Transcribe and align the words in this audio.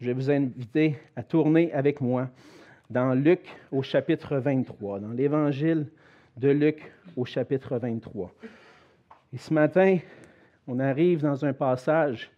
je 0.00 0.06
vais 0.06 0.12
vous 0.12 0.30
inviter 0.30 0.96
à 1.16 1.22
tourner 1.22 1.72
avec 1.72 2.00
moi 2.00 2.28
dans 2.88 3.14
Luc 3.14 3.40
au 3.72 3.82
chapitre 3.82 4.36
23, 4.36 5.00
dans 5.00 5.10
l'évangile 5.10 5.86
de 6.36 6.50
Luc 6.50 6.92
au 7.16 7.24
chapitre 7.24 7.78
23. 7.78 8.32
Et 9.32 9.38
ce 9.38 9.52
matin, 9.52 9.98
on 10.68 10.78
arrive 10.78 11.22
dans 11.22 11.44
un 11.44 11.52
passage 11.52 12.30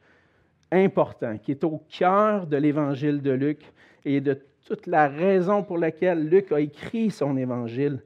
important 0.72 1.36
qui 1.36 1.50
est 1.50 1.64
au 1.64 1.82
cœur 1.88 2.46
de 2.46 2.56
l'évangile 2.56 3.20
de 3.20 3.32
Luc 3.32 3.60
et 4.04 4.20
de 4.20 4.40
toute 4.64 4.86
la 4.86 5.08
raison 5.08 5.62
pour 5.62 5.76
laquelle 5.76 6.28
Luc 6.28 6.52
a 6.52 6.60
écrit 6.60 7.10
son 7.10 7.36
évangile. 7.36 8.00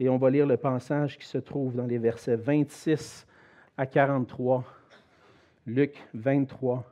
Et 0.00 0.08
on 0.08 0.16
va 0.16 0.30
lire 0.30 0.46
le 0.46 0.56
passage 0.56 1.16
qui 1.16 1.26
se 1.26 1.38
trouve 1.38 1.76
dans 1.76 1.86
les 1.86 1.98
versets 1.98 2.36
26 2.36 3.26
à 3.78 3.86
43. 3.86 4.64
Luc 5.66 5.94
23, 6.14 6.84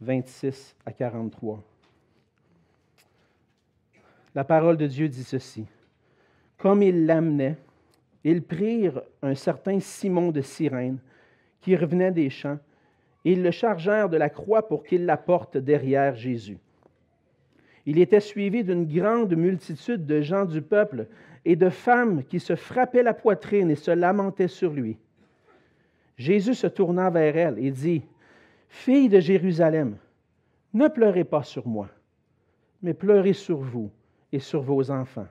26 0.00 0.76
à 0.84 0.92
43. 0.92 1.62
La 4.34 4.44
parole 4.44 4.76
de 4.76 4.86
Dieu 4.86 5.08
dit 5.08 5.24
ceci. 5.24 5.66
Comme 6.58 6.82
il 6.82 7.06
l'amenait, 7.06 7.56
ils 8.24 8.42
prirent 8.42 9.02
un 9.22 9.34
certain 9.34 9.78
Simon 9.80 10.32
de 10.32 10.40
Cyrène, 10.40 10.98
qui 11.60 11.76
revenait 11.76 12.12
des 12.12 12.30
champs, 12.30 12.58
et 13.24 13.32
ils 13.32 13.42
le 13.42 13.50
chargèrent 13.50 14.08
de 14.08 14.16
la 14.16 14.30
croix 14.30 14.66
pour 14.66 14.82
qu'il 14.84 15.06
la 15.06 15.16
porte 15.16 15.56
derrière 15.56 16.14
Jésus. 16.14 16.58
Il 17.86 17.98
était 17.98 18.20
suivi 18.20 18.64
d'une 18.64 18.86
grande 18.86 19.36
multitude 19.36 20.06
de 20.06 20.20
gens 20.20 20.46
du 20.46 20.62
peuple 20.62 21.06
et 21.44 21.56
de 21.56 21.68
femmes 21.68 22.24
qui 22.24 22.40
se 22.40 22.56
frappaient 22.56 23.02
la 23.02 23.14
poitrine 23.14 23.70
et 23.70 23.76
se 23.76 23.90
lamentaient 23.90 24.48
sur 24.48 24.72
lui. 24.72 24.96
Jésus 26.16 26.54
se 26.54 26.66
tourna 26.66 27.10
vers 27.10 27.36
elle 27.36 27.58
et 27.58 27.70
dit, 27.70 28.02
Fille 28.68 29.08
de 29.08 29.20
Jérusalem, 29.20 29.96
ne 30.72 30.88
pleurez 30.88 31.24
pas 31.24 31.42
sur 31.42 31.66
moi, 31.66 31.88
mais 32.82 32.94
pleurez 32.94 33.32
sur 33.32 33.58
vous 33.58 33.90
et 34.32 34.40
sur 34.40 34.62
vos 34.62 34.90
enfants. 34.90 35.28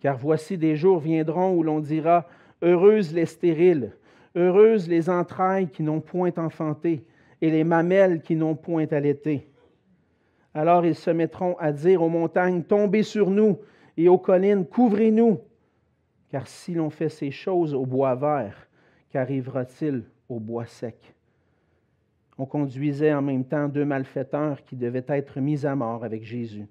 Car 0.00 0.18
voici 0.18 0.58
des 0.58 0.76
jours 0.76 0.98
viendront 0.98 1.54
où 1.54 1.62
l'on 1.62 1.80
dira, 1.80 2.26
Heureuses 2.62 3.12
les 3.12 3.26
stériles, 3.26 3.92
heureuses 4.34 4.88
les 4.88 5.10
entrailles 5.10 5.68
qui 5.68 5.82
n'ont 5.82 6.00
point 6.00 6.32
enfanté, 6.36 7.04
et 7.40 7.50
les 7.50 7.64
mamelles 7.64 8.22
qui 8.22 8.34
n'ont 8.34 8.54
point 8.54 8.86
allaité. 8.90 9.46
Alors 10.54 10.86
ils 10.86 10.94
se 10.94 11.10
mettront 11.10 11.56
à 11.58 11.70
dire 11.72 12.02
aux 12.02 12.08
montagnes, 12.08 12.62
Tombez 12.62 13.02
sur 13.02 13.30
nous, 13.30 13.58
et 13.96 14.08
aux 14.08 14.18
collines, 14.18 14.66
Couvrez-nous. 14.66 15.40
Car 16.30 16.46
si 16.46 16.74
l'on 16.74 16.90
fait 16.90 17.08
ces 17.08 17.30
choses 17.30 17.74
au 17.74 17.86
bois 17.86 18.14
vert, 18.14 18.66
qu'arrivera-t-il 19.10 20.04
au 20.28 20.40
bois 20.40 20.66
sec? 20.66 21.15
On 22.38 22.46
conduisait 22.46 23.14
en 23.14 23.22
même 23.22 23.44
temps 23.44 23.68
deux 23.68 23.84
malfaiteurs 23.84 24.62
qui 24.64 24.76
devaient 24.76 25.04
être 25.08 25.40
mis 25.40 25.64
à 25.64 25.74
mort 25.74 26.04
avec 26.04 26.22
Jésus. 26.22 26.66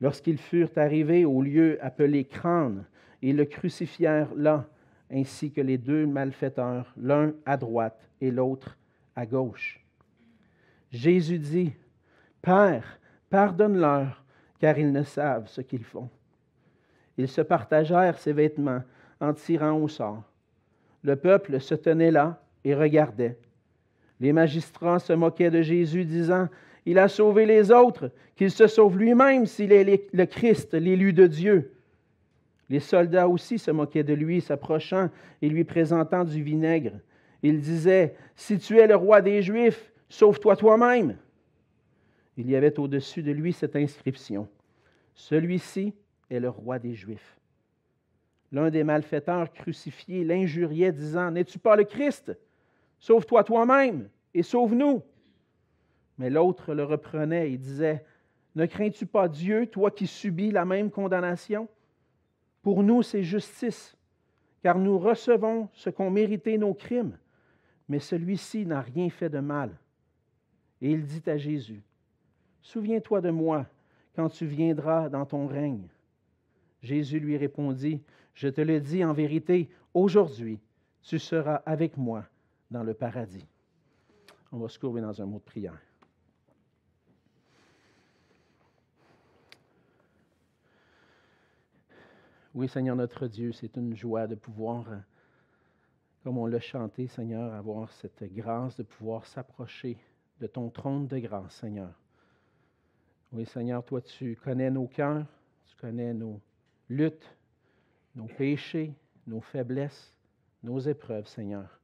Lorsqu'ils 0.00 0.38
furent 0.38 0.76
arrivés 0.76 1.24
au 1.24 1.40
lieu 1.40 1.78
appelé 1.80 2.24
Crâne, 2.24 2.84
ils 3.22 3.36
le 3.36 3.46
crucifièrent 3.46 4.34
là, 4.34 4.68
ainsi 5.10 5.50
que 5.50 5.60
les 5.60 5.78
deux 5.78 6.06
malfaiteurs, 6.06 6.92
l'un 6.96 7.32
à 7.46 7.56
droite 7.56 8.08
et 8.20 8.30
l'autre 8.30 8.76
à 9.16 9.24
gauche. 9.24 9.80
Jésus 10.90 11.38
dit, 11.38 11.72
Père, 12.42 13.00
pardonne-leur, 13.30 14.24
car 14.58 14.78
ils 14.78 14.92
ne 14.92 15.02
savent 15.02 15.48
ce 15.48 15.60
qu'ils 15.60 15.84
font. 15.84 16.10
Ils 17.16 17.28
se 17.28 17.40
partagèrent 17.40 18.18
ses 18.18 18.32
vêtements 18.32 18.82
en 19.20 19.32
tirant 19.32 19.72
au 19.72 19.88
sort. 19.88 20.24
Le 21.02 21.16
peuple 21.16 21.60
se 21.60 21.74
tenait 21.74 22.10
là 22.10 22.42
et 22.64 22.74
regardait. 22.74 23.38
Les 24.24 24.32
magistrats 24.32 25.00
se 25.00 25.12
moquaient 25.12 25.50
de 25.50 25.60
Jésus, 25.60 26.06
disant, 26.06 26.48
il 26.86 26.98
a 26.98 27.08
sauvé 27.08 27.44
les 27.44 27.70
autres, 27.70 28.10
qu'il 28.36 28.50
se 28.50 28.66
sauve 28.66 28.98
lui-même 28.98 29.44
s'il 29.44 29.70
est 29.70 30.08
le 30.14 30.24
Christ, 30.24 30.72
l'élu 30.72 31.12
de 31.12 31.26
Dieu. 31.26 31.72
Les 32.70 32.80
soldats 32.80 33.28
aussi 33.28 33.58
se 33.58 33.70
moquaient 33.70 34.02
de 34.02 34.14
lui, 34.14 34.40
s'approchant 34.40 35.10
et 35.42 35.50
lui 35.50 35.64
présentant 35.64 36.24
du 36.24 36.42
vinaigre. 36.42 36.92
Ils 37.42 37.60
disaient, 37.60 38.16
Si 38.34 38.58
tu 38.58 38.78
es 38.78 38.86
le 38.86 38.96
roi 38.96 39.20
des 39.20 39.42
Juifs, 39.42 39.92
sauve-toi 40.08 40.56
toi-même. 40.56 41.18
Il 42.38 42.48
y 42.48 42.56
avait 42.56 42.78
au-dessus 42.78 43.22
de 43.22 43.30
lui 43.30 43.52
cette 43.52 43.76
inscription, 43.76 44.48
Celui-ci 45.14 45.92
est 46.30 46.40
le 46.40 46.48
roi 46.48 46.78
des 46.78 46.94
Juifs. 46.94 47.36
L'un 48.52 48.70
des 48.70 48.84
malfaiteurs 48.84 49.52
crucifiés 49.52 50.24
l'injuriait, 50.24 50.92
disant, 50.92 51.30
N'es-tu 51.30 51.58
pas 51.58 51.76
le 51.76 51.84
Christ? 51.84 52.34
Sauve-toi 53.00 53.44
toi-même 53.44 54.08
et 54.34 54.42
sauve-nous. 54.42 55.02
Mais 56.18 56.30
l'autre 56.30 56.74
le 56.74 56.84
reprenait 56.84 57.52
et 57.52 57.56
disait, 57.56 58.04
Ne 58.54 58.66
crains-tu 58.66 59.06
pas 59.06 59.28
Dieu, 59.28 59.66
toi 59.66 59.90
qui 59.90 60.06
subis 60.06 60.50
la 60.50 60.64
même 60.64 60.90
condamnation? 60.90 61.68
Pour 62.62 62.82
nous, 62.82 63.02
c'est 63.02 63.22
justice, 63.22 63.96
car 64.62 64.78
nous 64.78 64.98
recevons 64.98 65.68
ce 65.72 65.90
qu'ont 65.90 66.10
mérité 66.10 66.58
nos 66.58 66.74
crimes, 66.74 67.18
mais 67.88 67.98
celui-ci 67.98 68.66
n'a 68.66 68.80
rien 68.80 69.10
fait 69.10 69.28
de 69.28 69.40
mal. 69.40 69.70
Et 70.80 70.90
il 70.90 71.04
dit 71.04 71.22
à 71.28 71.36
Jésus, 71.36 71.82
Souviens-toi 72.62 73.20
de 73.20 73.30
moi 73.30 73.66
quand 74.16 74.28
tu 74.28 74.46
viendras 74.46 75.08
dans 75.08 75.26
ton 75.26 75.46
règne. 75.46 75.88
Jésus 76.82 77.20
lui 77.20 77.36
répondit, 77.36 78.02
Je 78.34 78.48
te 78.48 78.60
le 78.60 78.80
dis 78.80 79.04
en 79.04 79.12
vérité, 79.12 79.68
aujourd'hui, 79.92 80.58
tu 81.02 81.18
seras 81.18 81.56
avec 81.66 81.96
moi 81.96 82.24
dans 82.70 82.82
le 82.82 82.94
paradis. 82.94 83.46
On 84.54 84.58
va 84.58 84.68
se 84.68 84.78
courber 84.78 85.00
dans 85.00 85.20
un 85.20 85.26
mot 85.26 85.38
de 85.38 85.42
prière. 85.42 85.82
Oui, 92.54 92.68
Seigneur 92.68 92.94
notre 92.94 93.26
Dieu, 93.26 93.50
c'est 93.50 93.76
une 93.76 93.96
joie 93.96 94.28
de 94.28 94.36
pouvoir, 94.36 94.86
comme 96.22 96.38
on 96.38 96.46
l'a 96.46 96.60
chanté, 96.60 97.08
Seigneur, 97.08 97.52
avoir 97.52 97.90
cette 97.94 98.32
grâce 98.32 98.76
de 98.76 98.84
pouvoir 98.84 99.26
s'approcher 99.26 99.98
de 100.38 100.46
ton 100.46 100.70
trône 100.70 101.08
de 101.08 101.18
grâce, 101.18 101.56
Seigneur. 101.56 101.92
Oui, 103.32 103.46
Seigneur, 103.46 103.84
toi, 103.84 104.00
tu 104.02 104.36
connais 104.36 104.70
nos 104.70 104.86
cœurs, 104.86 105.26
tu 105.66 105.74
connais 105.78 106.14
nos 106.14 106.40
luttes, 106.88 107.36
nos 108.14 108.26
péchés, 108.26 108.94
nos 109.26 109.40
faiblesses, 109.40 110.16
nos 110.62 110.78
épreuves, 110.78 111.26
Seigneur. 111.26 111.80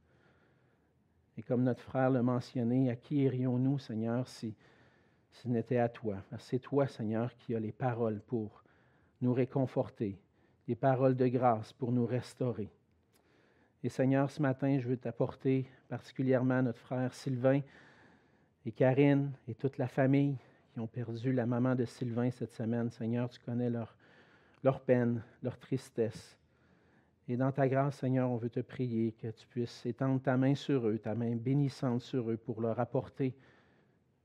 Et 1.37 1.43
comme 1.43 1.63
notre 1.63 1.83
frère 1.83 2.11
l'a 2.11 2.23
mentionné, 2.23 2.91
à 2.91 2.97
qui 2.97 3.17
irions-nous, 3.23 3.79
Seigneur, 3.79 4.27
si 4.29 4.55
ce 5.33 5.49
n'était 5.49 5.79
à 5.79 5.89
toi? 5.89 6.17
C'est 6.39 6.59
toi, 6.59 6.87
Seigneur, 6.87 7.37
qui 7.39 7.55
as 7.55 7.61
les 7.61 7.73
paroles 7.73 8.21
pour 8.27 8.63
nous 9.21 9.33
réconforter, 9.33 10.19
des 10.67 10.75
paroles 10.75 11.17
de 11.17 11.27
grâce 11.29 11.73
pour 11.73 11.93
nous 11.93 12.07
restaurer. 12.07 12.71
Et 13.83 13.89
Seigneur, 13.89 14.31
ce 14.31 14.43
matin, 14.43 14.79
je 14.79 14.89
veux 14.89 14.97
t'apporter 14.97 15.67
particulièrement 15.89 16.63
notre 16.63 16.79
frère 16.79 17.15
Sylvain 17.15 17.61
et 18.67 18.73
Karine 18.73 19.33
et 19.49 19.55
toute 19.55 19.79
la 19.79 19.89
famille 19.89 20.37
qui 20.73 20.81
ont 20.81 20.87
perdu 20.87 21.33
la 21.33 21.47
maman 21.47 21.75
de 21.75 21.85
Sylvain 21.85 22.31
cette 22.31 22.53
semaine. 22.53 22.91
Seigneur, 22.91 23.31
tu 23.31 23.41
connais 23.41 23.71
leur, 23.71 23.97
leur 24.63 24.81
peine, 24.81 25.23
leur 25.43 25.59
tristesse. 25.59 26.37
Et 27.31 27.37
dans 27.37 27.53
ta 27.53 27.69
grâce, 27.69 27.99
Seigneur, 27.99 28.29
on 28.29 28.39
veut 28.39 28.51
te 28.51 28.59
prier 28.59 29.13
que 29.13 29.29
tu 29.29 29.47
puisses 29.47 29.87
étendre 29.87 30.21
ta 30.21 30.37
main 30.37 30.57
sur 30.57 30.89
eux, 30.89 30.99
ta 30.99 31.15
main 31.15 31.37
bénissante 31.37 32.01
sur 32.03 32.29
eux, 32.29 32.37
pour 32.37 32.61
leur 32.61 32.81
apporter 32.81 33.37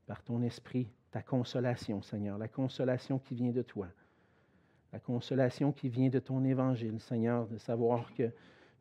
par 0.08 0.24
ton 0.24 0.42
esprit 0.42 0.88
ta 1.12 1.22
consolation, 1.22 2.02
Seigneur, 2.02 2.36
la 2.36 2.48
consolation 2.48 3.20
qui 3.20 3.36
vient 3.36 3.52
de 3.52 3.62
toi 3.62 3.86
la 4.92 4.98
consolation 4.98 5.70
qui 5.70 5.88
vient 5.88 6.08
de 6.08 6.18
ton 6.18 6.42
évangile, 6.44 6.98
Seigneur, 6.98 7.46
de 7.46 7.58
savoir 7.58 8.12
que 8.14 8.32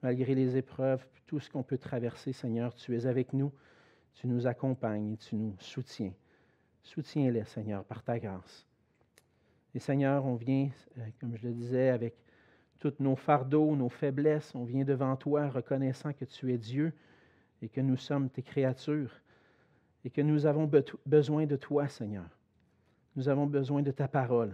malgré 0.02 0.34
les 0.34 0.58
épreuves, 0.58 1.06
tout 1.28 1.40
ce 1.40 1.50
qu'on 1.50 1.62
peut 1.62 1.78
traverser, 1.78 2.34
Seigneur, 2.34 2.74
tu 2.74 2.96
es 2.96 3.06
avec 3.06 3.31
nous, 3.31 3.52
tu 4.16 4.25
nous 4.28 4.47
accompagnes 4.47 5.18
tu 5.18 5.35
nous 5.35 5.56
soutiens. 5.59 6.14
Soutiens-les, 6.81 7.44
Seigneur, 7.44 7.84
par 7.84 8.02
ta 8.02 8.17
grâce. 8.17 8.66
Et 9.76 9.79
Seigneur, 9.79 10.26
on 10.26 10.35
vient, 10.35 10.70
euh, 10.97 11.02
comme 11.20 11.35
je 11.35 11.47
le 11.47 11.53
disais, 11.53 11.90
avec 11.90 12.16
tous 12.80 12.94
nos 13.00 13.16
fardeaux, 13.16 13.76
nos 13.76 13.90
faiblesses, 13.90 14.54
on 14.56 14.64
vient 14.64 14.84
devant 14.84 15.16
toi 15.16 15.50
reconnaissant 15.50 16.14
que 16.14 16.26
tu 16.26 16.54
es 16.54 16.58
Dieu 16.58 16.94
et 17.62 17.70
que 17.70 17.82
nous 17.82 17.98
sommes 17.98 18.30
tes 18.30 18.42
créatures 18.42 19.12
et 20.04 20.10
que 20.10 20.22
nous 20.22 20.46
avons 20.46 20.70
besoin 21.06 21.46
de 21.46 21.56
toi, 21.56 21.88
Seigneur. 21.88 22.30
Nous 23.16 23.28
avons 23.28 23.48
besoin 23.48 23.82
de 23.82 23.92
ta 23.92 24.08
parole. 24.08 24.54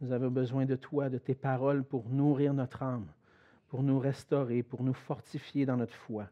Nous 0.00 0.12
avons 0.12 0.30
besoin 0.30 0.66
de 0.66 0.76
toi, 0.76 1.08
de 1.08 1.18
tes 1.18 1.34
paroles 1.34 1.82
pour 1.82 2.08
nourrir 2.08 2.52
notre 2.52 2.82
âme, 2.82 3.06
pour 3.68 3.82
nous 3.82 3.98
restaurer, 3.98 4.62
pour 4.62 4.82
nous 4.82 4.94
fortifier 4.94 5.64
dans 5.64 5.76
notre 5.76 5.94
foi. 5.94 6.28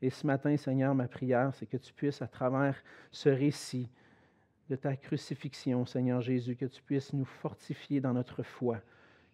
Et 0.00 0.10
ce 0.10 0.26
matin, 0.26 0.56
Seigneur, 0.56 0.94
ma 0.94 1.08
prière, 1.08 1.52
c'est 1.54 1.66
que 1.66 1.76
tu 1.76 1.92
puisses, 1.92 2.22
à 2.22 2.28
travers 2.28 2.76
ce 3.10 3.28
récit 3.28 3.88
de 4.70 4.76
ta 4.76 4.96
crucifixion, 4.96 5.84
Seigneur 5.86 6.20
Jésus, 6.20 6.56
que 6.56 6.66
tu 6.66 6.82
puisses 6.82 7.12
nous 7.12 7.24
fortifier 7.24 8.00
dans 8.00 8.12
notre 8.12 8.42
foi, 8.42 8.80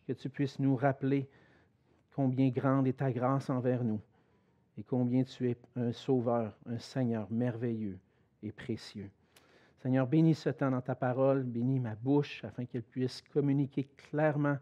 que 0.07 0.13
tu 0.13 0.29
puisses 0.29 0.59
nous 0.59 0.77
rappeler 0.77 1.29
combien 2.15 2.49
grande 2.51 2.87
est 2.87 2.99
ta 2.99 3.11
grâce 3.11 3.51
envers 3.51 3.85
nous 3.85 4.01
et 4.77 4.83
combien 4.83 5.25
tu 5.25 5.51
es 5.51 5.57
un 5.77 5.93
sauveur, 5.93 6.57
un 6.67 6.79
Seigneur 6.79 7.31
merveilleux 7.31 7.99
et 8.43 8.53
précieux. 8.53 9.11
Seigneur, 9.79 10.07
bénis 10.07 10.35
ce 10.35 10.49
temps 10.49 10.71
dans 10.71 10.81
ta 10.81 10.95
parole, 10.95 11.43
bénis 11.43 11.79
ma 11.79 11.95
bouche 11.95 12.43
afin 12.45 12.65
qu'elle 12.65 12.83
puisse 12.83 13.23
communiquer 13.33 13.85
clairement 13.85 14.57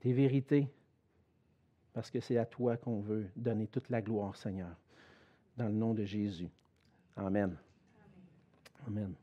tes 0.00 0.12
vérités, 0.12 0.68
parce 1.92 2.10
que 2.10 2.20
c'est 2.20 2.36
à 2.36 2.44
toi 2.44 2.76
qu'on 2.76 3.00
veut 3.00 3.26
donner 3.34 3.66
toute 3.66 3.88
la 3.88 4.02
gloire, 4.02 4.36
Seigneur, 4.36 4.76
dans 5.56 5.66
le 5.66 5.72
nom 5.72 5.94
de 5.94 6.04
Jésus. 6.04 6.50
Amen. 7.16 7.56
Amen. 8.86 9.14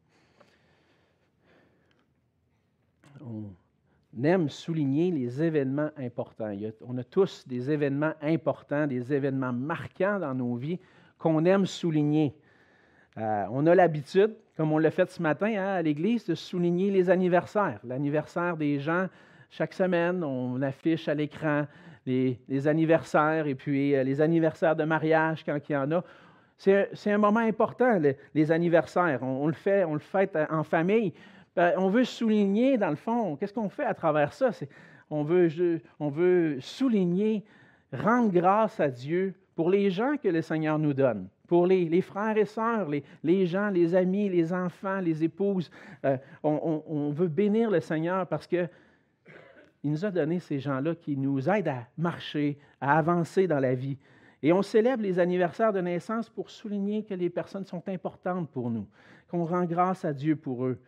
Aime 4.24 4.50
souligner 4.50 5.12
les 5.12 5.42
événements 5.42 5.90
importants. 5.98 6.54
on 6.86 6.98
a 6.98 7.04
tous 7.04 7.48
des 7.48 7.72
événements 7.72 8.14
importants, 8.22 8.88
des 8.88 9.14
événements 9.14 9.54
marquants 9.54 10.20
dans 10.20 10.34
nos 10.34 10.56
vies 10.56 10.80
qu'on 11.18 11.46
aime 11.46 11.66
souligner. 11.66 12.36
Euh, 13.18 13.46
on 13.52 13.66
a 13.68 13.76
l'habitude, 13.76 14.36
comme 14.58 14.72
on 14.72 14.78
l'a 14.78 14.92
fait 14.92 15.10
ce 15.10 15.22
matin 15.22 15.48
hein, 15.48 15.76
à 15.76 15.82
l'Église, 15.82 16.26
de 16.26 16.36
souligner 16.36 16.92
les 16.92 17.10
anniversaires. 17.10 17.80
L'anniversaire 17.84 18.58
des 18.58 18.80
gens, 18.80 19.08
chaque 19.50 19.74
semaine, 19.74 20.24
on 20.24 20.62
affiche 20.62 21.08
à 21.08 21.14
l'écran 21.14 21.66
les, 22.06 22.68
anniversaires 22.68 23.48
et 23.48 23.56
puis 23.56 23.96
euh, 23.96 24.04
les 24.04 24.20
anniversaires 24.22 24.76
de 24.76 24.84
mariage 24.84 25.44
quand 25.46 25.58
il 25.70 25.74
y 25.74 25.76
en 25.76 25.92
a. 25.92 26.04
C'est 26.58 27.12
un 27.12 27.18
moment 27.18 27.42
important, 27.42 28.00
les, 28.34 28.52
anniversaires. 28.52 29.22
On, 29.22 29.48
le 29.48 29.54
fait, 29.54 29.84
on 29.84 29.94
le 29.94 30.00
fête 30.00 30.38
en 30.50 30.64
famille. 30.64 31.14
Ben, 31.56 31.74
on 31.78 31.90
veut 31.90 32.04
souligner, 32.04 32.78
dans 32.78 32.90
le 32.90 32.96
fond, 32.96 33.36
qu'est-ce 33.36 33.54
qu'on 33.54 33.70
fait 33.70 33.86
à 33.86 33.94
travers 33.94 34.34
ça? 34.34 34.52
On 35.10 35.24
veut, 35.24 35.82
on 36.00 36.10
veut 36.10 36.60
souligner, 36.60 37.44
rendre 37.92 38.32
grâce 38.32 38.80
à 38.80 38.90
Dieu 38.90 39.36
pour 39.56 39.70
les 39.70 39.92
gens 39.92 40.16
que 40.18 40.30
le 40.30 40.42
Seigneur 40.42 40.80
nous 40.80 40.94
donne 40.94 41.28
pour 41.54 41.68
les, 41.68 42.02
frères 42.02 42.36
et 42.36 42.46
sœurs, 42.46 42.90
les, 43.24 43.46
gens, 43.46 43.70
les 43.70 43.94
amis, 43.94 44.28
les 44.28 44.52
enfants, 44.52 45.00
les 45.00 45.24
épouses. 45.24 45.70
Euh, 46.04 46.18
on, 46.42 47.12
veut 47.12 47.28
bénir 47.28 47.70
le 47.70 47.80
Seigneur 47.80 48.26
parce 48.26 48.48
qu'il 48.48 48.68
nous 49.84 50.04
a 50.04 50.10
donné 50.10 50.40
ces 50.40 50.60
gens-là 50.60 50.96
qui 50.96 51.16
nous 51.16 51.48
aident 51.48 51.68
à 51.68 51.88
marcher, 51.96 52.58
à 52.82 52.98
avancer 52.98 53.46
dans 53.46 53.60
la 53.60 53.76
vie. 53.76 53.98
Et 54.42 54.52
on 54.52 54.64
célèbre 54.64 55.04
les 55.04 55.20
anniversaires 55.20 55.72
de 55.72 55.80
naissance 55.80 56.28
pour 56.28 56.50
souligner 56.50 57.04
que 57.04 57.14
les 57.14 57.30
personnes 57.30 57.66
sont 57.66 57.88
importantes 57.88 58.50
pour 58.50 58.72
nous, 58.72 58.88
qu'on 59.30 59.46
rend 59.46 59.66
grâce 59.66 60.06
à 60.06 60.12
Dieu 60.12 60.36
pour 60.36 60.66
eux. 60.66 60.80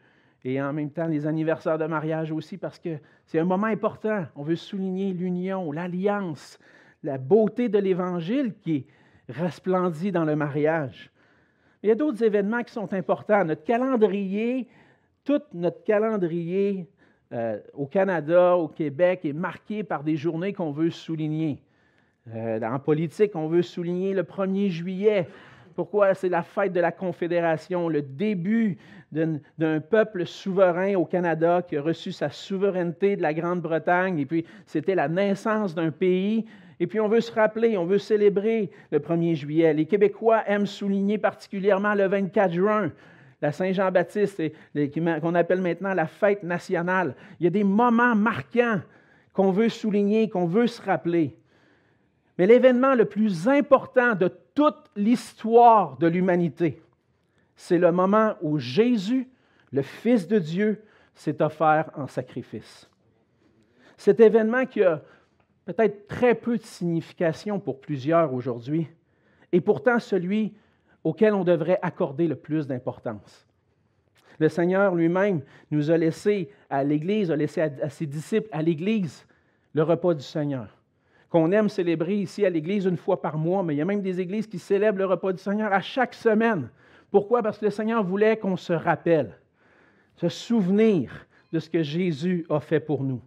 Et 0.48 0.62
en 0.62 0.72
même 0.74 0.92
temps, 0.92 1.08
les 1.08 1.26
anniversaires 1.26 1.80
de 1.80 1.88
mariage 1.88 2.32
aussi, 2.32 2.58
parce 2.58 2.78
que 2.78 3.00
c'est 3.26 3.40
un 3.40 3.46
moment 3.46 3.66
important. 3.66 4.26
On 4.36 4.44
veut 4.44 4.56
souligner 4.56 5.12
l'union, 5.12 5.72
l'alliance, 5.72 6.60
la 7.02 7.18
beauté 7.18 7.68
de 7.68 7.80
l'Évangile 7.80 8.54
qui 8.62 8.86
resplendit 9.28 10.12
dans 10.12 10.24
le 10.24 10.36
mariage. 10.36 11.10
Il 11.82 11.90
y 11.90 11.92
a 11.92 11.96
d'autres 11.96 12.24
événements 12.24 12.62
qui 12.62 12.72
sont 12.72 12.94
importants. 12.94 13.44
Notre 13.44 13.64
calendrier, 13.64 14.68
tout 15.24 15.42
notre 15.56 15.84
calendrier 15.84 16.88
euh, 17.34 17.60
au 17.74 17.88
Canada, 17.88 18.56
au 18.56 18.68
Québec, 18.68 19.22
est 19.26 19.34
marqué 19.34 19.84
par 19.84 20.04
des 20.04 20.16
journées 20.16 20.54
qu'on 20.54 20.72
veut 20.72 20.92
souligner. 20.92 21.60
Euh, 22.36 22.62
en 22.62 22.78
politique, 22.78 23.36
on 23.36 23.48
veut 23.48 23.64
souligner 23.64 24.14
le 24.14 24.22
1er 24.22 24.70
juillet. 24.70 25.28
Pourquoi? 25.76 26.14
C'est 26.14 26.30
la 26.30 26.44
fête 26.44 26.74
de 26.74 26.80
la 26.80 26.92
Confédération, 26.92 27.90
le 27.90 28.02
début 28.02 28.78
d'un 29.12 29.80
peuple 29.80 30.26
souverain 30.26 30.96
au 30.96 31.06
Canada 31.06 31.62
qui 31.62 31.78
a 31.78 31.82
reçu 31.82 32.12
sa 32.12 32.30
souveraineté 32.30 33.16
de 33.16 33.22
la 33.22 33.34
Grande-Bretagne. 33.34 34.20
Et 34.20 34.26
puis, 34.26 34.46
c'était 34.66 34.96
la 34.96 35.08
naissance 35.08 35.76
d'un 35.76 35.92
pays 35.92 36.46
et 36.80 36.88
puis 36.88 37.00
on 37.00 37.08
veut 37.08 37.22
se 37.22 37.32
rappeler, 37.32 37.78
on 37.78 37.86
veut 37.86 37.98
célébrer 37.98 38.70
le 38.92 39.00
1er 39.00 39.36
juillet. 39.36 39.74
Les 39.74 39.86
Québécois 39.86 40.44
aiment 40.48 40.66
souligner 40.66 41.18
particulièrement 41.18 41.94
le 41.94 42.08
24 42.08 42.54
juin, 42.54 42.92
la 43.42 43.52
Saint-Jean-Baptiste, 43.52 44.42
qu'on 44.74 45.36
appelle 45.36 45.62
maintenant 45.62 45.94
la 45.94 46.08
fête 46.08 46.44
nationale. 46.44 47.16
Il 47.40 47.46
y 47.46 47.48
a 47.48 47.52
des 47.52 47.64
moments 47.64 48.16
marquants 48.16 48.82
qu'on 49.34 49.52
veut 49.52 49.70
souligner, 49.70 50.30
qu'on 50.30 50.46
veut 50.46 50.68
se 50.68 50.82
rappeler. 50.82 51.38
Mais 52.38 52.48
l'événement 52.48 52.96
le 52.96 53.06
plus 53.06 53.48
important 53.48 54.16
de 54.16 54.30
toute 54.56 54.90
l'histoire 54.96 55.98
de 55.98 56.08
l'humanité, 56.08 56.82
c'est 57.56 57.78
le 57.78 57.92
moment 57.92 58.36
où 58.42 58.58
Jésus, 58.58 59.30
le 59.72 59.82
Fils 59.82 60.28
de 60.28 60.40
Dieu, 60.40 60.84
s'est 61.14 61.42
offert 61.42 61.92
en 61.96 62.08
sacrifice. 62.08 62.90
Cet 63.98 64.20
événement 64.20 64.66
qui 64.66 64.84
a 64.84 65.02
peut-être 65.66 66.08
très 66.08 66.36
peu 66.36 66.58
de 66.58 66.64
signification 66.64 67.60
pour 67.60 67.80
plusieurs 67.80 68.34
aujourd'hui, 68.34 68.88
et 69.52 69.62
pourtant 69.62 70.00
celui 70.00 70.54
auquel 71.04 71.34
on 71.34 71.44
devrait 71.44 71.80
accorder 71.82 72.28
le 72.28 72.36
plus 72.36 72.68
d'importance. 72.68 73.48
Le 74.40 74.50
Seigneur 74.50 74.96
lui-même 74.96 75.42
nous 75.72 75.92
a 75.92 75.98
laissé 75.98 76.52
à 76.70 76.84
l'Église, 76.84 77.32
a 77.32 77.36
laissé 77.36 77.62
à, 77.62 77.90
ses 77.90 78.06
disciples 78.06 78.50
à 78.52 78.62
l'Église 78.62 79.26
le 79.74 79.84
repas 79.84 80.14
du 80.14 80.24
Seigneur, 80.24 80.75
qu'on 81.30 81.52
aime 81.52 81.70
célébrer 81.70 82.16
ici 82.16 82.46
à 82.46 82.50
l'Église 82.50 82.86
une 82.86 82.98
fois 82.98 83.22
par 83.22 83.38
mois, 83.38 83.64
mais 83.64 83.74
il 83.74 83.78
y 83.78 83.82
a 83.82 83.86
même 83.86 84.02
des 84.02 84.22
églises 84.22 84.48
qui 84.48 84.60
célèbrent 84.60 85.00
le 85.00 85.06
repas 85.06 85.34
du 85.34 85.42
Seigneur 85.42 85.74
à 85.74 85.82
chaque 85.82 86.14
semaine. 86.14 86.70
Pourquoi? 87.12 87.42
Parce 87.42 87.58
que 87.58 87.66
le 87.66 87.72
Seigneur 87.72 88.04
voulait 88.04 88.38
qu'on 88.38 88.58
se 88.58 88.74
rappelle, 88.74 89.38
se 90.16 90.30
souvenir 90.30 91.28
de 91.52 91.60
ce 91.60 91.70
que 91.70 91.84
Jésus 91.84 92.46
a 92.50 92.60
fait 92.60 92.80
pour 92.80 93.04
nous. 93.04 93.22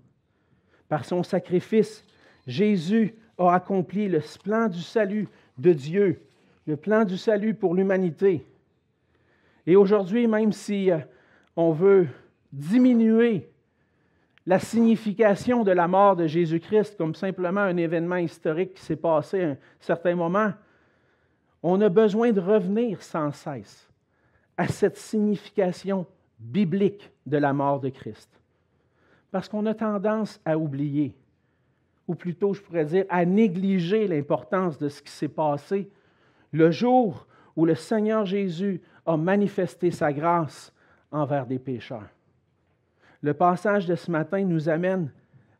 Par 0.89 1.05
son 1.05 1.23
sacrifice, 1.23 2.05
Jésus 2.47 3.15
a 3.37 3.53
accompli 3.53 4.09
le 4.09 4.21
plan 4.43 4.69
du 4.69 4.81
salut 4.81 5.29
de 5.59 5.73
Dieu, 5.73 6.21
le 6.67 6.77
plan 6.77 7.05
du 7.05 7.17
salut 7.17 7.55
pour 7.55 7.75
l'humanité. 7.75 8.45
Et 9.67 9.77
aujourd'hui, 9.77 10.27
même 10.27 10.53
si 10.53 10.91
euh, 10.91 10.99
on 11.57 11.73
veut 11.73 12.09
diminuer 12.53 13.49
la 14.49 14.59
signification 14.59 15.63
de 15.63 15.73
la 15.73 15.87
mort 15.87 16.17
de 16.17 16.27
Jésus-Christ 16.27 16.97
comme 16.97 17.15
simplement 17.15 17.61
un 17.61 17.77
événement 17.77 18.17
historique 18.17 18.73
qui 18.73 18.83
s'est 18.83 18.97
passé 18.97 19.43
à 19.43 19.49
un 19.51 19.57
certain 19.79 20.15
moment, 20.15 20.55
on 21.63 21.79
a 21.83 21.91
besoin 21.91 22.33
de 22.33 22.41
revenir 22.41 23.03
sans 23.03 23.31
cesse 23.31 23.91
à 24.57 24.67
cette 24.67 24.97
signification 24.97 26.07
biblique 26.39 27.11
de 27.27 27.37
la 27.37 27.53
mort 27.53 27.79
de 27.79 27.91
Christ. 27.91 28.31
Parce 29.31 29.51
qu'on 29.51 29.67
a 29.67 29.75
tendance 29.75 30.41
à 30.47 30.57
oublier 30.57 31.15
ou 32.07 32.15
plutôt 32.15 32.55
je 32.55 32.63
pourrais 32.63 32.87
dire 32.87 33.05
à 33.11 33.27
négliger 33.27 34.09
l'importance 34.09 34.79
de 34.79 34.89
ce 34.89 35.03
qui 35.03 35.13
s'est 35.13 35.29
passé 35.29 35.91
le 36.53 36.71
jour 36.71 37.27
où 37.55 37.67
le 37.67 37.75
Seigneur 37.75 38.25
Jésus 38.25 38.81
a 39.05 39.19
manifesté 39.19 39.91
sa 39.91 40.11
grâce 40.11 40.73
envers 41.13 41.45
des 41.45 41.59
pécheurs. 41.59 42.09
Le 43.23 43.35
passage 43.35 43.87
de 43.87 43.95
ce 43.95 44.11
matin 44.11 44.45
nous 44.45 44.69
amène 44.69 45.11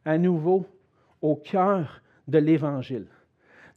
à 0.05 0.19
nouveau 0.19 0.67
au 1.21 1.37
cœur 1.37 2.03
de 2.29 2.39
l'Évangile, 2.39 3.07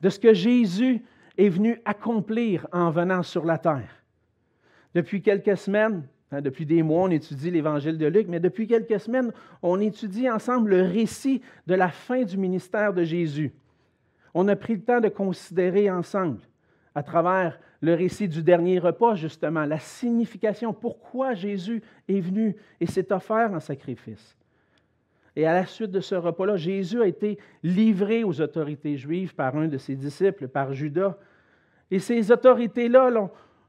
de 0.01 0.09
ce 0.09 0.19
que 0.19 0.33
Jésus 0.33 1.03
est 1.37 1.49
venu 1.49 1.81
accomplir 1.85 2.67
en 2.71 2.91
venant 2.91 3.23
sur 3.23 3.45
la 3.45 3.57
terre. 3.57 4.03
Depuis 4.93 5.21
quelques 5.21 5.57
semaines, 5.57 6.03
Hein, 6.31 6.41
depuis 6.41 6.65
des 6.65 6.81
mois, 6.81 7.03
on 7.03 7.09
étudie 7.09 7.51
l'évangile 7.51 7.97
de 7.97 8.05
Luc, 8.05 8.27
mais 8.29 8.39
depuis 8.39 8.65
quelques 8.65 8.99
semaines, 9.01 9.33
on 9.61 9.81
étudie 9.81 10.29
ensemble 10.29 10.69
le 10.69 10.83
récit 10.83 11.41
de 11.67 11.75
la 11.75 11.89
fin 11.89 12.23
du 12.23 12.37
ministère 12.37 12.93
de 12.93 13.03
Jésus. 13.03 13.51
On 14.33 14.47
a 14.47 14.55
pris 14.55 14.75
le 14.75 14.81
temps 14.81 15.01
de 15.01 15.09
considérer 15.09 15.91
ensemble, 15.91 16.39
à 16.95 17.03
travers 17.03 17.59
le 17.81 17.95
récit 17.95 18.27
du 18.27 18.43
dernier 18.43 18.79
repas, 18.79 19.15
justement, 19.15 19.65
la 19.65 19.79
signification, 19.79 20.73
pourquoi 20.73 21.33
Jésus 21.33 21.81
est 22.07 22.21
venu 22.21 22.55
et 22.79 22.85
s'est 22.85 23.11
offert 23.11 23.51
en 23.53 23.59
sacrifice. 23.59 24.37
Et 25.35 25.47
à 25.47 25.53
la 25.53 25.65
suite 25.65 25.91
de 25.91 25.99
ce 25.99 26.15
repas-là, 26.15 26.57
Jésus 26.57 27.01
a 27.01 27.07
été 27.07 27.39
livré 27.63 28.23
aux 28.23 28.39
autorités 28.39 28.97
juives 28.97 29.33
par 29.33 29.55
un 29.55 29.67
de 29.67 29.77
ses 29.77 29.95
disciples, 29.95 30.47
par 30.47 30.73
Judas. 30.73 31.17
Et 31.89 31.99
ces 31.99 32.31
autorités-là 32.31 33.09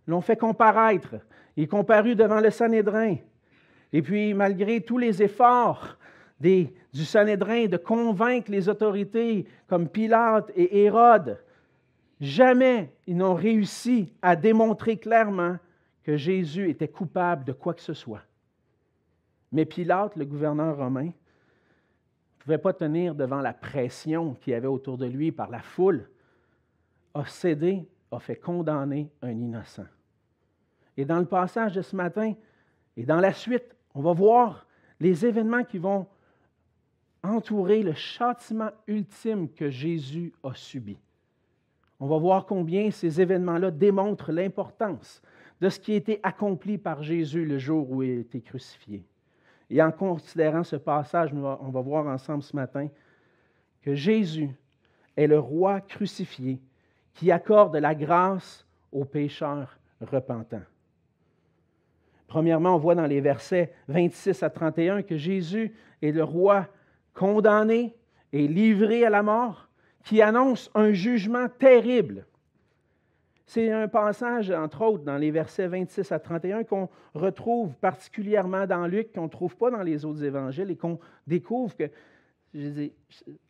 l'ont 0.07 0.21
fait 0.21 0.37
comparaître 0.37 1.16
il 1.57 1.69
comparut 1.69 2.14
devant 2.14 2.40
le 2.40 2.50
Sanhédrin. 2.50 3.16
Et 3.92 4.02
puis, 4.02 4.35
malgré 4.35 4.81
tous 4.81 4.99
les 4.99 5.23
efforts 5.23 5.99
du 6.40 7.04
Sanhédrin 7.04 7.66
de 7.66 7.76
convaincre 7.76 8.50
les 8.50 8.69
autorités 8.69 9.47
comme 9.69 9.88
Pilate 9.88 10.50
et 10.57 10.85
Hérode, 10.85 11.38
jamais 12.23 12.95
ils 13.09 13.17
n'ont 13.17 13.35
réussi 13.35 14.12
à 14.23 14.37
démontrer 14.37 14.97
clairement 14.97 15.59
que 16.05 16.17
Jésus 16.17 16.71
était 16.71 16.88
coupable 16.88 17.45
de 17.45 17.52
quoi 17.52 17.75
que 17.75 17.83
ce 17.83 17.95
soit. 17.95 18.23
Mais 19.50 19.64
Pilate, 19.64 20.14
le 20.17 20.25
gouverneur 20.25 20.76
romain, 20.76 21.07
ne 21.07 21.12
pouvait 22.38 22.59
pas 22.59 22.73
tenir 22.73 23.17
devant 23.17 23.41
la 23.41 23.52
pression 23.52 24.35
qu'il 24.35 24.52
y 24.52 24.55
avait 24.55 24.69
autour 24.69 24.97
de 24.99 25.07
lui 25.07 25.33
par 25.33 25.50
la 25.50 25.61
foule, 25.61 26.09
a 27.12 27.26
cédé, 27.26 27.87
a 28.12 28.21
fait 28.21 28.37
condamner 28.37 29.11
un 29.21 29.33
innocent. 29.33 29.87
Et 30.97 31.05
dans 31.05 31.19
le 31.19 31.26
passage 31.26 31.75
de 31.75 31.83
ce 31.83 31.97
matin 31.97 32.35
et 32.97 33.05
dans 33.05 33.21
la 33.21 33.33
suite, 33.33 33.75
on 33.95 34.00
va 34.00 34.12
voir 34.12 34.67
les 35.00 35.26
événements 35.26 35.64
qui 35.64 35.79
vont 35.79 36.07
entourer 37.25 37.83
le 37.83 37.95
châtiment 37.95 38.71
ultime 38.87 39.49
que 39.52 39.71
Jésus 39.71 40.33
a 40.45 40.55
subi. 40.55 40.99
On 42.02 42.09
va 42.09 42.18
voir 42.18 42.47
combien 42.47 42.90
ces 42.90 43.21
événements-là 43.21 43.71
démontrent 43.71 44.32
l'importance 44.32 45.23
de 45.61 45.68
ce 45.68 45.78
qui 45.78 45.92
a 45.92 45.94
été 45.94 46.18
accompli 46.25 46.76
par 46.76 47.04
Jésus 47.04 47.44
le 47.44 47.59
jour 47.59 47.88
où 47.92 48.02
il 48.02 48.11
a 48.11 48.21
été 48.23 48.40
crucifié. 48.40 49.06
Et 49.71 49.80
en 49.80 49.92
considérant 49.92 50.64
ce 50.64 50.75
passage, 50.75 51.32
on 51.32 51.71
va 51.71 51.80
voir 51.80 52.09
ensemble 52.09 52.42
ce 52.42 52.56
matin 52.56 52.88
que 53.82 53.94
Jésus 53.94 54.50
est 55.16 55.28
le 55.28 55.38
roi 55.38 55.80
crucifié 55.80 56.61
qui 57.14 57.30
accorde 57.30 57.76
la 57.76 57.94
grâce 57.94 58.66
aux 58.90 59.04
pécheurs 59.04 59.78
repentants. 60.00 60.66
Premièrement, 62.26 62.75
on 62.75 62.78
voit 62.78 62.97
dans 62.97 63.06
les 63.06 63.21
versets 63.21 63.73
26 63.87 64.42
à 64.42 64.50
31 64.50 65.02
que 65.02 65.16
Jésus 65.16 65.73
est 66.02 66.11
le 66.11 66.25
roi 66.25 66.66
condamné 67.14 67.94
et 68.32 68.49
livré 68.49 69.04
à 69.04 69.11
la 69.11 69.23
mort, 69.23 69.68
qui 70.02 70.23
annonce 70.23 70.71
un 70.75 70.92
jugement 70.92 71.49
terrible. 71.49 72.26
C'est 73.47 73.71
un 73.71 73.87
passage, 73.87 74.50
entre 74.50 74.82
autres, 74.82 75.04
dans 75.04 75.18
les 75.18 75.30
versets 75.30 75.68
26 75.68 76.11
à 76.12 76.18
31 76.18 76.64
qu'on 76.64 76.88
retrouve 77.14 77.75
particulièrement 77.76 78.66
dans 78.66 78.87
Luc, 78.87 79.12
qu'on 79.12 79.25
ne 79.25 79.28
trouve 79.28 79.56
pas 79.56 79.71
dans 79.71 79.82
les 79.82 80.04
autres 80.04 80.25
évangiles 80.25 80.71
et 80.71 80.76
qu'on 80.76 80.99
découvre 81.26 81.76
que, 81.76 81.90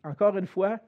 encore 0.03 0.37
une 0.37 0.47
fois, 0.47 0.79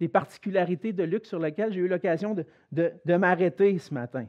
des 0.00 0.08
particularités 0.08 0.92
de 0.92 1.02
Luc 1.04 1.26
sur 1.26 1.38
lesquelles 1.38 1.72
j'ai 1.72 1.80
eu 1.80 1.88
l'occasion 1.88 2.34
de, 2.72 3.16
m'arrêter 3.16 3.78
ce 3.78 3.92
matin 3.92 4.26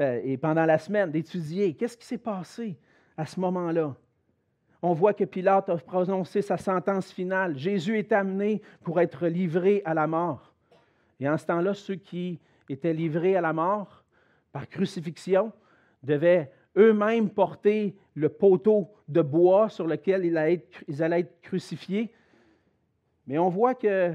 euh, 0.00 0.20
et 0.24 0.36
pendant 0.36 0.64
la 0.64 0.78
semaine, 0.78 1.10
d'étudier 1.10 1.74
qu'est-ce 1.74 1.96
qui 1.96 2.06
s'est 2.06 2.18
passé 2.18 2.78
à 3.16 3.26
ce 3.26 3.40
moment-là. 3.40 3.94
On 4.82 4.92
voit 4.92 5.14
que 5.14 5.24
Pilate 5.24 5.68
a 5.68 5.76
prononcé 5.76 6.42
sa 6.42 6.56
sentence 6.56 7.12
finale. 7.12 7.56
Jésus 7.56 7.98
est 7.98 8.10
amené 8.10 8.60
pour 8.82 9.00
être 9.00 9.28
livré 9.28 9.80
à 9.84 9.94
la 9.94 10.08
mort. 10.08 10.52
Et 11.20 11.28
en 11.28 11.38
ce 11.38 11.46
temps-là, 11.46 11.72
ceux 11.72 11.94
qui 11.94 12.40
étaient 12.68 12.92
livrés 12.92 13.36
à 13.36 13.40
la 13.40 13.52
mort 13.52 14.02
par 14.50 14.68
crucifixion 14.68 15.52
devaient 16.02 16.50
eux-mêmes 16.76 17.30
porter 17.30 17.96
le 18.14 18.28
poteau 18.28 18.90
de 19.08 19.22
bois 19.22 19.68
sur 19.68 19.86
lequel 19.86 20.24
ils 20.24 20.36
allaient 21.02 21.20
être 21.20 21.40
crucifiés. 21.42 22.12
Mais 23.28 23.38
on 23.38 23.48
voit 23.48 23.74
que 23.74 24.12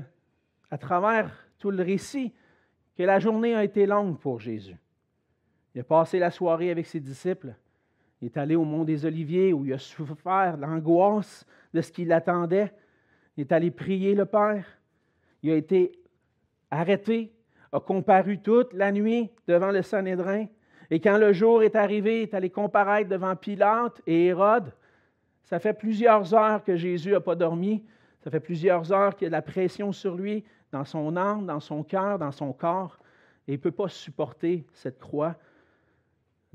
à 0.70 0.78
travers 0.78 1.32
tout 1.60 1.72
le 1.72 1.82
récit 1.82 2.34
que 2.98 3.04
la 3.04 3.20
journée 3.20 3.56
a 3.56 3.64
été 3.64 3.86
longue 3.86 4.20
pour 4.20 4.40
Jésus. 4.40 4.76
Il 5.74 5.82
a 5.82 5.84
passé 5.84 6.20
la 6.20 6.32
soirée 6.32 6.72
avec 6.72 6.88
ses 6.88 7.00
disciples. 7.00 7.56
Il 8.22 8.26
est 8.26 8.38
allé 8.38 8.56
au 8.56 8.64
mont 8.64 8.84
des 8.84 9.06
Oliviers 9.06 9.54
où 9.54 9.66
il 9.66 9.74
a 9.74 9.78
souffert 9.78 10.58
l'angoisse 10.58 11.46
de 11.74 11.82
ce 11.82 11.92
qui 11.92 12.06
l'attendait. 12.06 12.74
Il 13.36 13.42
est 13.42 13.52
allé 13.52 13.72
prier 13.72 14.16
le 14.16 14.26
Père. 14.26 14.66
Il 15.44 15.52
a 15.52 15.56
été 15.56 16.00
arrêté, 16.72 17.32
a 17.72 17.80
comparu 17.80 18.40
toute 18.40 18.74
la 18.74 18.92
nuit 18.92 19.30
devant 19.48 19.72
le 19.72 19.82
Sanhédrin. 19.82 20.46
Et 20.90 21.00
quand 21.00 21.18
le 21.18 21.34
jour 21.34 21.64
est 21.64 21.76
arrivé, 21.76 22.22
il 22.22 22.24
est 22.24 22.34
allé 22.34 22.50
comparaître 22.50 23.10
devant 23.10 23.36
Pilate 23.36 24.02
et 24.08 24.28
Hérode. 24.28 24.74
Ça 25.44 25.60
fait 25.60 25.74
plusieurs 25.74 26.34
heures 26.34 26.64
que 26.64 26.76
Jésus 26.76 27.12
n'a 27.12 27.20
pas 27.20 27.36
dormi. 27.36 27.84
Ça 28.24 28.32
fait 28.32 28.40
plusieurs 28.40 28.92
heures 28.92 29.16
qu'il 29.16 29.26
y 29.26 29.28
a 29.28 29.30
de 29.30 29.36
la 29.36 29.42
pression 29.42 29.92
sur 29.92 30.16
lui 30.16 30.44
dans 30.72 30.86
son 30.86 31.16
âme, 31.16 31.46
dans 31.46 31.60
son 31.60 31.84
cœur, 31.84 32.20
dans 32.20 32.32
son 32.32 32.52
corps, 32.52 32.98
et 33.48 33.54
il 33.54 33.58
ne 33.58 33.62
peut 33.62 33.72
pas 33.72 33.88
supporter 33.88 34.66
cette 34.74 35.00
croix. 35.00 35.36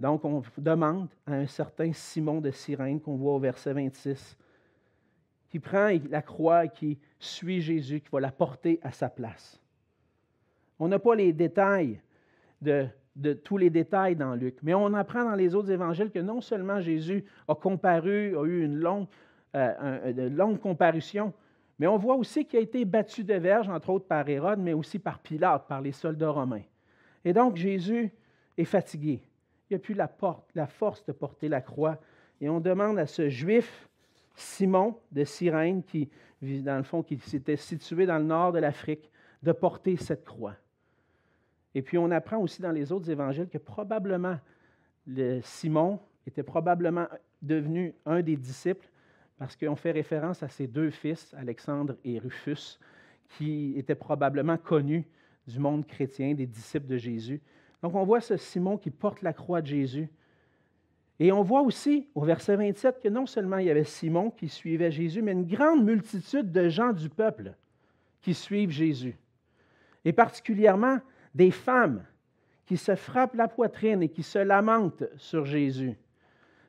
Donc, 0.03 0.25
on 0.25 0.43
demande 0.59 1.07
à 1.29 1.35
un 1.35 1.47
certain 1.47 1.93
Simon 1.93 2.41
de 2.41 2.51
Cyrène, 2.51 3.01
qu'on 3.01 3.15
voit 3.15 3.35
au 3.35 3.39
verset 3.39 3.73
26, 3.73 4.37
qui 5.49 5.61
prend 5.61 5.91
la 6.11 6.23
croix 6.23 6.65
et 6.65 6.71
qui 6.71 6.99
suit 7.21 7.61
Jésus, 7.61 8.01
qui 8.01 8.09
va 8.11 8.19
la 8.19 8.33
porter 8.33 8.81
à 8.83 8.91
sa 8.91 9.09
place. 9.09 9.61
On 10.81 10.89
n'a 10.89 10.99
pas 10.99 11.15
les 11.15 11.33
détails 11.33 12.01
de, 12.61 12.89
tous 13.45 13.57
les 13.57 13.71
détails 13.71 14.17
dans 14.17 14.35
Luc, 14.35 14.57
mais 14.65 14.75
on 14.75 14.93
apprend 14.93 15.23
dans 15.23 15.37
les 15.37 15.55
autres 15.55 15.71
évangiles 15.71 16.11
que 16.11 16.19
non 16.19 16.41
seulement 16.41 16.81
Jésus 16.81 17.25
a 17.47 17.55
comparu, 17.55 18.37
a 18.37 18.43
eu 18.43 18.65
une 18.65 18.81
longue, 18.81 19.07
euh, 19.55 20.11
une 20.11 20.35
longue 20.35 20.59
comparution, 20.59 21.33
mais 21.79 21.87
on 21.87 21.97
voit 21.97 22.17
aussi 22.17 22.45
qu'il 22.45 22.59
a 22.59 22.63
été 22.63 22.85
battu 22.85 23.23
de 23.23 23.35
verge, 23.35 23.69
entre 23.69 23.91
autres 23.91 24.09
par 24.09 24.29
Hérode, 24.29 24.59
mais 24.59 24.73
aussi 24.73 24.99
par 24.99 25.21
Pilate, 25.21 25.69
par 25.69 25.81
les 25.81 25.93
soldats 25.93 26.31
romains. 26.31 26.65
Et 27.25 27.33
donc 27.33 27.55
Jésus 27.55 28.11
est 28.59 28.65
fatigué. 28.65 29.23
Il 29.73 29.97
n'a 29.97 30.09
plus 30.09 30.35
la, 30.55 30.67
force 30.67 31.05
de 31.07 31.13
porter 31.13 31.49
la 31.49 31.61
croix. 31.61 31.99
Et 32.41 32.49
on 32.49 32.61
demande 32.61 32.99
à 32.99 33.07
ce 33.07 33.29
juif, 33.29 33.89
Simon 34.35 34.99
de 35.13 35.25
Cyrène, 35.25 35.83
qui, 35.83 36.11
dans 36.41 36.77
le 36.77 36.83
fond, 36.83 37.03
qui 37.03 37.19
s'était 37.19 37.57
situé 37.57 38.05
dans 38.05 38.19
le 38.19 38.25
nord 38.25 38.53
de 38.53 38.59
l'Afrique, 38.59 39.11
de 39.43 39.53
porter 39.53 39.97
cette 39.97 40.25
croix. 40.25 40.57
Et 41.75 41.83
puis 41.83 41.97
on 41.97 42.11
apprend 42.11 42.37
aussi 42.39 42.61
dans 42.61 42.71
les 42.71 42.93
autres 42.93 43.09
évangiles 43.11 43.49
que 43.49 43.59
probablement 43.59 44.39
le 45.07 45.41
Simon 45.43 45.99
était 46.27 46.43
probablement 46.43 47.07
devenu 47.41 47.95
un 48.05 48.21
des 48.21 48.37
disciples 48.37 48.87
parce 49.39 49.57
qu'on 49.57 49.75
fait 49.75 49.91
référence 49.91 50.43
à 50.43 50.49
ses 50.49 50.67
deux 50.67 50.91
fils, 50.91 51.35
Alexandre 51.37 51.97
et 52.05 52.19
Rufus, 52.19 52.79
qui 53.31 53.73
étaient 53.77 53.95
probablement 53.95 54.59
connus 54.59 55.07
du 55.47 55.59
monde 55.59 55.87
chrétien, 55.87 56.35
des 56.35 56.47
disciples 56.47 56.87
de 56.87 56.99
Jésus. 56.99 57.41
Donc 57.83 57.95
on 57.95 58.05
voit 58.05 58.21
ce 58.21 58.37
Simon 58.37 58.79
qui 58.79 58.91
porte 58.91 59.23
la 59.23 59.33
croix 59.33 59.61
de 59.61 59.67
Jésus. 59.67 60.09
Et 61.19 61.31
on 61.33 61.43
voit 61.43 61.63
aussi 61.63 62.09
au 62.15 62.23
verset 62.23 62.57
27 62.57 63.01
que 63.01 63.09
non 63.09 63.27
seulement 63.27 63.59
il 63.59 63.67
y 63.67 63.71
avait 63.71 63.85
Simon 63.85 64.31
qui 64.31 64.49
suivait 64.49 64.91
Jésus, 64.91 65.23
mais 65.23 65.33
une 65.33 65.47
grande 65.47 65.85
multitude 65.85 66.51
de 66.51 66.69
gens 66.69 66.93
du 66.93 67.09
peuple 67.09 67.55
qui 68.21 68.35
suivent 68.35 68.71
Jésus. 68.71 69.17
Et 70.05 70.13
particulièrement 70.13 70.99
des 71.35 71.51
femmes 71.51 72.05
qui 72.67 72.77
se 72.77 72.95
frappent 72.95 73.35
la 73.35 73.49
poitrine 73.49 74.03
et 74.03 74.09
qui 74.09 74.23
se 74.23 74.39
lamentent 74.39 75.05
sur 75.17 75.45
Jésus. 75.45 75.97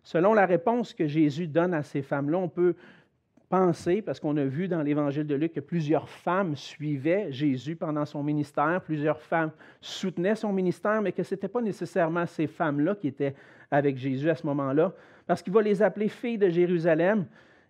Selon 0.04 0.34
la 0.34 0.46
réponse 0.46 0.94
que 0.94 1.08
Jésus 1.08 1.48
donne 1.48 1.74
à 1.74 1.84
ces 1.84 2.02
femmes-là, 2.02 2.38
on 2.38 2.50
peut 2.50 2.76
penser, 3.50 4.02
parce 4.02 4.20
qu'on 4.20 4.36
a 4.38 4.44
vu 4.46 4.68
dans 4.68 4.82
l'évangile 4.82 5.28
de 5.28 5.36
Luc 5.36 5.54
que 5.54 5.60
plusieurs 5.60 6.10
femmes 6.10 6.56
suivaient 6.56 7.32
Jésus 7.32 7.76
pendant 7.76 8.06
son 8.06 8.24
ministère, 8.24 8.82
plusieurs 8.84 9.22
femmes 9.22 9.52
soutenaient 9.80 10.36
son 10.36 10.52
ministère, 10.52 11.02
mais 11.02 11.12
que 11.12 11.24
ce 11.24 11.36
n'était 11.36 11.48
pas 11.48 11.62
nécessairement 11.62 12.26
ces 12.26 12.48
femmes-là 12.48 12.96
qui 12.96 13.08
étaient 13.08 13.36
avec 13.70 13.98
Jésus 13.98 14.30
à 14.30 14.36
ce 14.36 14.46
moment-là, 14.48 14.94
parce 15.28 15.42
qu'il 15.42 15.54
va 15.54 15.62
les 15.62 15.82
appeler 15.82 16.10
filles 16.10 16.38
de 16.38 16.50
Jérusalem, 16.50 17.26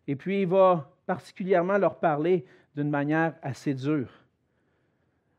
et 0.07 0.15
puis 0.15 0.41
il 0.41 0.47
va 0.47 0.89
particulièrement 1.05 1.77
leur 1.77 1.99
parler 1.99 2.45
d'une 2.75 2.89
manière 2.89 3.33
assez 3.41 3.73
dure. 3.73 4.09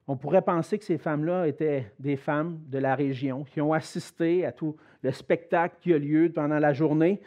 On 0.07 0.17
pourrait 0.17 0.43
penser 0.43 0.79
que 0.79 0.85
ces 0.85 0.99
femmes-là 0.99 1.47
étaient 1.49 1.91
des 1.99 2.17
femmes 2.17 2.61
de 2.69 2.79
la 2.79 2.95
région 2.95 3.45
qui 3.45 3.61
ont 3.61 3.73
assisté 3.73 4.45
à 4.45 4.53
tout 4.53 4.77
le 5.03 5.13
spectacle 5.13 5.77
qui 5.81 5.95
a 5.95 5.99
lieu 5.99 6.31
pendant 6.31 6.59
la 6.59 6.73
journée, 6.75 7.21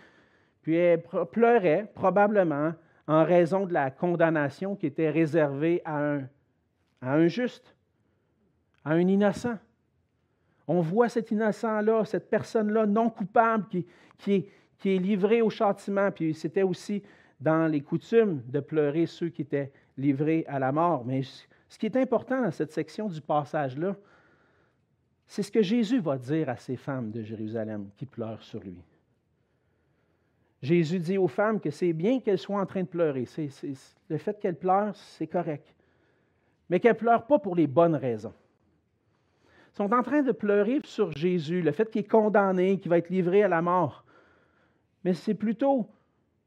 puis 0.61 0.75
elles 0.75 1.01
pleuraient 1.31 1.89
probablement 1.95 2.73
en 3.07 3.23
raison 3.23 3.65
de 3.65 3.73
la 3.73 3.89
condamnation 3.89 4.75
qui 4.75 4.85
était 4.85 5.09
réservée 5.09 5.81
à 5.85 6.19
un, 7.01 7.27
juste, 7.27 7.75
à 8.83 8.91
un 8.91 9.07
innocent. 9.07 9.57
On 10.67 10.81
voit 10.81 11.07
cet 11.07 11.31
innocent-là, 11.31 12.03
cette 12.03 12.29
personne-là 12.29 12.85
non 12.85 13.09
coupable 13.09 13.65
qui, 13.69 13.85
qui, 14.17 14.33
est, 14.33 14.49
qui 14.77 14.95
est 14.95 14.99
livrée 14.99 15.41
au 15.41 15.49
châtiment, 15.49 16.11
puis 16.11 16.33
c'était 16.33 16.63
aussi 16.63 17.01
dans 17.39 17.67
les 17.67 17.81
coutumes 17.81 18.41
de 18.47 18.59
pleurer 18.59 19.05
ceux 19.05 19.29
qui 19.29 19.43
étaient 19.43 19.71
livrés 19.97 20.43
à 20.47 20.59
la 20.59 20.71
mort. 20.73 21.05
Mais 21.05 21.21
ce 21.23 21.77
qui 21.77 21.85
est 21.85 21.95
important 21.95 22.41
dans 22.41 22.51
cette 22.51 22.73
section 22.73 23.07
du 23.07 23.21
passage-là, 23.21 23.95
c'est 25.25 25.43
ce 25.43 25.51
que 25.51 25.61
Jésus 25.61 25.99
va 25.99 26.17
dire 26.17 26.49
à 26.49 26.57
ces 26.57 26.75
femmes 26.75 27.11
de 27.11 27.21
Jérusalem 27.21 27.89
qui 27.95 28.05
pleurent 28.05 28.43
sur 28.43 28.61
lui. 28.61 28.81
Jésus 30.61 30.99
dit 30.99 31.17
aux 31.17 31.27
femmes 31.27 31.59
que 31.59 31.69
c'est 31.69 31.93
bien 31.93 32.19
qu'elles 32.19 32.39
soient 32.39 32.59
en 32.59 32.65
train 32.65 32.81
de 32.81 32.87
pleurer. 32.87 33.25
le 34.09 34.17
fait 34.17 34.39
qu'elles 34.39 34.57
pleurent, 34.57 34.95
c'est 34.95 35.27
correct. 35.27 35.75
Mais 36.69 36.79
qu'elles 36.79 36.93
ne 36.93 36.99
pleurent 36.99 37.27
pas 37.27 37.39
pour 37.39 37.55
les 37.55 37.67
bonnes 37.67 37.95
raisons. 37.95 38.33
Elles 39.45 39.77
sont 39.77 39.93
en 39.93 40.01
train 40.01 40.23
de 40.23 40.31
pleurer 40.31 40.81
sur 40.83 41.11
Jésus, 41.11 41.61
le 41.61 41.71
fait 41.71 41.89
qu'il 41.89 42.01
est 42.01 42.07
condamné, 42.07 42.79
qu'il 42.79 42.89
va 42.89 42.97
être 42.97 43.09
livré 43.09 43.43
à 43.43 43.47
la 43.47 43.61
mort. 43.61 44.03
Mais 45.03 45.13
c'est 45.13 45.35
plutôt 45.35 45.87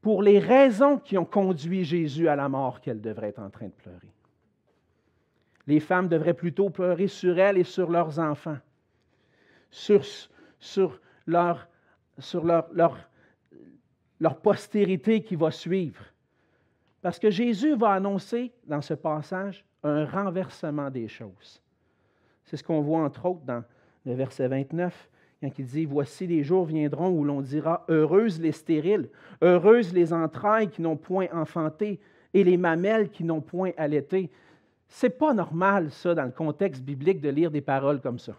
pour 0.01 0.21
les 0.21 0.39
raisons 0.39 0.97
qui 0.97 1.17
ont 1.17 1.25
conduit 1.25 1.85
Jésus 1.85 2.27
à 2.27 2.35
la 2.35 2.49
mort 2.49 2.81
qu'elles 2.81 3.01
devraient 3.01 3.29
être 3.29 3.39
en 3.39 3.49
train 3.49 3.67
de 3.67 3.71
pleurer. 3.71 4.11
Les 5.67 5.79
femmes 5.79 6.09
devraient 6.09 6.33
plutôt 6.33 6.69
pleurer 6.69 7.07
sur 7.07 7.39
elles 7.39 7.57
et 7.57 7.63
sur 7.63 7.89
leurs 7.89 8.19
enfants, 8.19 8.57
sur, 9.69 10.03
sur, 10.59 10.99
leur, 11.25 11.67
sur 12.17 12.43
leur, 12.43 12.67
leur, 12.73 12.97
leur 14.21 14.39
postérité 14.39 15.21
qui 15.21 15.35
va 15.35 15.49
suivre. 15.49 16.05
Parce 17.01 17.17
que 17.17 17.31
Jésus 17.31 17.75
va 17.75 17.93
annoncer 17.93 18.53
dans 18.67 18.81
ce 18.81 18.93
passage 18.93 19.65
un 19.83 20.05
renversement 20.05 20.91
des 20.91 21.07
choses. 21.07 21.59
C'est 22.45 22.55
ce 22.55 22.63
qu'on 22.63 22.81
voit 22.81 22.99
entre 22.99 23.25
autres 23.25 23.43
dans 23.43 23.63
le 24.05 24.13
verset 24.13 24.47
29, 24.47 25.09
quand 25.41 25.57
il 25.57 25.65
dit, 25.65 25.85
Voici 25.85 26.27
les 26.27 26.43
jours 26.43 26.65
viendront 26.65 27.09
où 27.09 27.23
l'on 27.23 27.41
dira, 27.41 27.83
Heureuses 27.89 28.39
les 28.39 28.51
stériles, 28.51 29.09
heureuses 29.41 29.91
les 29.91 30.13
entrailles 30.13 30.69
qui 30.69 30.83
n'ont 30.83 30.97
point 30.97 31.27
enfanté, 31.33 31.99
et 32.35 32.43
les 32.43 32.57
mamelles 32.57 33.09
qui 33.09 33.23
n'ont 33.23 33.41
point 33.41 33.71
allaité. 33.75 34.29
C'est 34.87 35.17
pas 35.17 35.33
normal, 35.33 35.89
ça, 35.89 36.13
dans 36.13 36.25
le 36.25 36.31
contexte 36.31 36.83
biblique, 36.83 37.21
de 37.21 37.29
lire 37.29 37.49
des 37.49 37.61
paroles 37.61 38.01
comme 38.01 38.19
ça. 38.19 38.35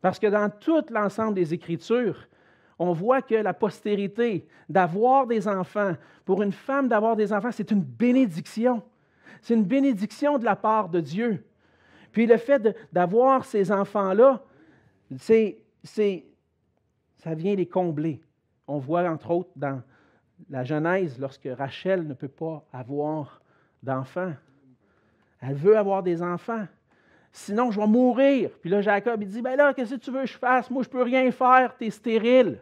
Parce 0.00 0.20
que 0.20 0.28
dans 0.28 0.48
tout 0.48 0.84
l'ensemble 0.90 1.34
des 1.34 1.52
Écritures, 1.52 2.28
on 2.80 2.94
voit 2.94 3.20
que 3.20 3.34
la 3.34 3.52
postérité, 3.52 4.46
d'avoir 4.66 5.26
des 5.26 5.46
enfants, 5.46 5.92
pour 6.24 6.42
une 6.42 6.50
femme 6.50 6.88
d'avoir 6.88 7.14
des 7.14 7.30
enfants, 7.30 7.52
c'est 7.52 7.70
une 7.70 7.82
bénédiction. 7.82 8.82
C'est 9.42 9.52
une 9.52 9.64
bénédiction 9.64 10.38
de 10.38 10.46
la 10.46 10.56
part 10.56 10.88
de 10.88 10.98
Dieu. 10.98 11.44
Puis 12.10 12.26
le 12.26 12.38
fait 12.38 12.74
d'avoir 12.90 13.44
ces 13.44 13.70
enfants-là, 13.70 14.42
c'est, 15.18 15.58
ça 15.84 17.34
vient 17.34 17.54
les 17.54 17.66
combler. 17.66 18.22
On 18.66 18.78
voit 18.78 19.06
entre 19.10 19.30
autres 19.30 19.50
dans 19.54 19.82
la 20.48 20.64
Genèse, 20.64 21.18
lorsque 21.18 21.48
Rachel 21.58 22.06
ne 22.06 22.14
peut 22.14 22.28
pas 22.28 22.64
avoir 22.72 23.42
d'enfants. 23.82 24.32
Elle 25.42 25.54
veut 25.54 25.76
avoir 25.76 26.02
des 26.02 26.22
enfants. 26.22 26.66
Sinon, 27.30 27.72
je 27.72 27.78
vais 27.78 27.86
mourir. 27.86 28.48
Puis 28.62 28.70
là, 28.70 28.80
Jacob, 28.80 29.22
dit, 29.22 29.42
ben 29.42 29.56
là, 29.56 29.74
qu'est-ce 29.74 29.96
que 29.96 30.00
tu 30.00 30.10
veux 30.10 30.22
que 30.22 30.28
je 30.28 30.38
fasse? 30.38 30.70
Moi, 30.70 30.82
je 30.82 30.88
ne 30.88 30.92
peux 30.92 31.02
rien 31.02 31.30
faire, 31.30 31.76
tu 31.76 31.84
es 31.84 31.90
stérile. 31.90 32.58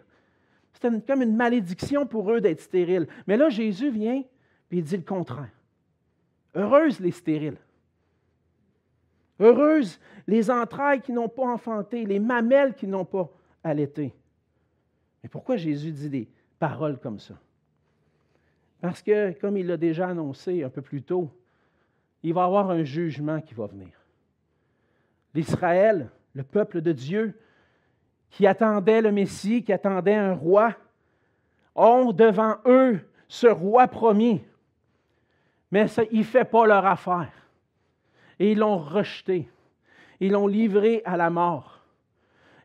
C'était 0.81 1.01
comme 1.01 1.23
une 1.23 1.35
malédiction 1.35 2.07
pour 2.07 2.33
eux 2.33 2.41
d'être 2.41 2.61
stériles. 2.61 3.09
Mais 3.27 3.37
là, 3.37 3.49
Jésus 3.49 3.91
vient, 3.91 4.23
puis 4.69 4.79
il 4.79 4.85
dit 4.85 4.97
le 4.97 5.03
contraire. 5.03 5.51
Heureuses 6.55 7.01
les 7.01 7.11
stériles. 7.11 7.57
Heureuses 9.41 9.99
les 10.29 10.51
entrailles 10.51 11.01
qui 11.01 11.13
n'ont 11.13 11.29
pas 11.29 11.47
enfanté, 11.47 12.05
les 12.05 12.21
mamelles 12.21 12.75
qui 12.75 12.87
n'ont 12.87 13.05
pas 13.05 13.29
allaité. 13.65 14.15
Mais 15.23 15.29
pourquoi 15.29 15.57
Jésus 15.57 15.91
dit 15.91 16.11
des 16.11 16.29
paroles 16.61 16.99
comme 16.99 17.19
ça? 17.19 17.35
Parce 18.81 19.03
que, 19.03 19.33
comme 19.41 19.57
il 19.57 19.67
l'a 19.67 19.77
déjà 19.77 20.09
annoncé 20.09 20.63
un 20.63 20.71
peu 20.71 20.83
plus 20.83 21.03
tôt, 21.03 21.29
il 22.23 22.35
va 22.35 22.43
y 22.43 22.45
avoir 22.45 22.71
un 22.71 22.85
jugement 22.85 23.41
qui 23.41 23.55
va 23.55 23.67
venir. 23.67 23.91
L'Israël, 25.35 26.09
le 26.35 26.45
peuple 26.45 26.83
de 26.83 26.93
Dieu, 26.93 27.35
qui 28.31 28.47
attendait 28.47 29.03
le 29.03 29.13
Messie, 29.13 29.63
qui 29.63 29.73
attendait 29.73 30.15
un 30.15 30.35
roi, 30.35 30.75
ont 31.75 32.13
devant 32.13 32.57
eux 32.67 33.01
ce 33.29 33.47
roi 33.47 33.89
promis. 33.89 34.43
Mais 35.71 35.87
il 36.11 36.21
ne 36.21 36.25
fait 36.25 36.45
pas 36.45 36.67
leur 36.67 36.85
affaire. 36.87 37.33
Et 38.39 38.53
ils 38.53 38.59
l'ont 38.59 38.79
rejeté. 38.79 39.49
Ils 40.21 40.33
l'ont 40.33 40.47
livré 40.47 41.03
à 41.05 41.17
la 41.17 41.31
mort. 41.31 41.81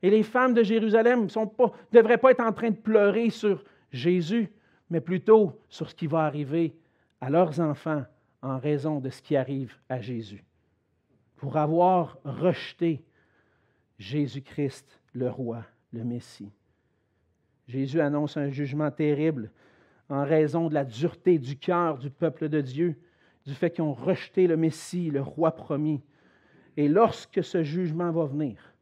Et 0.01 0.09
les 0.09 0.23
femmes 0.23 0.53
de 0.53 0.63
Jérusalem 0.63 1.23
ne 1.23 1.65
devraient 1.91 2.17
pas 2.17 2.31
être 2.31 2.43
en 2.43 2.51
train 2.51 2.71
de 2.71 2.75
pleurer 2.75 3.29
sur 3.29 3.63
Jésus, 3.91 4.51
mais 4.89 4.99
plutôt 4.99 5.59
sur 5.69 5.89
ce 5.89 5.95
qui 5.95 6.07
va 6.07 6.25
arriver 6.25 6.75
à 7.21 7.29
leurs 7.29 7.59
enfants 7.59 8.03
en 8.41 8.59
raison 8.59 8.99
de 8.99 9.09
ce 9.09 9.21
qui 9.21 9.35
arrive 9.35 9.73
à 9.87 10.01
Jésus. 10.01 10.43
Pour 11.37 11.57
avoir 11.57 12.17
rejeté 12.25 13.01
Jésus-Christ, 14.03 14.99
le 15.13 15.29
roi, 15.29 15.63
le 15.93 16.03
Messie. 16.03 16.51
Jésus 17.67 18.01
annonce 18.01 18.35
un 18.35 18.49
jugement 18.49 18.91
terrible 18.91 19.49
en 20.09 20.25
raison 20.25 20.67
de 20.67 20.73
la 20.73 20.83
dureté 20.83 21.39
du 21.39 21.57
cœur 21.57 21.97
du 21.97 22.09
peuple 22.09 22.49
de 22.49 22.59
Dieu, 22.59 22.95
du 23.45 23.53
fait 23.53 23.71
qu'ils 23.71 23.83
ont 23.85 23.93
rejeté 23.93 24.45
le 24.45 24.57
Messie, 24.57 25.09
le 25.09 25.21
roi 25.21 25.55
promis. 25.55 26.01
Et 26.75 26.89
lorsque 26.89 27.43
ce 27.43 27.63
jugement 27.63 28.11
va 28.11 28.25
venir, 28.25 28.73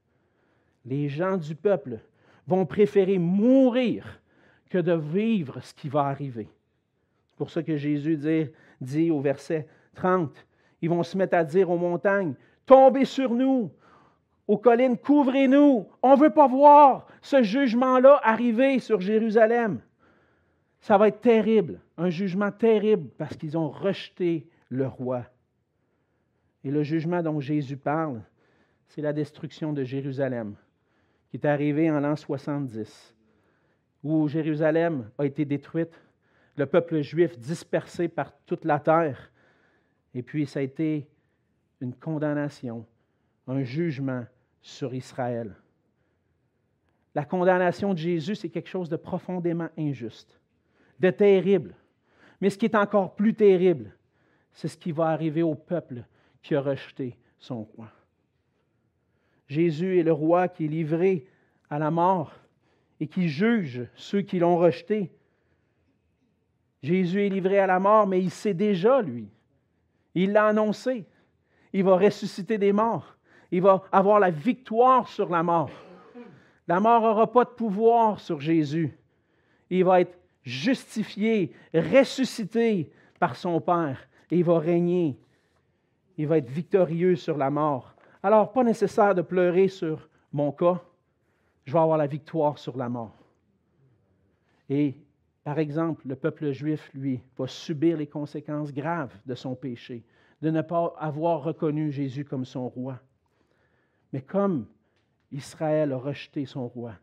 les 0.85 1.07
gens 1.07 1.37
du 1.37 1.55
peuple 1.55 1.99
vont 2.47 2.65
préférer 2.65 3.19
mourir 3.19 4.19
que 4.69 4.79
de 4.79 4.93
vivre 4.93 5.59
ce 5.61 5.73
qui 5.73 5.87
va 5.87 6.05
arriver. 6.05 6.49
C'est 7.29 7.37
pour 7.37 7.51
ça 7.51 7.61
que 7.61 7.77
Jésus 7.77 8.17
dit, 8.17 8.49
dit 8.81 9.11
au 9.11 9.21
verset 9.21 9.67
30, 9.93 10.47
ils 10.81 10.89
vont 10.89 11.03
se 11.03 11.15
mettre 11.15 11.35
à 11.35 11.43
dire 11.43 11.69
aux 11.69 11.77
montagnes, 11.77 12.33
tombez 12.65 13.05
sur 13.05 13.35
nous, 13.35 13.71
aux 14.47 14.57
collines, 14.57 14.97
couvrez-nous, 14.97 15.87
on 16.01 16.15
ne 16.15 16.19
veut 16.19 16.31
pas 16.31 16.47
voir 16.47 17.07
ce 17.21 17.43
jugement-là 17.43 18.19
arriver 18.23 18.79
sur 18.79 18.99
Jérusalem. 18.99 19.81
Ça 20.79 20.97
va 20.97 21.07
être 21.07 21.21
terrible, 21.21 21.79
un 21.97 22.09
jugement 22.09 22.51
terrible 22.51 23.09
parce 23.17 23.35
qu'ils 23.37 23.57
ont 23.57 23.69
rejeté 23.69 24.47
le 24.69 24.87
roi. 24.87 25.25
Et 26.63 26.71
le 26.71 26.83
jugement 26.83 27.21
dont 27.21 27.39
Jésus 27.39 27.77
parle, 27.77 28.21
c'est 28.87 29.01
la 29.01 29.13
destruction 29.13 29.73
de 29.73 29.83
Jérusalem, 29.83 30.55
qui 31.29 31.37
est 31.37 31.45
arrivée 31.45 31.89
en 31.89 31.99
l'an 31.99 32.15
70 32.15 33.15
où 34.03 34.27
Jérusalem 34.27 35.09
a 35.17 35.25
été 35.25 35.45
détruite, 35.45 35.93
le 36.57 36.65
peuple 36.65 37.01
juif 37.01 37.37
dispersé 37.37 38.07
par 38.07 38.33
toute 38.45 38.65
la 38.65 38.79
terre. 38.79 39.31
Et 40.13 40.23
puis 40.23 40.45
ça 40.45 40.59
a 40.59 40.63
été 40.63 41.07
une 41.79 41.93
condamnation, 41.93 42.85
un 43.47 43.63
jugement 43.63 44.25
sur 44.61 44.93
Israël. 44.93 45.55
La 47.13 47.25
condamnation 47.25 47.93
de 47.93 47.99
Jésus, 47.99 48.35
c'est 48.35 48.49
quelque 48.49 48.69
chose 48.69 48.89
de 48.89 48.95
profondément 48.95 49.69
injuste, 49.77 50.39
de 50.99 51.09
terrible. 51.09 51.75
Mais 52.39 52.49
ce 52.49 52.57
qui 52.57 52.65
est 52.65 52.75
encore 52.75 53.15
plus 53.15 53.33
terrible, 53.33 53.95
c'est 54.53 54.67
ce 54.67 54.77
qui 54.77 54.91
va 54.91 55.07
arriver 55.07 55.43
au 55.43 55.55
peuple 55.55 56.03
qui 56.41 56.55
a 56.55 56.61
rejeté 56.61 57.17
son 57.37 57.63
roi. 57.63 57.91
Jésus 59.47 59.99
est 59.99 60.03
le 60.03 60.13
roi 60.13 60.47
qui 60.47 60.65
est 60.65 60.69
livré 60.69 61.27
à 61.69 61.77
la 61.77 61.91
mort 61.91 62.33
et 62.99 63.07
qui 63.07 63.27
juge 63.27 63.85
ceux 63.95 64.21
qui 64.21 64.39
l'ont 64.39 64.57
rejeté. 64.57 65.11
Jésus 66.81 67.25
est 67.25 67.29
livré 67.29 67.59
à 67.59 67.67
la 67.67 67.79
mort, 67.79 68.07
mais 68.07 68.21
il 68.21 68.31
sait 68.31 68.53
déjà, 68.53 69.01
lui. 69.01 69.27
Il 70.15 70.31
l'a 70.31 70.47
annoncé. 70.47 71.05
Il 71.73 71.83
va 71.83 71.97
ressusciter 71.97 72.57
des 72.57 72.73
morts. 72.73 73.17
Il 73.51 73.61
va 73.61 73.83
avoir 73.91 74.19
la 74.19 74.31
victoire 74.31 75.07
sur 75.07 75.29
la 75.29 75.43
mort. 75.43 75.71
La 76.67 76.79
mort 76.79 77.01
n'aura 77.01 77.31
pas 77.31 77.43
de 77.43 77.49
pouvoir 77.49 78.19
sur 78.19 78.39
Jésus. 78.39 78.97
Il 79.69 79.83
va 79.83 80.01
être 80.01 80.17
justifié, 80.43 81.53
ressuscité 81.73 82.91
par 83.19 83.35
son 83.35 83.59
Père, 83.59 84.07
et 84.29 84.37
il 84.37 84.43
va 84.43 84.59
régner. 84.59 85.19
Il 86.17 86.27
va 86.27 86.37
être 86.37 86.49
victorieux 86.49 87.15
sur 87.15 87.37
la 87.37 87.49
mort. 87.49 87.93
Alors, 88.23 88.51
pas 88.51 88.63
nécessaire 88.63 89.15
de 89.15 89.21
pleurer 89.21 89.67
sur 89.67 90.07
mon 90.31 90.51
cas 90.51 90.81
je 91.65 91.73
vais 91.73 91.79
avoir 91.79 91.97
la 91.97 92.07
victoire 92.07 92.57
sur 92.57 92.77
la 92.77 92.89
mort. 92.89 93.15
Et, 94.69 94.95
par 95.43 95.59
exemple, 95.59 96.07
le 96.07 96.15
peuple 96.15 96.51
juif, 96.51 96.89
lui, 96.93 97.21
va 97.37 97.47
subir 97.47 97.97
les 97.97 98.07
conséquences 98.07 98.73
graves 98.73 99.15
de 99.25 99.35
son 99.35 99.55
péché, 99.55 100.03
de 100.41 100.49
ne 100.49 100.61
pas 100.61 100.93
avoir 100.97 101.43
reconnu 101.43 101.91
Jésus 101.91 102.25
comme 102.25 102.45
son 102.45 102.67
roi. 102.69 102.99
Mais 104.11 104.21
comme 104.21 104.65
Israël 105.31 105.93
a 105.93 105.97
rejeté 105.97 106.45
son 106.45 106.67
roi, 106.67 106.93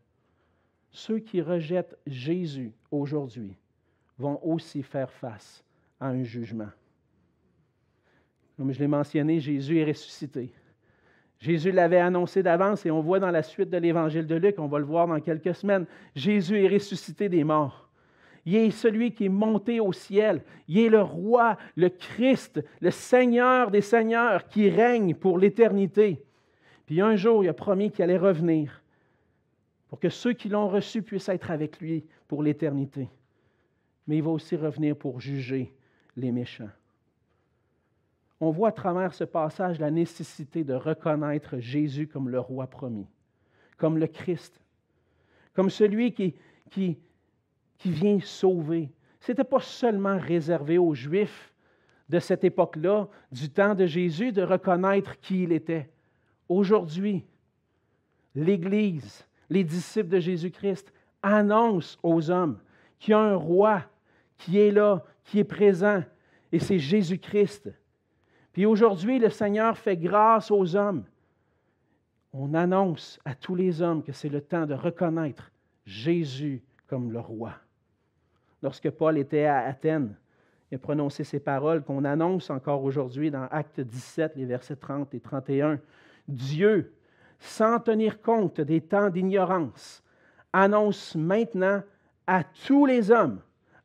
ceux 0.90 1.18
qui 1.18 1.40
rejettent 1.40 1.96
Jésus 2.06 2.72
aujourd'hui 2.90 3.56
vont 4.18 4.40
aussi 4.42 4.82
faire 4.82 5.10
face 5.10 5.64
à 6.00 6.08
un 6.08 6.22
jugement. 6.22 6.70
Comme 8.56 8.72
je 8.72 8.80
l'ai 8.80 8.88
mentionné, 8.88 9.38
Jésus 9.38 9.78
est 9.78 9.84
ressuscité. 9.84 10.52
Jésus 11.38 11.70
l'avait 11.70 12.00
annoncé 12.00 12.42
d'avance 12.42 12.84
et 12.84 12.90
on 12.90 13.00
voit 13.00 13.20
dans 13.20 13.30
la 13.30 13.44
suite 13.44 13.70
de 13.70 13.76
l'évangile 13.76 14.26
de 14.26 14.34
Luc, 14.34 14.58
on 14.58 14.66
va 14.66 14.80
le 14.80 14.84
voir 14.84 15.06
dans 15.06 15.20
quelques 15.20 15.54
semaines, 15.54 15.86
Jésus 16.16 16.64
est 16.64 16.68
ressuscité 16.68 17.28
des 17.28 17.44
morts. 17.44 17.88
Il 18.44 18.56
est 18.56 18.70
celui 18.70 19.12
qui 19.12 19.26
est 19.26 19.28
monté 19.28 19.78
au 19.78 19.92
ciel. 19.92 20.42
Il 20.68 20.78
est 20.78 20.88
le 20.88 21.02
roi, 21.02 21.58
le 21.76 21.90
Christ, 21.90 22.64
le 22.80 22.90
Seigneur 22.90 23.70
des 23.70 23.82
Seigneurs 23.82 24.48
qui 24.48 24.70
règne 24.70 25.14
pour 25.14 25.38
l'éternité. 25.38 26.24
Puis 26.88 27.00
un 27.00 27.14
jour, 27.14 27.44
il 27.44 27.48
a 27.48 27.54
promis 27.54 27.92
qu'il 27.92 28.02
allait 28.02 28.18
revenir 28.18 28.82
pour 29.88 30.00
que 30.00 30.08
ceux 30.08 30.32
qui 30.32 30.48
l'ont 30.48 30.68
reçu 30.68 31.02
puissent 31.02 31.28
être 31.28 31.52
avec 31.52 31.78
lui 31.78 32.04
pour 32.26 32.42
l'éternité. 32.42 33.08
Mais 34.08 34.16
il 34.16 34.22
va 34.24 34.30
aussi 34.30 34.56
revenir 34.56 34.96
pour 34.96 35.20
juger 35.20 35.72
les 36.16 36.32
méchants 36.32 36.70
on 38.40 38.50
voit 38.50 38.68
à 38.68 38.72
travers 38.72 39.14
ce 39.14 39.24
passage 39.24 39.80
la 39.80 39.90
nécessité 39.90 40.64
de 40.64 40.74
reconnaître 40.74 41.58
Jésus 41.58 42.06
comme 42.06 42.28
le 42.28 42.38
roi 42.38 42.66
promis, 42.66 43.08
comme 43.76 43.98
le 43.98 44.06
Christ, 44.06 44.60
comme 45.54 45.70
celui 45.70 46.12
qui, 46.12 46.34
qui, 46.70 46.98
qui 47.78 47.90
vient 47.90 48.20
sauver. 48.20 48.90
Ce 49.20 49.32
n'était 49.32 49.44
pas 49.44 49.60
seulement 49.60 50.18
réservé 50.18 50.78
aux 50.78 50.94
Juifs 50.94 51.52
de 52.08 52.20
cette 52.20 52.44
époque-là, 52.44 53.08
du 53.32 53.50
temps 53.50 53.74
de 53.74 53.86
Jésus, 53.86 54.32
de 54.32 54.42
reconnaître 54.42 55.18
qui 55.18 55.42
il 55.42 55.52
était. 55.52 55.90
Aujourd'hui, 56.48 57.24
l'Église, 58.34 59.26
les 59.50 59.64
disciples 59.64 60.08
de 60.08 60.20
Jésus-Christ 60.20 60.92
annoncent 61.22 61.98
aux 62.02 62.30
hommes 62.30 62.58
qu'il 62.98 63.12
y 63.12 63.14
a 63.14 63.20
un 63.20 63.36
roi 63.36 63.82
qui 64.36 64.58
est 64.58 64.70
là, 64.70 65.04
qui 65.24 65.40
est 65.40 65.44
présent, 65.44 66.02
et 66.52 66.58
c'est 66.58 66.78
Jésus-Christ. 66.78 67.70
Puis 68.52 68.66
aujourd'hui, 68.66 69.18
le 69.18 69.30
Seigneur 69.30 69.76
fait 69.76 69.96
grâce 69.96 70.50
aux 70.50 70.74
hommes. 70.74 71.04
On 72.32 72.54
annonce 72.54 73.18
à 73.24 73.34
tous 73.34 73.54
les 73.54 73.82
hommes 73.82 74.02
que 74.02 74.12
c'est 74.12 74.28
le 74.28 74.40
temps 74.40 74.66
de 74.66 74.74
reconnaître 74.74 75.50
Jésus 75.84 76.62
comme 76.86 77.12
le 77.12 77.20
roi. 77.20 77.52
Lorsque 78.62 78.90
Paul 78.90 79.18
était 79.18 79.44
à 79.44 79.60
Athènes, 79.60 80.14
il 80.70 80.74
a 80.74 80.78
prononcé 80.78 81.24
ces 81.24 81.40
paroles 81.40 81.82
qu'on 81.82 82.04
annonce 82.04 82.50
encore 82.50 82.82
aujourd'hui 82.82 83.30
dans 83.30 83.46
Acte 83.50 83.80
17, 83.80 84.36
les 84.36 84.44
versets 84.44 84.76
30 84.76 85.14
et 85.14 85.20
31. 85.20 85.78
Dieu, 86.28 86.94
sans 87.38 87.80
tenir 87.80 88.20
compte 88.20 88.60
des 88.60 88.80
temps 88.80 89.10
d'ignorance, 89.10 90.02
annonce 90.52 91.14
maintenant 91.16 91.82
à 92.26 92.44
tous 92.44 92.86
les 92.86 93.10
hommes, 93.10 93.40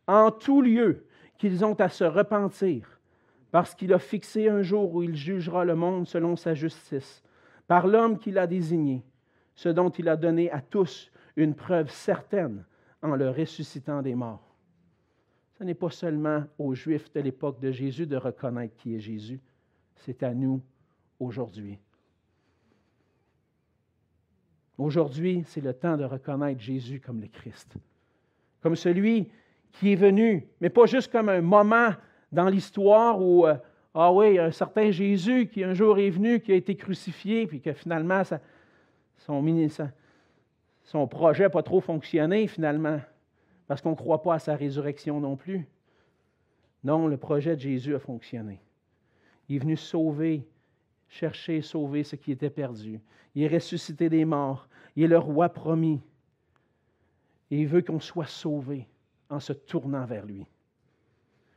en 0.07 0.31
tout 0.31 0.61
lieu, 0.61 1.05
qu'ils 1.37 1.63
ont 1.63 1.75
à 1.75 1.89
se 1.89 2.03
repentir, 2.03 2.99
parce 3.51 3.73
qu'il 3.73 3.93
a 3.93 3.99
fixé 3.99 4.49
un 4.49 4.61
jour 4.61 4.93
où 4.93 5.03
il 5.03 5.15
jugera 5.15 5.65
le 5.65 5.75
monde 5.75 6.07
selon 6.07 6.35
sa 6.35 6.53
justice, 6.53 7.23
par 7.67 7.87
l'homme 7.87 8.19
qu'il 8.19 8.37
a 8.37 8.47
désigné, 8.47 9.03
ce 9.55 9.69
dont 9.69 9.89
il 9.89 10.09
a 10.09 10.17
donné 10.17 10.51
à 10.51 10.61
tous 10.61 11.11
une 11.35 11.55
preuve 11.55 11.89
certaine 11.89 12.65
en 13.01 13.15
le 13.15 13.29
ressuscitant 13.29 14.01
des 14.01 14.15
morts. 14.15 14.55
Ce 15.57 15.63
n'est 15.63 15.73
pas 15.73 15.91
seulement 15.91 16.43
aux 16.57 16.73
Juifs 16.73 17.11
de 17.13 17.21
l'époque 17.21 17.59
de 17.59 17.71
Jésus 17.71 18.07
de 18.07 18.17
reconnaître 18.17 18.75
qui 18.75 18.95
est 18.95 18.99
Jésus, 18.99 19.39
c'est 19.95 20.23
à 20.23 20.33
nous 20.33 20.61
aujourd'hui. 21.19 21.79
Aujourd'hui, 24.77 25.43
c'est 25.45 25.61
le 25.61 25.73
temps 25.73 25.97
de 25.97 26.03
reconnaître 26.03 26.59
Jésus 26.59 26.99
comme 26.99 27.21
le 27.21 27.27
Christ, 27.27 27.75
comme 28.61 28.75
celui 28.75 29.29
qui 29.71 29.93
est 29.93 29.95
venu, 29.95 30.47
mais 30.61 30.69
pas 30.69 30.85
juste 30.85 31.11
comme 31.11 31.29
un 31.29 31.41
moment 31.41 31.89
dans 32.31 32.49
l'histoire 32.49 33.21
où, 33.21 33.45
euh, 33.45 33.55
ah 33.93 34.11
oui, 34.11 34.39
un 34.39 34.51
certain 34.51 34.89
Jésus 34.91 35.47
qui 35.47 35.63
un 35.63 35.73
jour 35.73 35.99
est 35.99 36.09
venu, 36.09 36.39
qui 36.39 36.51
a 36.51 36.55
été 36.55 36.75
crucifié, 36.75 37.45
puis 37.45 37.61
que 37.61 37.73
finalement, 37.73 38.23
son, 39.17 39.43
son 40.83 41.07
projet 41.07 41.43
n'a 41.43 41.49
pas 41.49 41.63
trop 41.63 41.79
fonctionné 41.79 42.47
finalement, 42.47 42.99
parce 43.67 43.81
qu'on 43.81 43.91
ne 43.91 43.95
croit 43.95 44.21
pas 44.21 44.35
à 44.35 44.39
sa 44.39 44.55
résurrection 44.55 45.19
non 45.19 45.35
plus. 45.35 45.67
Non, 46.83 47.07
le 47.07 47.17
projet 47.17 47.55
de 47.55 47.61
Jésus 47.61 47.95
a 47.95 47.99
fonctionné. 47.99 48.59
Il 49.47 49.57
est 49.57 49.59
venu 49.59 49.77
sauver, 49.77 50.47
chercher, 51.13 51.61
sauver 51.61 52.03
ce 52.03 52.15
qui 52.15 52.31
était 52.31 52.49
perdu. 52.49 52.99
Il 53.35 53.43
est 53.43 53.47
ressuscité 53.47 54.09
des 54.09 54.25
morts. 54.25 54.67
Il 54.95 55.03
est 55.03 55.07
le 55.07 55.19
roi 55.19 55.49
promis. 55.49 56.01
Et 57.51 57.61
il 57.61 57.67
veut 57.67 57.81
qu'on 57.81 57.99
soit 57.99 58.25
sauvé 58.25 58.87
en 59.29 59.39
se 59.39 59.53
tournant 59.53 60.05
vers 60.05 60.25
lui. 60.25 60.45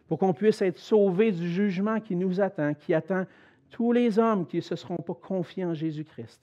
Pour 0.09 0.19
qu'on 0.19 0.35
puisse 0.35 0.61
être 0.61 0.79
sauvé 0.79 1.33
du 1.33 1.49
jugement 1.49 2.01
qui 2.01 2.15
nous 2.17 2.41
attend, 2.41 2.75
qui 2.75 2.93
attend 2.93 3.25
tous 3.71 3.93
les 3.93 4.19
hommes 4.19 4.47
qui 4.47 4.57
ne 4.57 4.63
se 4.63 4.77
seront 4.77 4.97
pas 4.97 5.15
confiés 5.15 5.65
en 5.65 5.75
Jésus-Christ. 5.75 6.41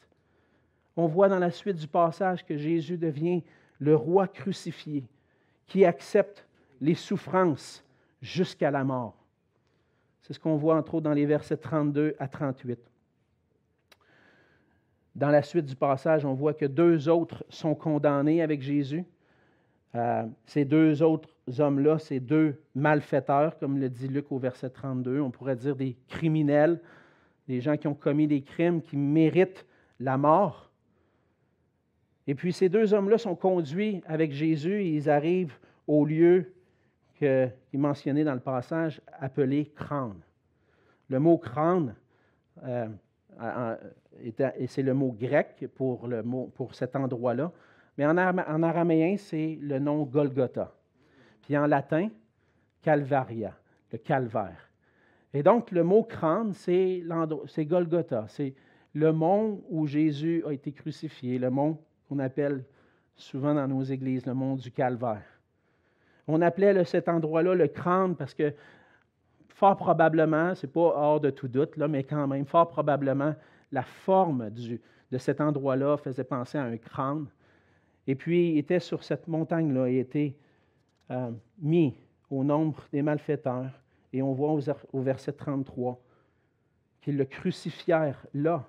On 0.98 1.08
voit 1.08 1.30
dans 1.30 1.40
la 1.40 1.52
suite 1.52 1.78
du 1.78 1.88
passage 1.88 2.44
que 2.44 2.58
Jésus 2.58 2.98
devient 2.98 3.44
le 3.80 3.96
roi 3.96 4.28
crucifié, 4.28 5.06
qui 5.68 5.86
accepte 5.86 6.48
les 6.82 6.96
souffrances 6.96 7.84
jusqu'à 8.22 8.72
la 8.72 8.84
mort. 8.84 9.16
C'est 10.22 10.34
ce 10.34 10.40
qu'on 10.40 10.58
voit 10.58 10.76
entre 10.76 10.96
autres 10.96 11.04
dans 11.04 11.14
les 11.14 11.26
versets 11.26 11.58
32 11.58 12.16
à 12.20 12.28
38. 12.28 12.80
Dans 15.16 15.30
la 15.30 15.44
suite 15.44 15.66
du 15.66 15.76
passage, 15.76 16.26
on 16.26 16.34
voit 16.34 16.54
que 16.54 16.66
deux 16.66 17.08
autres 17.08 17.46
sont 17.50 17.76
condamnés 17.76 18.42
avec 18.42 18.62
Jésus. 18.62 19.06
Euh, 19.96 20.24
ces 20.46 20.66
deux 20.66 21.04
autres 21.04 21.30
hommes-là, 21.60 22.00
ces 22.00 22.20
deux 22.20 22.60
malfaiteurs, 22.74 23.58
comme 23.60 23.78
le 23.78 23.90
dit 23.90 24.08
Luc 24.08 24.32
au 24.32 24.40
verset 24.40 24.72
32, 24.72 25.20
on 25.20 25.30
pourrait 25.30 25.56
dire 25.56 25.76
des 25.76 25.96
criminels, 26.08 26.82
des 27.48 27.62
gens 27.62 27.78
qui 27.78 27.88
ont 27.88 27.94
commis 27.94 28.28
des 28.28 28.42
crimes, 28.42 28.82
qui 28.82 28.98
méritent 28.98 29.66
la 30.00 30.18
mort. 30.18 30.72
Et 32.26 32.34
puis 32.34 32.54
ces 32.54 32.70
deux 32.70 32.94
hommes-là 32.94 33.18
sont 33.20 33.36
conduits 33.36 34.02
avec 34.08 34.32
Jésus 34.32 34.82
et 34.82 34.96
ils 34.96 35.10
arrivent 35.10 35.58
au 35.86 36.06
lieu 36.06 36.54
qu'il 37.16 37.28
est 37.28 37.54
mentionné 37.74 38.24
dans 38.24 38.34
le 38.34 38.40
passage, 38.40 39.02
appelé 39.20 39.72
crâne. 39.76 40.22
Le 41.10 41.20
mot 41.20 41.38
crâne, 41.38 41.96
euh, 42.64 42.88
et 44.22 44.68
c'est 44.68 44.82
le 44.82 44.94
mot 44.94 45.12
grec 45.12 45.68
pour, 45.76 46.08
cet 46.74 46.96
endroit-là, 46.96 47.52
mais 47.98 48.06
en, 48.06 48.18
en 48.18 48.64
araméen, 48.64 49.18
c'est 49.18 49.58
le 49.62 49.80
nom 49.80 50.04
Golgotha. 50.04 50.74
Puis 51.42 51.58
en 51.58 51.68
latin, 51.68 52.10
Calvaria, 52.82 53.56
le 53.92 53.98
calvaire. 53.98 54.70
Et 55.34 55.42
donc, 55.42 55.72
le 55.72 55.84
mot 55.84 56.04
crâne, 56.04 56.54
c'est 56.54 57.04
Golgotha. 57.60 58.26
C'est 58.28 58.54
le 58.94 59.12
mont 59.12 59.64
où 59.70 59.88
Jésus 59.88 60.44
a 60.46 60.54
été 60.54 60.72
crucifié, 60.72 61.40
le 61.40 61.50
mont 61.50 61.80
qu'on 62.08 62.20
appelle 62.20 62.64
souvent 63.16 63.54
dans 63.54 63.68
nos 63.68 63.84
églises 63.84 64.26
le 64.26 64.34
mont 64.34 64.56
du 64.56 64.72
calvaire. 64.72 65.24
On 66.28 66.42
appelait 66.42 66.84
cet 66.86 67.10
endroit-là 67.10 67.56
le 67.56 67.68
crâne 67.68 68.16
parce 68.16 68.34
que 68.34 68.54
fort 69.54 69.78
probablement, 69.78 70.56
ce 70.56 70.66
n'est 70.66 70.72
pas 70.72 70.82
hors 70.82 71.20
de 71.20 71.30
tout 71.30 71.48
doute, 71.48 71.78
là, 71.78 71.88
mais 71.88 72.04
quand 72.04 72.28
même, 72.28 72.46
fort 72.46 72.70
probablement, 72.70 73.36
la 73.72 73.84
forme 73.84 74.50
de 74.50 75.18
cet 75.18 75.42
endroit-là 75.42 75.98
faisait 75.98 76.24
penser 76.24 76.58
à 76.58 76.64
un 76.64 76.78
crâne. 76.78 77.28
Et 78.08 78.16
puis, 78.16 78.52
il 78.52 78.58
était 78.58 78.80
sur 78.80 79.04
cette 79.04 79.28
montagne-là, 79.28 79.90
il 79.90 79.98
était 79.98 80.36
euh, 81.12 81.32
mis 81.60 81.96
au 82.30 82.44
nombre 82.44 82.84
des 82.92 83.02
malfaiteurs. 83.02 83.72
Et 84.12 84.22
on 84.22 84.34
voit 84.34 84.52
au 84.92 85.02
verset 85.02 85.34
33 85.34 86.00
qu'ils 87.02 87.18
le 87.18 87.26
crucifièrent 87.26 88.26
là, 88.34 88.64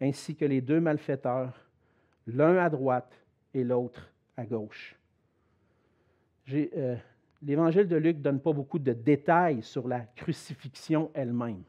ainsi 0.00 0.34
que 0.34 0.44
les 0.44 0.60
deux 0.60 0.80
malfaiteurs, 0.80 1.52
l'un 2.26 2.56
à 2.56 2.70
droite 2.70 3.12
et 3.54 3.64
l'autre 3.64 4.10
à 4.36 4.44
gauche. 4.44 4.96
Euh, 6.50 6.96
L'évangile 7.44 7.88
de 7.88 7.96
Luc 7.96 8.18
ne 8.18 8.22
donne 8.22 8.40
pas 8.40 8.52
beaucoup 8.52 8.78
de 8.78 8.92
détails 8.92 9.62
sur 9.62 9.88
la 9.88 10.00
crucifixion 10.00 11.10
elle-même. 11.12 11.62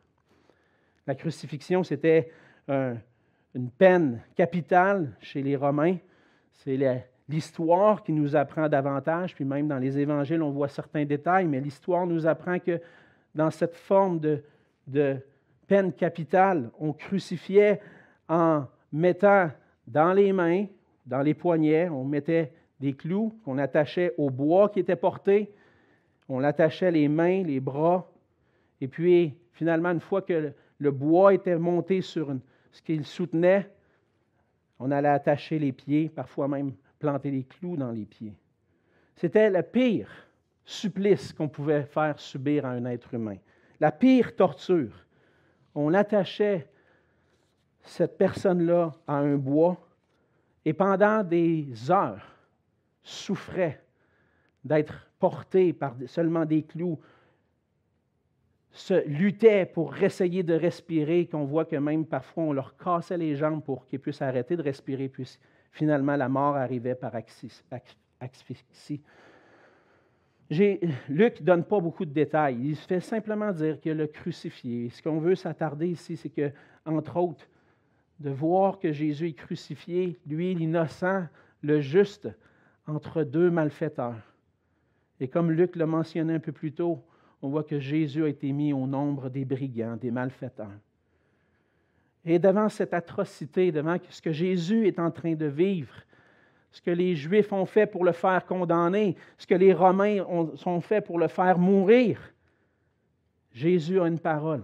La 1.08 1.16
crucifixion, 1.16 1.84
c'était 1.84 2.32
une 2.68 3.70
peine 3.78 4.22
capitale 4.36 5.12
chez 5.20 5.42
les 5.42 5.56
Romains. 5.56 5.98
C'est 6.52 6.78
l'histoire 7.28 8.04
qui 8.04 8.12
nous 8.12 8.36
apprend 8.36 8.70
davantage, 8.70 9.34
puis 9.34 9.46
même 9.46 9.68
dans 9.68 9.80
les 9.80 9.98
évangiles, 9.98 10.42
on 10.44 10.52
voit 10.52 10.68
certains 10.68 11.06
détails, 11.06 11.48
mais 11.48 11.60
l'histoire 11.60 12.06
nous 12.06 12.28
apprend 12.28 12.60
que 12.60 12.80
dans 13.34 13.50
cette 13.50 13.76
forme 13.76 14.20
de, 14.20 14.44
de 14.88 15.18
peine 15.68 15.92
capitale, 15.92 16.70
on 16.80 16.94
crucifiait 16.94 17.82
en 18.30 18.66
mettant 18.92 19.50
dans 19.88 20.14
les 20.14 20.32
mains, 20.32 20.68
dans 21.06 21.22
les 21.22 21.34
poignets, 21.34 21.90
on 21.90 22.06
mettait 22.06 22.54
des 22.80 22.94
clous 22.94 23.34
qu'on 23.44 23.58
attachait 23.58 24.14
au 24.18 24.30
bois 24.30 24.70
qui 24.70 24.80
était 24.80 24.96
porté, 24.96 25.52
on 26.30 26.40
l'attachait 26.40 26.92
les 26.92 27.08
mains, 27.08 27.44
les 27.44 27.60
bras, 27.60 28.10
et 28.82 28.88
puis 28.88 29.34
finalement, 29.54 29.90
une 29.90 30.00
fois 30.00 30.22
que 30.22 30.54
le 30.78 30.92
bois 30.92 31.34
était 31.34 31.58
monté 31.58 32.02
sur 32.02 32.34
ce 32.72 32.82
qu'il 32.82 33.06
soutenait, 33.06 33.70
on 34.80 34.92
allait 34.92 35.10
attacher 35.10 35.60
les 35.60 35.72
pieds, 35.72 36.10
parfois 36.10 36.48
même 36.48 36.74
planter 37.00 37.32
des 37.32 37.44
clous 37.44 37.78
dans 37.78 37.92
les 37.92 38.06
pieds. 38.06 38.34
C'était 39.16 39.50
le 39.50 39.62
pire 39.62 40.10
supplice 40.66 41.34
qu'on 41.34 41.50
pouvait 41.50 41.84
faire 41.84 42.20
subir 42.20 42.66
à 42.66 42.70
un 42.70 42.86
être 42.86 43.14
humain, 43.14 43.38
la 43.80 43.92
pire 43.92 44.36
torture. 44.36 45.06
On 45.76 45.94
attachait 45.94 46.68
cette 47.82 48.18
personne-là 48.18 48.92
à 49.08 49.16
un 49.16 49.36
bois 49.36 49.78
et 50.66 50.74
pendant 50.74 51.24
des 51.24 51.92
heures 51.92 52.26
souffrait 53.04 53.83
d'être 54.64 55.10
porté 55.20 55.74
par 55.74 55.96
seulement 56.08 56.46
des 56.46 56.64
clous, 56.64 57.00
se 58.72 59.08
luttait 59.08 59.66
pour 59.66 59.96
essayer 60.02 60.42
de 60.42 60.56
respirer, 60.56 61.28
qu'on 61.28 61.46
voit 61.46 61.66
que 61.66 61.76
même 61.76 62.06
parfois 62.06 62.44
on 62.44 62.54
leur 62.54 62.76
cassait 62.76 63.18
les 63.18 63.36
jambes 63.36 63.64
pour 63.64 63.86
qu'ils 63.86 64.00
puissent 64.00 64.22
arrêter 64.22 64.58
de 64.58 64.64
respirer, 64.64 65.10
puis 65.10 65.38
finalement 65.72 66.16
la 66.16 66.28
mort 66.28 66.56
arrivait 66.56 66.96
par 66.96 67.14
asphyxie. 67.16 69.02
Luc 70.50 71.40
ne 71.40 71.46
donne 71.46 71.64
pas 71.64 71.80
beaucoup 71.80 72.06
de 72.06 72.12
détails. 72.12 72.58
Il 72.62 72.76
fait 72.76 73.00
simplement 73.00 73.52
dire 73.52 73.80
qu'il 73.80 73.94
le 73.94 74.08
crucifié. 74.08 74.90
Ce 74.90 75.02
qu'on 75.02 75.20
veut 75.20 75.36
s'attarder 75.36 75.88
ici, 75.88 76.18
c'est 76.18 76.30
que, 76.30 76.52
entre 76.86 77.18
autres, 77.18 77.48
de 78.20 78.30
voir 78.30 78.80
que 78.80 78.92
Jésus 78.92 79.30
est 79.30 79.34
crucifié, 79.34 80.20
lui, 80.28 80.54
l'innocent, 80.54 81.26
le 81.62 81.80
juste, 81.80 82.30
entre 82.86 83.24
deux 83.24 83.50
malfaiteurs. 83.50 84.33
Et 85.20 85.28
comme 85.28 85.52
Luc 85.52 85.76
l'a 85.76 85.86
mentionné 85.86 86.34
un 86.34 86.40
peu 86.40 86.52
plus 86.52 86.74
tôt, 86.74 87.04
on 87.42 87.50
voit 87.50 87.64
que 87.64 87.80
Jésus 87.80 88.24
a 88.24 88.30
été 88.30 88.52
mis 88.52 88.74
au 88.74 88.88
nombre 88.88 89.30
des 89.30 89.46
brigands, 89.46 89.98
des 89.98 90.12
malfaiteurs. 90.12 90.80
Et 92.26 92.40
devant 92.40 92.70
cette 92.70 92.94
atrocité, 92.94 93.72
devant 93.72 93.98
ce 94.10 94.22
que 94.22 94.32
Jésus 94.32 94.88
est 94.88 94.98
en 94.98 95.12
train 95.12 95.36
de 95.36 95.46
vivre, 95.46 95.94
ce 96.72 96.82
que 96.82 96.92
les 96.92 97.16
Juifs 97.16 97.52
ont 97.52 97.66
fait 97.66 97.86
pour 97.86 98.06
le 98.06 98.14
faire 98.14 98.46
condamner, 98.46 99.16
ce 99.38 99.46
que 99.46 99.56
les 99.56 99.74
Romains 99.74 100.24
ont, 100.24 100.82
fait 100.82 101.02
pour 101.02 101.20
le 101.20 101.28
faire 101.28 101.60
mourir, 101.60 102.20
Jésus 103.52 104.00
a 104.00 104.08
une 104.08 104.20
parole, 104.20 104.64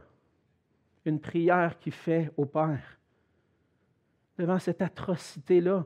une 1.06 1.20
prière 1.20 1.78
qu'il 1.78 1.92
fait 1.92 2.32
au 2.38 2.46
Père. 2.46 2.98
Devant 4.38 4.58
cette 4.58 4.82
atrocité-là, 4.82 5.86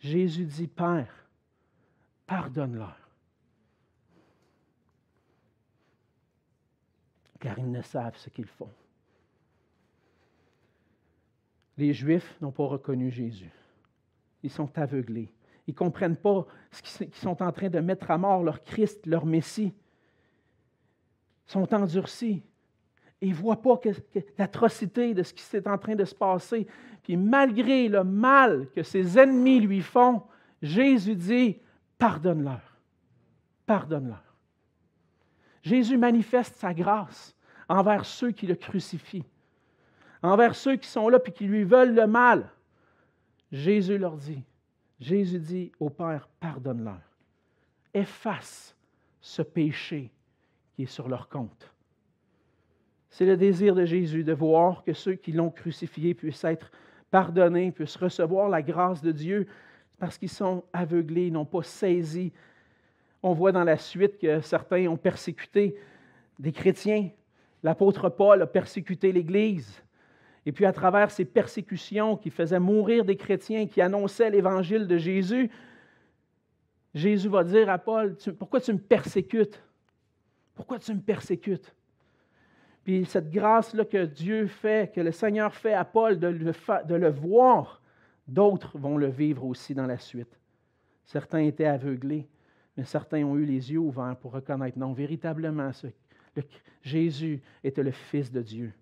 Jésus 0.00 0.46
dit, 0.46 0.66
Père, 0.66 1.28
pardonne-leur. 2.26 3.03
Car 7.44 7.58
ils 7.58 7.70
ne 7.70 7.82
savent 7.82 8.16
ce 8.16 8.30
qu'ils 8.30 8.46
font. 8.46 8.70
Les 11.76 11.92
Juifs 11.92 12.38
n'ont 12.40 12.52
pas 12.52 12.64
reconnu 12.64 13.10
Jésus. 13.10 13.52
Ils 14.42 14.48
sont 14.48 14.70
aveuglés. 14.78 15.30
Ils 15.66 15.72
ne 15.72 15.76
comprennent 15.76 16.16
pas 16.16 16.46
ce 16.70 17.04
qu'ils 17.04 17.14
sont 17.14 17.42
en 17.42 17.52
train 17.52 17.68
de 17.68 17.80
mettre 17.80 18.10
à 18.10 18.16
mort, 18.16 18.42
leur 18.42 18.62
Christ, 18.62 19.04
leur 19.04 19.26
Messie. 19.26 19.74
Ils 21.46 21.52
sont 21.52 21.74
endurcis. 21.74 22.42
ils 23.20 23.32
ne 23.32 23.34
voient 23.34 23.60
pas 23.60 23.78
l'atrocité 24.38 25.12
de 25.12 25.22
ce 25.22 25.34
qui 25.34 25.44
est 25.54 25.66
en 25.66 25.76
train 25.76 25.96
de 25.96 26.06
se 26.06 26.14
passer. 26.14 26.66
Puis 27.02 27.18
malgré 27.18 27.88
le 27.88 28.04
mal 28.04 28.70
que 28.74 28.82
ses 28.82 29.18
ennemis 29.18 29.60
lui 29.60 29.82
font, 29.82 30.22
Jésus 30.62 31.14
dit, 31.14 31.60
pardonne-leur. 31.98 32.62
Pardonne-leur. 33.66 34.33
Jésus 35.64 35.96
manifeste 35.96 36.56
sa 36.56 36.74
grâce 36.74 37.34
envers 37.68 38.04
ceux 38.04 38.30
qui 38.30 38.46
le 38.46 38.54
crucifient, 38.54 39.24
envers 40.22 40.54
ceux 40.54 40.76
qui 40.76 40.86
sont 40.86 41.08
là 41.08 41.18
et 41.24 41.32
qui 41.32 41.46
lui 41.46 41.64
veulent 41.64 41.94
le 41.94 42.06
mal. 42.06 42.50
Jésus 43.50 43.96
leur 43.96 44.16
dit, 44.16 44.44
Jésus 45.00 45.38
dit 45.38 45.72
au 45.80 45.88
Père, 45.88 46.28
pardonne-leur. 46.38 47.00
Efface 47.94 48.76
ce 49.20 49.40
péché 49.40 50.10
qui 50.74 50.82
est 50.82 50.86
sur 50.86 51.08
leur 51.08 51.28
compte. 51.30 51.72
C'est 53.08 53.24
le 53.24 53.36
désir 53.36 53.74
de 53.74 53.86
Jésus 53.86 54.22
de 54.22 54.32
voir 54.32 54.84
que 54.84 54.92
ceux 54.92 55.14
qui 55.14 55.32
l'ont 55.32 55.50
crucifié 55.50 56.14
puissent 56.14 56.44
être 56.44 56.70
pardonnés, 57.10 57.72
puissent 57.72 57.96
recevoir 57.96 58.48
la 58.50 58.60
grâce 58.60 59.00
de 59.00 59.12
Dieu 59.12 59.46
parce 59.98 60.18
qu'ils 60.18 60.28
sont 60.28 60.64
aveuglés, 60.72 61.30
n'ont 61.30 61.44
pas 61.46 61.62
saisi. 61.62 62.32
On 63.26 63.32
voit 63.32 63.52
dans 63.52 63.64
la 63.64 63.78
suite 63.78 64.18
que 64.18 64.42
certains 64.42 64.86
ont 64.86 64.98
persécuté 64.98 65.76
des 66.38 66.52
chrétiens. 66.52 67.08
L'apôtre 67.62 68.10
Paul 68.10 68.42
a 68.42 68.46
persécuté 68.46 69.12
l'Église. 69.12 69.82
Et 70.44 70.52
puis 70.52 70.66
à 70.66 70.74
travers 70.74 71.10
ces 71.10 71.24
persécutions 71.24 72.18
qui 72.18 72.28
faisaient 72.28 72.60
mourir 72.60 73.06
des 73.06 73.16
chrétiens, 73.16 73.66
qui 73.66 73.80
annonçaient 73.80 74.28
l'évangile 74.28 74.86
de 74.86 74.98
Jésus, 74.98 75.50
Jésus 76.92 77.30
va 77.30 77.44
dire 77.44 77.70
à 77.70 77.78
Paul, 77.78 78.14
pourquoi 78.38 78.60
tu 78.60 78.74
me 78.74 78.78
persécutes? 78.78 79.58
Pourquoi 80.54 80.78
tu 80.78 80.92
me 80.92 81.00
persécutes? 81.00 81.74
Puis 82.84 83.06
cette 83.06 83.30
grâce-là 83.30 83.86
que 83.86 84.04
Dieu 84.04 84.48
fait, 84.48 84.92
que 84.92 85.00
le 85.00 85.12
Seigneur 85.12 85.54
fait 85.54 85.72
à 85.72 85.86
Paul 85.86 86.18
de 86.18 86.26
le, 86.26 86.52
de 86.84 86.94
le 86.94 87.08
voir, 87.08 87.80
d'autres 88.28 88.76
vont 88.76 88.98
le 88.98 89.08
vivre 89.08 89.46
aussi 89.46 89.74
dans 89.74 89.86
la 89.86 89.96
suite. 89.96 90.38
Certains 91.06 91.38
étaient 91.38 91.64
aveuglés, 91.64 92.28
mais 92.76 92.84
certains 92.84 93.24
ont 93.24 93.36
eu 93.36 93.44
les 93.44 93.72
yeux 93.72 93.78
ouverts 93.78 94.16
pour 94.20 94.32
reconnaître, 94.32 94.78
non, 94.78 94.92
véritablement, 94.92 95.70
Jésus 96.82 97.40
était 97.62 97.82
le 97.82 97.92
Fils 97.92 98.30
de 98.30 98.42
Dieu. 98.42 98.72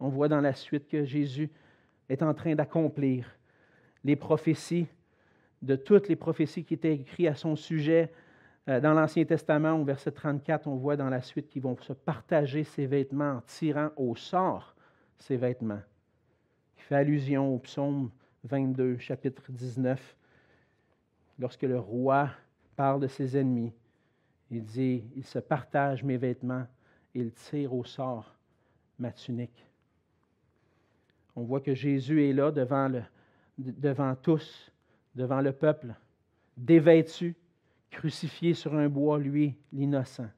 On 0.00 0.08
voit 0.08 0.28
dans 0.28 0.40
la 0.40 0.52
suite 0.52 0.88
que 0.88 1.04
Jésus 1.04 1.50
est 2.08 2.22
en 2.22 2.34
train 2.34 2.54
d'accomplir 2.54 3.26
les 4.04 4.16
prophéties, 4.16 4.86
de 5.62 5.74
toutes 5.76 6.08
les 6.08 6.16
prophéties 6.16 6.64
qui 6.64 6.74
étaient 6.74 6.94
écrites 6.94 7.28
à 7.28 7.34
son 7.34 7.56
sujet. 7.56 8.12
Euh, 8.68 8.80
dans 8.80 8.92
l'Ancien 8.92 9.24
Testament, 9.24 9.80
au 9.80 9.84
verset 9.84 10.12
34, 10.12 10.66
on 10.66 10.76
voit 10.76 10.96
dans 10.96 11.08
la 11.08 11.22
suite 11.22 11.48
qu'ils 11.48 11.62
vont 11.62 11.76
se 11.80 11.92
partager 11.92 12.64
ses 12.64 12.86
vêtements 12.86 13.36
en 13.36 13.40
tirant 13.46 13.90
au 13.96 14.14
sort 14.14 14.74
ses 15.18 15.36
vêtements. 15.36 15.80
Il 16.76 16.82
fait 16.82 16.96
allusion 16.96 17.54
au 17.54 17.58
psaume 17.58 18.10
22, 18.44 18.98
chapitre 18.98 19.50
19, 19.50 20.16
lorsque 21.38 21.62
le 21.62 21.78
roi 21.78 22.30
parle 22.76 23.00
de 23.00 23.08
ses 23.08 23.36
ennemis. 23.36 23.72
Il 24.50 24.64
dit, 24.64 25.04
il 25.16 25.24
se 25.24 25.38
partage 25.38 26.04
mes 26.04 26.16
vêtements, 26.16 26.66
il 27.14 27.32
tire 27.32 27.74
au 27.74 27.84
sort 27.84 28.36
ma 28.98 29.10
tunique. 29.10 29.66
On 31.34 31.42
voit 31.42 31.60
que 31.60 31.74
Jésus 31.74 32.28
est 32.28 32.32
là 32.32 32.50
devant, 32.50 32.88
le, 32.88 33.02
devant 33.58 34.14
tous, 34.14 34.70
devant 35.14 35.40
le 35.40 35.52
peuple, 35.52 35.94
dévêtu, 36.56 37.34
crucifié 37.90 38.54
sur 38.54 38.74
un 38.74 38.88
bois, 38.88 39.18
lui, 39.18 39.54
l'innocent, 39.72 40.28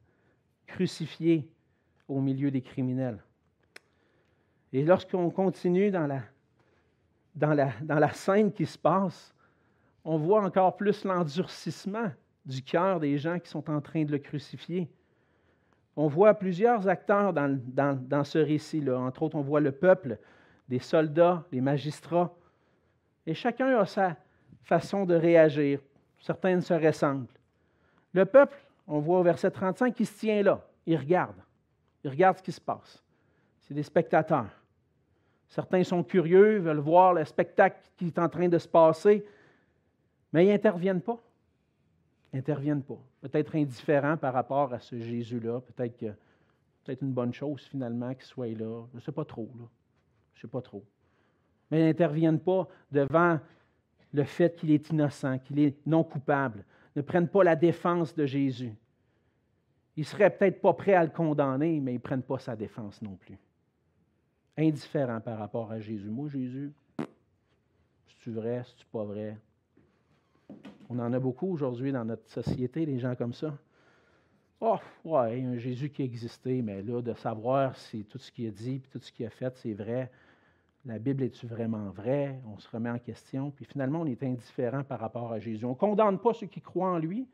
crucifié 0.65 1.49
au 2.07 2.19
milieu 2.19 2.51
des 2.51 2.61
criminels. 2.61 3.23
Et 4.73 4.83
lorsqu'on 4.83 5.29
continue 5.29 5.91
dans 5.91 6.07
la, 6.07 6.23
dans, 7.35 7.53
la, 7.53 7.71
dans 7.81 7.99
la 7.99 8.11
scène 8.11 8.51
qui 8.51 8.65
se 8.65 8.77
passe, 8.77 9.33
on 10.03 10.17
voit 10.17 10.43
encore 10.43 10.75
plus 10.75 11.03
l'endurcissement 11.03 12.11
du 12.49 12.63
cœur 12.63 12.99
des 12.99 13.17
gens 13.17 13.39
qui 13.39 13.47
sont 13.47 13.69
en 13.69 13.79
train 13.79 14.03
de 14.03 14.11
le 14.11 14.17
crucifier. 14.17 14.89
On 15.95 16.07
voit 16.07 16.33
plusieurs 16.33 16.87
acteurs 16.87 17.31
dans, 17.33 18.23
ce 18.23 18.39
récit-là. 18.39 18.99
Entre 18.99 19.23
autres, 19.23 19.35
on 19.35 19.41
voit 19.41 19.59
le 19.59 19.71
peuple 19.71 20.17
des 20.67 20.79
soldats, 20.79 21.45
des 21.51 21.61
magistrats. 21.61 22.33
Et 23.25 23.33
chacun 23.33 23.77
a 23.77 23.85
sa 23.85 24.15
façon 24.63 25.05
de 25.05 25.13
réagir. 25.13 25.79
Certains 26.19 26.59
se 26.61 26.73
ressemblent. 26.73 27.27
Le 28.13 28.25
peuple, 28.25 28.57
on 28.87 28.99
voit 28.99 29.19
au 29.19 29.23
verset 29.23 29.51
35, 29.51 29.93
qui 29.93 30.05
se 30.05 30.19
tient 30.19 30.41
là. 30.41 30.61
Il 30.85 30.97
regarde. 30.97 31.35
Il 32.03 32.09
regarde 32.09 32.37
ce 32.37 32.43
qui 32.43 32.51
se 32.51 32.61
passe. 32.61 33.03
C'est 33.61 33.73
des 33.73 33.83
spectateurs. 33.83 34.49
Certains 35.47 35.83
sont 35.83 36.03
curieux, 36.03 36.57
veulent 36.59 36.79
voir 36.79 37.13
le 37.13 37.25
spectacle 37.25 37.79
qui 37.97 38.07
est 38.07 38.19
en 38.19 38.29
train 38.29 38.47
de 38.47 38.57
se 38.57 38.67
passer, 38.67 39.25
mais 40.31 40.45
ils 40.45 40.49
n'interviennent 40.49 41.01
pas. 41.01 41.19
N'interviennent 42.33 42.83
pas. 42.83 42.99
Peut-être 43.21 43.55
indifférents 43.55 44.17
par 44.17 44.33
rapport 44.33 44.73
à 44.73 44.79
ce 44.79 44.99
Jésus-là. 44.99 45.61
Peut-être 45.61 45.97
que 45.97 46.13
peut-être 46.83 47.01
une 47.01 47.13
bonne 47.13 47.33
chose 47.33 47.61
finalement 47.63 48.13
qu'il 48.13 48.25
soit 48.25 48.47
là. 48.47 48.85
Je 48.91 48.97
ne 48.97 49.01
sais 49.01 49.11
pas 49.11 49.25
trop. 49.25 49.49
Là. 49.57 49.65
Je 50.35 50.41
sais 50.41 50.47
pas 50.47 50.61
trop. 50.61 50.83
Mais 51.69 51.81
ils 51.81 51.85
n'interviennent 51.85 52.39
pas 52.39 52.67
devant 52.91 53.39
le 54.13 54.23
fait 54.23 54.55
qu'il 54.55 54.71
est 54.71 54.89
innocent, 54.89 55.39
qu'il 55.39 55.59
est 55.59 55.75
non 55.85 56.03
coupable. 56.03 56.63
Ne 56.95 57.01
prennent 57.01 57.27
pas 57.27 57.43
la 57.43 57.55
défense 57.55 58.15
de 58.15 58.25
Jésus. 58.25 58.73
Ils 59.95 60.01
ne 60.01 60.05
seraient 60.05 60.29
peut-être 60.29 60.61
pas 60.61 60.73
prêts 60.73 60.93
à 60.93 61.03
le 61.03 61.09
condamner, 61.09 61.79
mais 61.79 61.91
ils 61.91 61.97
ne 61.97 62.01
prennent 62.01 62.23
pas 62.23 62.39
sa 62.39 62.55
défense 62.55 63.01
non 63.01 63.15
plus. 63.15 63.37
Indifférent 64.57 65.19
par 65.19 65.37
rapport 65.37 65.71
à 65.71 65.79
Jésus. 65.79 66.09
Moi, 66.09 66.29
Jésus, 66.29 66.71
c'est-tu 68.07 68.31
vrai, 68.31 68.63
c'est-tu 68.65 68.85
pas 68.87 69.03
vrai? 69.03 69.37
On 70.89 70.99
en 70.99 71.13
a 71.13 71.19
beaucoup 71.19 71.51
aujourd'hui 71.51 71.91
dans 71.91 72.05
notre 72.05 72.27
société, 72.29 72.85
des 72.85 72.99
gens 72.99 73.15
comme 73.15 73.33
ça. 73.33 73.57
Oh, 74.61 74.77
ouais, 75.05 75.41
un 75.43 75.57
Jésus 75.57 75.89
qui 75.89 76.03
existait, 76.03 76.61
mais 76.61 76.81
là, 76.81 77.01
de 77.01 77.13
savoir 77.13 77.75
si 77.77 78.03
tout 78.05 78.17
ce 78.17 78.31
qu'il 78.31 78.47
a 78.47 78.51
dit, 78.51 78.81
tout 78.91 78.99
ce 78.99 79.11
qu'il 79.11 79.25
a 79.25 79.29
fait, 79.29 79.55
c'est 79.57 79.73
vrai, 79.73 80.11
la 80.85 80.99
Bible 80.99 81.23
est-tu 81.23 81.45
vraiment 81.47 81.89
vraie? 81.91 82.41
On 82.45 82.57
se 82.57 82.67
remet 82.69 82.89
en 82.89 82.99
question. 82.99 83.51
Puis 83.51 83.65
finalement, 83.65 84.01
on 84.01 84.05
est 84.05 84.21
indifférent 84.23 84.83
par 84.83 84.99
rapport 84.99 85.31
à 85.31 85.39
Jésus. 85.39 85.65
On 85.65 85.69
ne 85.69 85.75
condamne 85.75 86.19
pas 86.19 86.33
ceux 86.33 86.47
qui 86.47 86.61
croient 86.61 86.91
en 86.91 86.97
lui, 86.97 87.27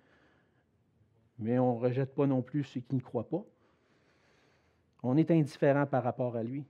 mais 1.40 1.58
on 1.60 1.76
ne 1.76 1.80
rejette 1.80 2.14
pas 2.14 2.28
non 2.28 2.42
plus 2.42 2.64
ceux 2.64 2.82
qui 2.82 2.96
ne 2.96 3.02
croient 3.02 3.30
pas. 3.30 3.44
On 5.04 5.18
est 5.18 5.30
indifférent 5.32 5.86
par 5.86 6.04
rapport 6.04 6.36
à 6.36 6.44
lui. 6.44 6.66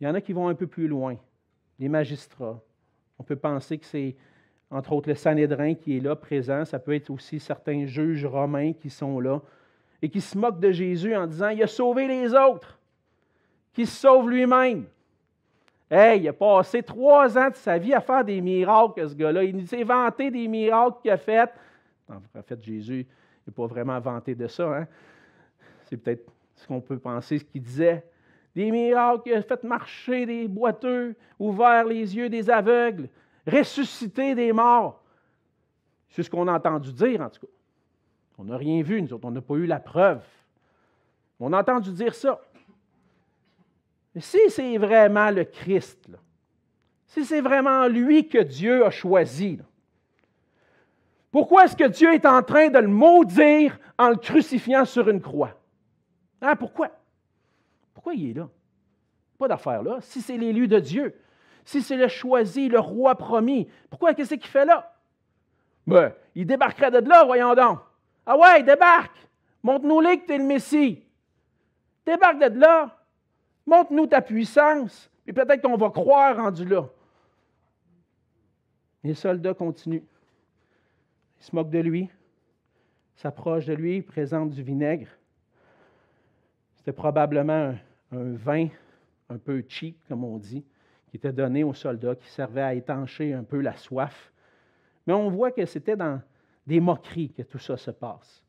Il 0.00 0.04
y 0.04 0.06
en 0.08 0.14
a 0.14 0.20
qui 0.20 0.32
vont 0.32 0.48
un 0.48 0.54
peu 0.54 0.66
plus 0.66 0.88
loin, 0.88 1.16
les 1.78 1.88
magistrats. 1.88 2.60
On 3.18 3.22
peut 3.22 3.36
penser 3.36 3.78
que 3.78 3.86
c'est, 3.86 4.16
entre 4.72 4.92
autres, 4.92 5.10
le 5.10 5.14
Sanhédrin 5.14 5.74
qui 5.74 5.98
est 5.98 6.00
là, 6.00 6.16
présent. 6.16 6.64
Ça 6.64 6.78
peut 6.78 6.94
être 6.94 7.10
aussi 7.10 7.38
certains 7.38 7.84
juges 7.84 8.24
romains 8.24 8.72
qui 8.72 8.88
sont 8.88 9.20
là 9.20 9.40
et 10.00 10.08
qui 10.08 10.20
se 10.20 10.36
moquent 10.36 10.60
de 10.60 10.72
Jésus 10.72 11.14
en 11.14 11.26
disant 11.26 11.50
Il 11.50 11.62
a 11.62 11.66
sauvé 11.66 12.08
les 12.08 12.34
autres, 12.34 12.78
qui 13.74 13.84
se 13.84 14.00
sauve 14.00 14.30
lui-même. 14.30 14.86
Hey, 15.90 16.22
il 16.22 16.28
a 16.28 16.32
passé 16.32 16.82
trois 16.82 17.36
ans 17.36 17.50
de 17.50 17.54
sa 17.54 17.76
vie 17.76 17.92
à 17.92 18.00
faire 18.00 18.24
des 18.24 18.40
miracles, 18.40 19.10
ce 19.10 19.14
gars-là. 19.14 19.44
Il 19.44 19.68
s'est 19.68 19.84
vanté 19.84 20.30
des 20.30 20.48
miracles 20.48 20.96
qu'il 21.02 21.10
a 21.10 21.18
fait. 21.18 21.50
En 22.08 22.42
fait, 22.42 22.64
Jésus 22.64 23.06
n'est 23.46 23.52
pas 23.52 23.66
vraiment 23.66 24.00
vanté 24.00 24.34
de 24.34 24.46
ça. 24.46 24.74
Hein? 24.74 24.86
C'est 25.84 25.98
peut-être 25.98 26.32
ce 26.56 26.66
qu'on 26.66 26.80
peut 26.80 26.98
penser, 26.98 27.38
ce 27.38 27.44
qu'il 27.44 27.62
disait. 27.62 28.02
Des 28.54 28.70
miracles, 28.70 29.22
il 29.26 29.34
a 29.34 29.42
fait 29.42 29.62
marcher 29.64 30.24
des 30.24 30.48
boiteux, 30.48 31.14
ouvert 31.38 31.84
les 31.84 32.16
yeux 32.16 32.30
des 32.30 32.48
aveugles, 32.48 33.08
ressuscité 33.46 34.34
des 34.34 34.52
morts. 34.52 35.02
C'est 36.08 36.22
ce 36.22 36.30
qu'on 36.30 36.48
a 36.48 36.52
entendu 36.52 36.92
dire, 36.92 37.20
en 37.20 37.30
tout 37.30 37.40
cas. 37.40 37.52
On 38.38 38.44
n'a 38.44 38.56
rien 38.56 38.82
vu, 38.82 39.00
nous 39.00 39.12
autres, 39.12 39.26
on 39.26 39.30
n'a 39.30 39.40
pas 39.40 39.54
eu 39.54 39.66
la 39.66 39.80
preuve. 39.80 40.22
On 41.38 41.52
a 41.52 41.60
entendu 41.60 41.92
dire 41.92 42.14
ça. 42.14 42.40
Mais 44.14 44.20
si 44.20 44.38
c'est 44.48 44.76
vraiment 44.78 45.30
le 45.30 45.44
Christ, 45.44 46.08
si 47.06 47.24
c'est 47.24 47.40
vraiment 47.40 47.86
lui 47.86 48.28
que 48.28 48.38
Dieu 48.38 48.84
a 48.84 48.90
choisi, 48.90 49.58
pourquoi 51.30 51.64
est-ce 51.64 51.76
que 51.76 51.88
Dieu 51.88 52.12
est 52.12 52.26
en 52.26 52.42
train 52.42 52.68
de 52.68 52.78
le 52.78 52.88
maudire 52.88 53.78
en 53.98 54.10
le 54.10 54.16
crucifiant 54.16 54.84
sur 54.84 55.08
une 55.08 55.20
croix? 55.20 55.58
Hein, 56.42 56.56
pourquoi? 56.56 56.90
Pourquoi 57.94 58.14
il 58.14 58.30
est 58.30 58.34
là? 58.34 58.48
Pas 59.38 59.48
d'affaire 59.48 59.82
là. 59.82 59.98
Si 60.00 60.20
c'est 60.20 60.36
l'élu 60.36 60.68
de 60.68 60.78
Dieu, 60.78 61.14
si 61.64 61.82
c'est 61.82 61.96
le 61.96 62.08
choisi, 62.08 62.68
le 62.68 62.80
roi 62.80 63.14
promis, 63.14 63.68
pourquoi 63.90 64.14
qu'est-ce 64.14 64.34
qu'il 64.34 64.46
fait 64.46 64.64
là? 64.64 64.94
Ben, 65.86 66.12
il 66.34 66.46
débarquerait 66.46 66.90
de 66.90 67.08
là, 67.08 67.24
voyons 67.24 67.54
donc. 67.54 67.80
Ah 68.26 68.36
ouais, 68.36 68.62
débarque! 68.62 69.16
Montre-nous-les 69.62 70.20
que 70.20 70.26
tu 70.26 70.32
es 70.32 70.38
le 70.38 70.44
Messie. 70.44 71.02
Débarque 72.04 72.38
de 72.38 72.58
là. 72.58 72.96
Montre-nous 73.66 74.06
ta 74.06 74.20
puissance. 74.20 75.10
puis 75.24 75.32
peut-être 75.32 75.62
qu'on 75.62 75.76
va 75.76 75.90
croire 75.90 76.36
rendu 76.36 76.64
là. 76.64 76.88
Les 79.04 79.14
soldats 79.14 79.54
continuent. 79.54 80.02
Ils 81.38 81.44
se 81.44 81.54
moquent 81.54 81.70
de 81.70 81.78
lui, 81.78 82.08
s'approchent 83.16 83.66
de 83.66 83.74
lui, 83.74 84.02
présentent 84.02 84.50
du 84.50 84.62
vinaigre. 84.62 85.08
C'était 86.76 86.92
probablement 86.92 87.74
un, 88.12 88.32
vin 88.34 88.68
un 89.28 89.38
peu 89.38 89.64
cheap, 89.68 89.96
comme 90.08 90.24
on 90.24 90.38
dit, 90.38 90.64
qui 91.12 91.18
était 91.18 91.32
donné 91.32 91.62
aux 91.62 91.74
soldats, 91.74 92.14
qui 92.14 92.26
servait 92.28 92.62
à 92.62 92.72
étancher 92.72 93.34
un 93.34 93.44
peu 93.44 93.60
la 93.60 93.76
soif. 93.76 94.32
Mais 95.06 95.12
on 95.12 95.28
voit 95.28 95.50
que 95.50 95.66
c'était 95.66 95.94
dans 95.94 96.22
des 96.66 96.80
moqueries 96.80 97.28
que 97.28 97.42
tout 97.42 97.58
ça 97.58 97.76
se 97.76 97.90
passe. 97.90 98.42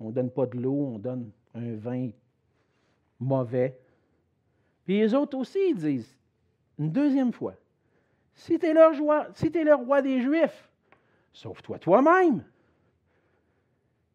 On 0.00 0.06
ne 0.06 0.12
donne 0.12 0.30
pas 0.30 0.46
de 0.46 0.56
l'eau, 0.56 0.92
on 0.94 0.98
donne 0.98 1.30
un 1.54 1.76
vin 1.76 2.08
mauvais. 3.20 3.78
Puis 4.86 4.98
les 4.98 5.12
autres 5.12 5.36
aussi, 5.36 5.74
disent, 5.74 6.16
une 6.78 6.90
deuxième 6.90 7.34
fois, 7.34 7.54
si 8.32 8.58
tu 8.58 8.64
es, 8.64 8.72
le 8.72 9.74
roi 9.74 10.00
des 10.00 10.22
Juifs, 10.22 10.70
sauve-toi 11.34 11.78
toi-même. 11.80 12.44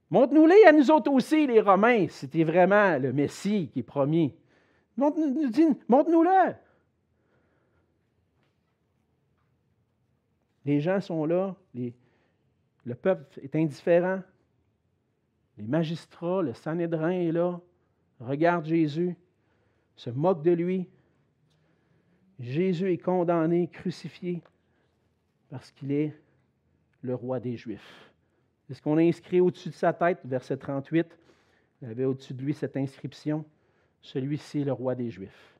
Montre-nous-les 0.09 0.63
à 0.65 0.71
nous 0.71 0.89
autres 0.89 1.11
aussi, 1.11 1.45
les 1.45 1.61
Romains, 1.61 2.07
si 2.07 2.27
tu 2.27 2.39
es 2.39 2.43
vraiment 2.43 2.97
le 2.97 3.13
Messie 3.13 3.69
qui 3.71 3.81
est 3.81 3.83
promis. 3.83 4.33
Montre-nous-le. 4.97 6.55
Les 10.65 10.79
gens 10.79 11.01
sont 11.01 11.25
là, 11.25 11.55
le 11.73 12.95
peuple 12.95 13.39
est 13.41 13.55
indifférent. 13.55 14.21
Les 15.57 15.63
magistrats, 15.63 16.41
le 16.41 16.53
Sanhédrin 16.53 17.11
est 17.11 17.31
là, 17.31 17.59
regarde 18.19 18.65
Jésus, 18.65 19.15
se 19.95 20.09
moque 20.09 20.41
de 20.43 20.51
lui. 20.51 20.89
Jésus 22.39 22.91
est 22.91 22.97
condamné, 22.97 23.67
crucifié, 23.67 24.41
parce 25.49 25.71
qu'il 25.71 25.91
est 25.91 26.13
le 27.01 27.13
roi 27.13 27.39
des 27.39 27.55
Juifs. 27.55 28.11
C'est 28.67 28.73
ce 28.73 28.81
qu'on 28.81 28.97
a 28.97 29.01
inscrit 29.01 29.39
au-dessus 29.39 29.69
de 29.69 29.73
sa 29.75 29.93
tête, 29.93 30.19
verset 30.25 30.57
38. 30.57 31.17
Il 31.81 31.89
avait 31.89 32.05
au-dessus 32.05 32.33
de 32.33 32.41
lui 32.41 32.53
cette 32.53 32.77
inscription 32.77 33.45
Celui-ci 34.01 34.61
est 34.61 34.65
le 34.65 34.73
roi 34.73 34.95
des 34.95 35.11
Juifs. 35.11 35.52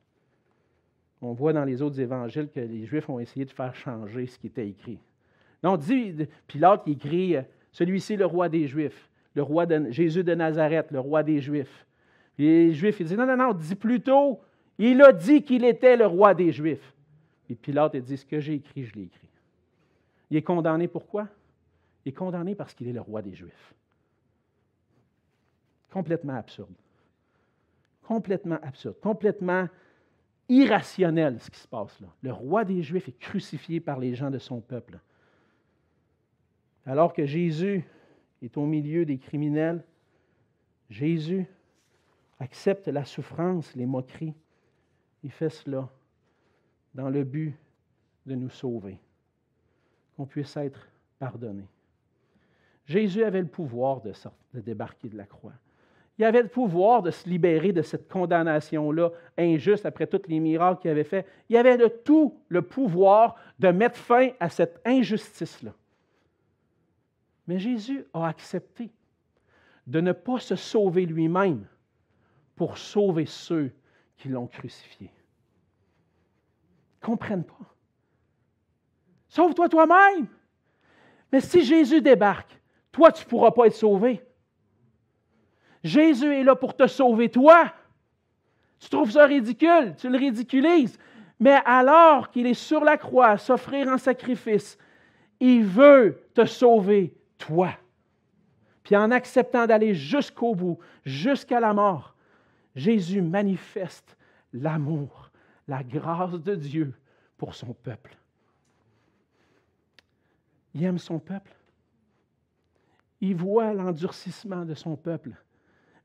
On 1.23 1.33
voit 1.33 1.53
dans 1.53 1.63
les 1.63 1.81
autres 1.81 1.99
évangiles 1.99 2.49
que 2.49 2.59
les 2.59 2.85
Juifs 2.85 3.09
ont 3.09 3.19
essayé 3.19 3.45
de 3.45 3.51
faire 3.51 3.73
changer 3.75 4.27
ce 4.27 4.37
qui 4.37 4.47
était 4.47 4.67
écrit. 4.67 4.99
Non, 5.63 5.77
dit, 5.77 6.15
Pilate 6.47 6.87
écrit 6.87 7.35
Celui-ci 7.71 8.13
est 8.13 8.17
le 8.17 8.25
roi 8.25 8.49
des 8.49 8.67
Juifs, 8.67 9.09
le 9.33 9.41
roi 9.41 9.65
de 9.65 9.89
Jésus 9.91 10.23
de 10.23 10.35
Nazareth, 10.35 10.91
le 10.91 10.99
roi 10.99 11.23
des 11.23 11.39
Juifs. 11.39 11.85
les 12.37 12.73
Juifs, 12.73 12.99
ils 12.99 13.07
disent 13.07 13.17
Non, 13.17 13.25
non, 13.25 13.37
non, 13.37 13.53
dis 13.53 13.75
plutôt 13.75 14.41
il 14.77 15.01
a 15.01 15.11
dit 15.11 15.43
qu'il 15.43 15.63
était 15.65 15.95
le 15.95 16.05
roi 16.05 16.33
des 16.33 16.51
Juifs. 16.51 16.93
Et 17.49 17.55
Pilate 17.55 17.95
a 17.95 17.99
dit, 17.99 18.17
ce 18.17 18.25
que 18.25 18.39
j'ai 18.39 18.55
écrit, 18.55 18.85
je 18.85 18.93
l'ai 18.95 19.03
écrit. 19.03 19.27
Il 20.29 20.37
est 20.37 20.41
condamné 20.41 20.87
pourquoi? 20.87 21.27
Il 22.05 22.09
est 22.09 22.13
condamné 22.13 22.55
parce 22.55 22.73
qu'il 22.73 22.87
est 22.87 22.93
le 22.93 23.01
roi 23.01 23.21
des 23.21 23.35
Juifs. 23.35 23.73
Complètement 25.91 26.35
absurde. 26.35 26.73
Complètement 28.01 28.57
absurde. 28.63 28.95
Complètement 28.99 29.67
irrationnel 30.49 31.39
ce 31.39 31.49
qui 31.49 31.59
se 31.59 31.67
passe 31.67 31.99
là. 31.99 32.07
Le 32.21 32.31
roi 32.31 32.65
des 32.65 32.81
Juifs 32.81 33.07
est 33.07 33.19
crucifié 33.19 33.79
par 33.79 33.99
les 33.99 34.15
gens 34.15 34.29
de 34.29 34.39
son 34.39 34.61
peuple. 34.61 34.99
Alors 36.85 37.13
que 37.13 37.25
Jésus 37.25 37.83
est 38.41 38.57
au 38.57 38.65
milieu 38.65 39.05
des 39.05 39.17
criminels, 39.17 39.83
Jésus 40.89 41.45
accepte 42.39 42.87
la 42.87 43.05
souffrance, 43.05 43.73
les 43.75 43.85
moqueries, 43.85 44.33
il 45.23 45.31
fait 45.31 45.49
cela 45.49 45.89
dans 46.93 47.09
le 47.09 47.23
but 47.23 47.55
de 48.25 48.35
nous 48.35 48.49
sauver, 48.49 48.99
qu'on 50.15 50.25
puisse 50.25 50.55
être 50.57 50.87
pardonné. 51.19 51.65
Jésus 52.85 53.23
avait 53.23 53.41
le 53.41 53.47
pouvoir 53.47 54.01
de, 54.01 54.11
de 54.53 54.59
débarquer 54.59 55.09
de 55.09 55.17
la 55.17 55.25
croix. 55.25 55.53
Il 56.17 56.25
avait 56.25 56.43
le 56.43 56.47
pouvoir 56.47 57.01
de 57.01 57.09
se 57.09 57.27
libérer 57.27 57.71
de 57.71 57.81
cette 57.81 58.07
condamnation-là 58.07 59.09
injuste 59.37 59.85
après 59.85 60.05
tous 60.05 60.21
les 60.27 60.39
miracles 60.39 60.81
qu'il 60.81 60.91
avait 60.91 61.03
fait. 61.03 61.25
Il 61.49 61.57
avait 61.57 61.77
de 61.77 61.87
tout 61.87 62.39
le 62.49 62.61
pouvoir 62.61 63.35
de 63.59 63.69
mettre 63.69 63.97
fin 63.97 64.29
à 64.39 64.49
cette 64.49 64.79
injustice-là. 64.85 65.73
Mais 67.47 67.57
Jésus 67.57 68.05
a 68.13 68.27
accepté 68.27 68.91
de 69.87 70.01
ne 70.01 70.11
pas 70.11 70.39
se 70.39 70.55
sauver 70.55 71.05
lui-même 71.05 71.65
pour 72.55 72.77
sauver 72.77 73.25
ceux 73.25 73.71
qui 74.17 74.29
l'ont 74.29 74.47
crucifié. 74.47 75.09
Ils 75.09 77.01
ne 77.01 77.05
comprennent 77.07 77.43
pas? 77.43 77.75
Sauve-toi 79.27 79.67
toi-même. 79.67 80.27
Mais 81.31 81.41
si 81.41 81.63
Jésus 81.63 82.01
débarque, 82.01 82.61
toi, 82.91 83.11
tu 83.11 83.25
ne 83.25 83.29
pourras 83.29 83.51
pas 83.51 83.65
être 83.65 83.73
sauvé. 83.73 84.23
Jésus 85.83 86.33
est 86.33 86.43
là 86.43 86.55
pour 86.55 86.75
te 86.75 86.87
sauver, 86.87 87.29
toi. 87.29 87.73
Tu 88.79 88.89
trouves 88.89 89.11
ça 89.11 89.25
ridicule, 89.25 89.95
tu 89.97 90.09
le 90.09 90.17
ridiculises. 90.17 90.97
Mais 91.39 91.59
alors 91.65 92.29
qu'il 92.29 92.47
est 92.47 92.53
sur 92.53 92.83
la 92.83 92.97
croix 92.97 93.27
à 93.27 93.37
s'offrir 93.37 93.87
en 93.87 93.97
sacrifice, 93.97 94.77
il 95.39 95.65
veut 95.65 96.21
te 96.33 96.45
sauver, 96.45 97.15
toi. 97.37 97.73
Puis 98.83 98.95
en 98.95 99.11
acceptant 99.11 99.65
d'aller 99.65 99.93
jusqu'au 99.93 100.55
bout, 100.55 100.79
jusqu'à 101.05 101.59
la 101.59 101.73
mort, 101.73 102.15
Jésus 102.75 103.21
manifeste 103.21 104.17
l'amour, 104.51 105.31
la 105.67 105.83
grâce 105.83 106.33
de 106.33 106.55
Dieu 106.55 106.93
pour 107.37 107.55
son 107.55 107.73
peuple. 107.73 108.17
Il 110.73 110.83
aime 110.83 110.97
son 110.97 111.19
peuple. 111.19 111.55
Il 113.21 113.35
voit 113.35 113.73
l'endurcissement 113.73 114.65
de 114.65 114.73
son 114.73 114.95
peuple. 114.95 115.31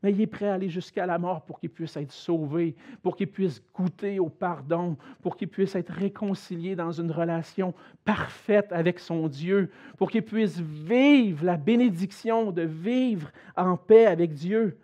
Mais 0.03 0.13
il 0.13 0.21
est 0.21 0.29
prêt 0.29 0.49
à 0.49 0.55
aller 0.55 0.69
jusqu'à 0.69 1.07
la 1.07 1.19
mort 1.19 1.43
pour 1.43 1.59
qu'il 1.59 1.71
puisse 1.71 1.97
être 1.97 2.13
sauvé, 2.13 2.77
pour 3.03 3.17
qu'il 3.17 3.31
puisse 3.31 3.61
goûter 3.75 4.21
au 4.21 4.29
pardon, 4.29 4.97
pour 5.23 5.37
qu'il 5.37 5.49
puisse 5.49 5.75
être 5.75 5.93
réconcilié 5.93 6.77
dans 6.77 6.93
une 6.93 7.11
relation 7.11 7.75
parfaite 8.05 8.73
avec 8.73 9.01
son 9.01 9.27
Dieu, 9.27 9.71
pour 9.97 10.11
qu'il 10.11 10.23
puisse 10.23 10.61
vivre 10.61 11.45
la 11.45 11.57
bénédiction 11.57 12.53
de 12.53 12.63
vivre 12.63 13.31
en 13.57 13.77
paix 13.77 14.07
avec 14.07 14.35
Dieu. 14.35 14.79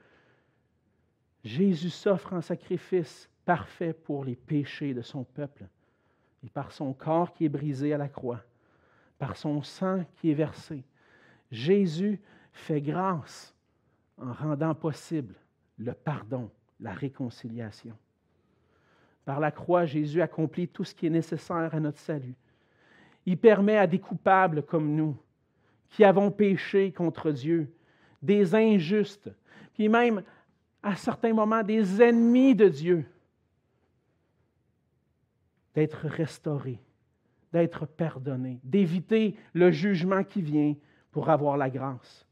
Jésus 1.45 1.91
s'offre 1.91 2.33
en 2.33 2.41
sacrifice 2.41 3.29
parfait 3.45 3.93
pour 3.93 4.25
les 4.25 4.35
péchés 4.35 4.95
de 4.95 5.03
son 5.03 5.23
peuple. 5.23 5.67
Et 6.45 6.51
par 6.51 6.73
son 6.73 6.93
corps 6.93 7.33
qui 7.33 7.45
est 7.45 7.51
brisé 7.51 7.95
à 7.95 7.99
la 7.99 8.09
croix, 8.09 8.43
par 9.19 9.37
son 9.37 9.63
sang 9.63 10.05
qui 10.17 10.31
est 10.31 10.35
versé, 10.35 10.85
Jésus 11.51 12.21
fait 12.53 12.81
grâce 12.81 13.54
en 14.19 14.33
rendant 14.33 14.75
possible 14.75 15.35
le 15.79 15.93
pardon, 15.93 16.51
la 16.81 16.93
réconciliation. 16.93 17.97
Par 19.25 19.41
la 19.41 19.51
croix, 19.51 19.87
Jésus 19.87 20.21
accomplit 20.21 20.69
tout 20.69 20.85
ce 20.85 20.95
qui 20.95 21.07
est 21.07 21.11
nécessaire 21.11 21.75
à 21.75 21.81
notre 21.81 21.99
salut. 21.99 22.35
Il 23.27 23.39
permet 23.39 23.79
à 23.79 23.87
des 23.87 23.99
coupables 23.99 24.63
comme 24.63 24.95
nous, 24.95 25.17
qui 25.89 26.05
avons 26.05 26.31
péché 26.31 26.93
contre 26.93 27.31
Dieu, 27.31 27.73
des 28.21 28.55
injustes, 28.55 29.31
puis 29.73 29.89
même 29.89 30.23
à 30.83 30.97
certains 30.97 31.33
moments 31.33 31.63
des 31.63 32.03
ennemis 32.03 32.55
de 32.55 32.69
Dieu, 32.69 33.07
d'être 35.75 36.07
restaurés, 36.07 36.81
d'être 37.53 37.87
pardonnés, 37.87 38.61
d'éviter 38.63 39.37
le 39.53 39.71
jugement 39.71 40.23
qui 40.23 40.43
vient 40.43 40.75
pour 41.11 41.31
avoir 41.31 41.57
la 41.57 41.71
grâce. 41.71 42.27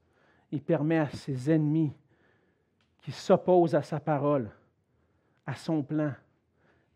Il 0.53 0.63
permet 0.63 0.99
à 0.99 1.09
ses 1.09 1.51
ennemis 1.51 1.93
qui 3.03 3.11
s'opposent 3.11 3.75
à 3.75 3.83
sa 3.83 3.99
parole, 3.99 4.51
à 5.47 5.55
son 5.55 5.83
plan, 5.83 6.13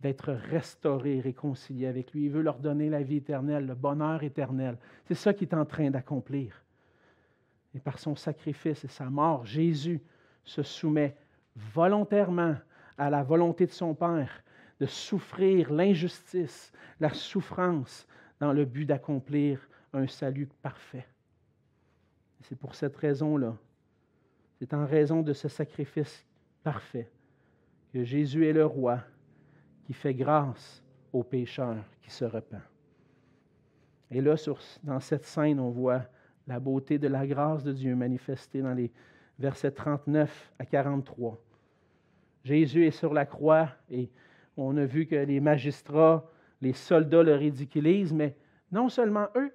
d'être 0.00 0.32
restaurés, 0.32 1.20
réconciliés 1.20 1.86
avec 1.86 2.12
lui. 2.12 2.26
Il 2.26 2.30
veut 2.30 2.42
leur 2.42 2.58
donner 2.58 2.90
la 2.90 3.02
vie 3.02 3.16
éternelle, 3.16 3.66
le 3.66 3.74
bonheur 3.74 4.22
éternel. 4.22 4.76
C'est 5.06 5.14
ça 5.14 5.32
qu'il 5.32 5.48
est 5.48 5.54
en 5.54 5.64
train 5.64 5.90
d'accomplir. 5.90 6.62
Et 7.74 7.80
par 7.80 7.98
son 7.98 8.14
sacrifice 8.14 8.84
et 8.84 8.88
sa 8.88 9.06
mort, 9.06 9.44
Jésus 9.44 10.00
se 10.44 10.62
soumet 10.62 11.16
volontairement 11.56 12.56
à 12.98 13.10
la 13.10 13.22
volonté 13.22 13.66
de 13.66 13.72
son 13.72 13.94
Père, 13.94 14.42
de 14.78 14.86
souffrir 14.86 15.72
l'injustice, 15.72 16.72
la 17.00 17.12
souffrance, 17.12 18.06
dans 18.38 18.52
le 18.52 18.66
but 18.66 18.84
d'accomplir 18.84 19.66
un 19.92 20.06
salut 20.06 20.48
parfait. 20.62 21.06
C'est 22.48 22.56
pour 22.56 22.76
cette 22.76 22.96
raison-là, 22.96 23.56
c'est 24.60 24.72
en 24.72 24.86
raison 24.86 25.20
de 25.20 25.32
ce 25.32 25.48
sacrifice 25.48 26.24
parfait 26.62 27.10
que 27.92 28.04
Jésus 28.04 28.46
est 28.46 28.52
le 28.52 28.64
roi 28.64 29.00
qui 29.84 29.92
fait 29.92 30.14
grâce 30.14 30.80
aux 31.12 31.24
pécheurs 31.24 31.82
qui 32.00 32.10
se 32.10 32.24
repent. 32.24 32.62
Et 34.12 34.20
là, 34.20 34.36
dans 34.84 35.00
cette 35.00 35.24
scène, 35.24 35.58
on 35.58 35.70
voit 35.70 36.02
la 36.46 36.60
beauté 36.60 37.00
de 37.00 37.08
la 37.08 37.26
grâce 37.26 37.64
de 37.64 37.72
Dieu 37.72 37.96
manifestée 37.96 38.62
dans 38.62 38.74
les 38.74 38.92
versets 39.40 39.72
39 39.72 40.52
à 40.60 40.66
43. 40.66 41.42
Jésus 42.44 42.86
est 42.86 42.92
sur 42.92 43.12
la 43.12 43.26
croix 43.26 43.70
et 43.90 44.08
On 44.56 44.76
a 44.76 44.84
vu 44.84 45.06
que 45.06 45.16
les 45.16 45.40
magistrats, 45.40 46.24
les 46.60 46.74
soldats 46.74 47.24
le 47.24 47.34
ridiculisent, 47.34 48.12
mais 48.12 48.36
non 48.70 48.88
seulement 48.88 49.26
eux, 49.34 49.52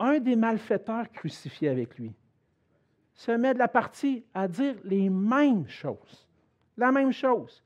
un 0.00 0.18
des 0.18 0.34
malfaiteurs 0.34 1.08
crucifiés 1.12 1.68
avec 1.68 1.96
lui 1.96 2.12
se 3.14 3.32
met 3.32 3.54
de 3.54 3.58
la 3.58 3.68
partie 3.68 4.24
à 4.34 4.48
dire 4.48 4.74
les 4.84 5.08
mêmes 5.10 5.68
choses. 5.68 6.26
La 6.76 6.92
même 6.92 7.12
chose. 7.12 7.62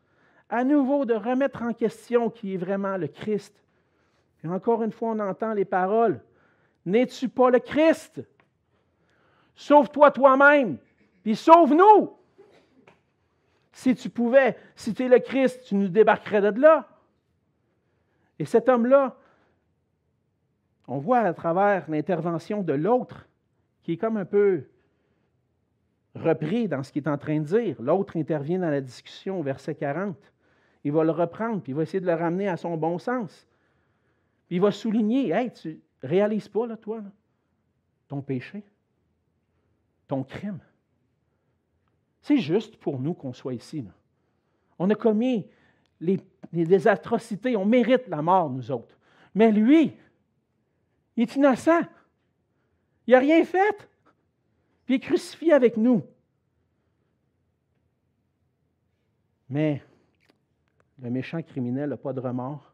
À 0.49 0.65
nouveau, 0.65 1.05
de 1.05 1.15
remettre 1.15 1.63
en 1.63 1.73
question 1.73 2.31
qui 2.31 2.55
est 2.55 2.59
vraiment 2.59 2.97
le 2.97 3.09
Christ. 3.09 3.55
Et 4.45 4.49
encore 4.49 4.83
une 4.83 4.93
fois, 4.93 5.11
on 5.11 5.19
entend 5.19 5.55
les 5.55 5.65
paroles. 5.65 6.21
N'es-tu 6.85 7.29
pas 7.29 7.51
le 7.51 7.59
Christ? 7.59 8.23
Sauve-toi 9.55 10.11
toi-même, 10.11 10.79
puis 11.23 11.35
sauve-nous. 11.35 12.13
Si 13.73 13.95
tu 13.95 14.09
pouvais, 14.09 14.57
si 14.75 14.95
tu 14.95 15.05
es 15.05 15.09
le 15.09 15.19
Christ, 15.19 15.63
tu 15.65 15.75
nous 15.75 15.89
débarquerais 15.89 16.53
de 16.53 16.61
là. 16.61 16.89
Et 18.39 18.45
cet 18.45 18.69
homme-là, 18.69 19.17
on 20.87 20.99
voit 20.99 21.21
à 21.21 21.33
travers 21.33 21.91
l'intervention 21.91 22.63
de 22.63 22.73
l'autre, 22.73 23.27
qui 23.83 23.93
est 23.93 23.97
comme 23.97 24.17
un 24.17 24.25
peu 24.25 24.65
repris 26.17 26.69
dans 26.69 26.83
ce 26.83 26.93
qu'il 26.93 27.03
est 27.03 27.09
en 27.09 27.19
train 27.19 27.41
de 27.41 27.45
dire. 27.45 27.81
L'autre 27.81 28.17
intervient 28.17 28.59
dans 28.59 28.71
la 28.71 28.81
discussion 28.81 29.41
au 29.41 29.43
verset 29.43 29.75
40. 29.75 30.17
Il 30.85 30.93
va 30.93 31.05
le 31.05 31.11
reprendre, 31.11 31.63
puis 31.63 31.73
il 31.73 31.75
va 31.75 31.83
essayer 31.83 32.01
de 32.01 32.07
le 32.07 32.15
ramener 32.15 32.49
à 32.49 32.57
son 32.57 32.77
bon 32.77 32.99
sens. 32.99 33.47
Puis 34.47 34.57
il 34.57 34.63
va 34.63 34.71
souligner, 34.71 35.31
hey, 35.31 35.53
tu 35.53 35.81
réalises 36.03 36.49
pas, 36.49 36.67
là, 36.67 36.77
toi, 36.77 37.03
ton 38.09 38.23
péché, 38.23 38.63
ton 40.07 40.23
crime. 40.23 40.61
C'est 42.21 42.39
juste 42.39 42.77
pour 42.77 43.01
nous 43.01 43.15
qu'on 43.15 43.33
soit 43.33 43.55
ici. 43.55 43.85
On 44.79 44.91
a 44.91 44.95
commis 44.95 45.47
les, 46.01 46.21
des 46.53 46.89
atrocités, 46.89 47.57
on 47.57 47.65
mérite 47.65 48.07
la 48.09 48.23
mort, 48.23 48.51
nous 48.51 48.71
autres. 48.71 48.97
Mais 49.35 49.51
lui, 49.51 49.93
il 51.17 51.23
est 51.23 51.37
innocent. 51.37 51.83
Il 53.07 53.13
n'a 53.13 53.19
rien 53.19 53.45
fait. 53.45 53.89
Puis 54.87 54.95
est 54.95 55.01
crucifié 55.01 55.53
avec 55.53 55.77
nous. 55.77 56.03
Mais 59.49 59.83
le 61.03 61.11
méchant 61.11 61.43
criminel 61.43 61.91
n'a 61.91 61.97
pas 61.97 62.13
de 62.13 62.21
remords. 62.21 62.73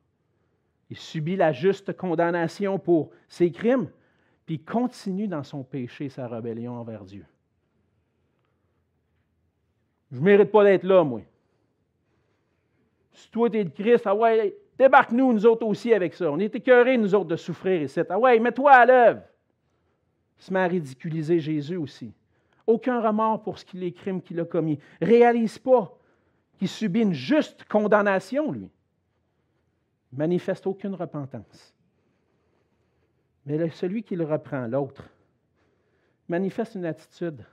Il 0.90 0.96
subit 0.96 1.36
la 1.36 1.52
juste 1.52 1.96
condamnation 1.96 2.78
pour 2.78 3.10
ses 3.28 3.50
crimes, 3.50 3.90
puis 4.44 4.56
il 4.56 4.64
continue 4.64 5.26
dans 5.26 5.42
son 5.42 5.64
péché, 5.64 6.10
sa 6.10 6.28
rébellion 6.28 6.74
envers 6.74 7.04
Dieu. 7.04 7.24
Je 10.10 10.18
ne 10.18 10.24
mérite 10.24 10.50
pas 10.50 10.64
d'être 10.64 10.84
là, 10.84 11.02
moi. 11.02 11.22
Si 13.14 13.30
toi, 13.30 13.48
tu 13.48 13.58
es 13.58 13.64
de 13.64 13.70
Christ, 13.70 14.06
ah 14.06 14.14
ouais, 14.14 14.54
débarque-nous, 14.78 15.32
nous 15.32 15.46
autres 15.46 15.66
aussi, 15.66 15.94
avec 15.94 16.12
ça. 16.12 16.30
On 16.30 16.38
est 16.38 16.54
écœurés, 16.54 16.98
nous 16.98 17.14
autres, 17.14 17.28
de 17.28 17.36
souffrir 17.36 17.82
ici. 17.82 18.00
Ah 18.08 18.18
ouais, 18.18 18.38
mets-toi 18.38 18.70
à 18.70 18.84
l'œuvre. 18.84 19.22
Se 20.42 20.52
met 20.52 20.58
à 20.58 20.66
ridiculiser 20.66 21.38
Jésus 21.38 21.76
aussi. 21.76 22.12
Aucun 22.66 23.00
remords 23.00 23.44
pour 23.44 23.60
ce 23.60 23.64
qu'il 23.64 23.78
les 23.78 23.92
crimes 23.92 24.20
qu'il 24.20 24.40
a 24.40 24.44
commis. 24.44 24.76
Réalise 25.00 25.56
pas 25.56 25.96
qu'il 26.58 26.66
subit 26.66 27.02
une 27.02 27.12
juste 27.12 27.62
condamnation, 27.62 28.50
lui. 28.50 28.68
Il 30.12 30.18
manifeste 30.18 30.66
aucune 30.66 30.94
repentance. 30.94 31.72
Mais 33.46 33.70
celui 33.70 34.02
qui 34.02 34.16
le 34.16 34.24
reprend, 34.24 34.66
l'autre, 34.66 35.08
manifeste 36.26 36.74
une 36.74 36.86
attitude 36.86 37.44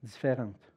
différente. 0.00 0.72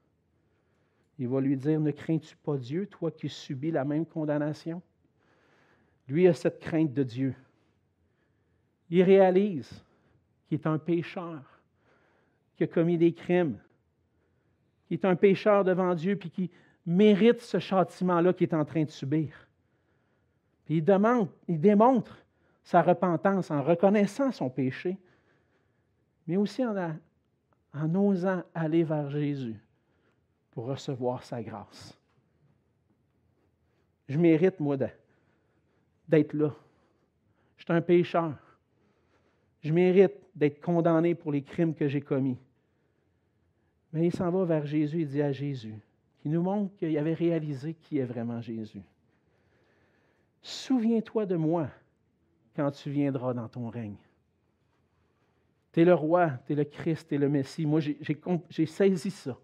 Il 1.19 1.27
va 1.27 1.41
lui 1.41 1.55
dire, 1.57 1.79
ne 1.79 1.91
crains-tu 1.91 2.35
pas 2.37 2.57
Dieu, 2.57 2.87
toi 2.87 3.11
qui 3.11 3.29
subis 3.29 3.69
la 3.69 3.85
même 3.85 4.07
condamnation? 4.07 4.81
Lui 6.07 6.27
a 6.27 6.33
cette 6.33 6.59
crainte 6.59 6.91
de 6.91 7.03
Dieu. 7.03 7.35
Il 8.89 9.03
réalise 9.03 9.84
est 10.55 10.67
un 10.67 10.77
pécheur, 10.77 11.41
qui 12.55 12.63
a 12.63 12.67
commis 12.67 12.97
des 12.97 13.13
crimes, 13.13 13.59
qui 14.87 14.95
est 14.95 15.05
un 15.05 15.15
pécheur 15.15 15.63
devant 15.63 15.93
Dieu, 15.95 16.15
puis 16.15 16.29
qui 16.29 16.51
mérite 16.85 17.41
ce 17.41 17.59
châtiment-là 17.59 18.33
qu'il 18.33 18.47
est 18.47 18.53
en 18.53 18.65
train 18.65 18.83
de 18.83 18.89
subir. 18.89 19.47
Il, 20.67 20.83
demande, 20.83 21.29
il 21.47 21.59
démontre 21.59 22.17
sa 22.63 22.81
repentance 22.81 23.51
en 23.51 23.61
reconnaissant 23.61 24.31
son 24.31 24.49
péché, 24.49 24.97
mais 26.27 26.37
aussi 26.37 26.65
en, 26.65 26.95
en 27.73 27.95
osant 27.95 28.43
aller 28.53 28.83
vers 28.83 29.09
Jésus 29.09 29.59
pour 30.51 30.65
recevoir 30.65 31.23
sa 31.23 31.43
grâce. 31.43 31.97
Je 34.07 34.17
mérite, 34.17 34.59
moi, 34.59 34.77
d'être 36.07 36.33
là. 36.33 36.53
Je 37.57 37.63
suis 37.63 37.73
un 37.73 37.81
pécheur. 37.81 38.35
Je 39.61 39.73
mérite 39.73 40.13
d'être 40.35 40.61
condamné 40.61 41.15
pour 41.15 41.31
les 41.31 41.41
crimes 41.41 41.73
que 41.73 41.87
j'ai 41.87 42.01
commis. 42.01 42.37
Mais 43.93 44.07
il 44.07 44.11
s'en 44.11 44.29
va 44.29 44.43
vers 44.43 44.65
Jésus 44.65 45.01
et 45.01 45.05
dit 45.05 45.21
à 45.21 45.31
Jésus, 45.31 45.75
qui 46.19 46.29
nous 46.29 46.41
montre 46.41 46.75
qu'il 46.75 46.97
avait 46.97 47.13
réalisé 47.13 47.73
qui 47.73 47.97
est 47.97 48.05
vraiment 48.05 48.41
Jésus. 48.41 48.81
Souviens-toi 50.41 51.25
de 51.25 51.35
moi 51.35 51.69
quand 52.55 52.71
tu 52.71 52.89
viendras 52.89 53.33
dans 53.33 53.47
ton 53.47 53.69
règne. 53.69 53.95
Tu 55.71 55.81
es 55.81 55.85
le 55.85 55.93
roi, 55.93 56.31
tu 56.45 56.53
es 56.53 56.55
le 56.55 56.63
Christ, 56.65 57.07
tu 57.09 57.15
es 57.15 57.17
le 57.17 57.29
Messie. 57.29 57.65
Moi, 57.65 57.79
j'ai 58.49 58.65
saisi 58.65 59.11
ça. 59.11 59.37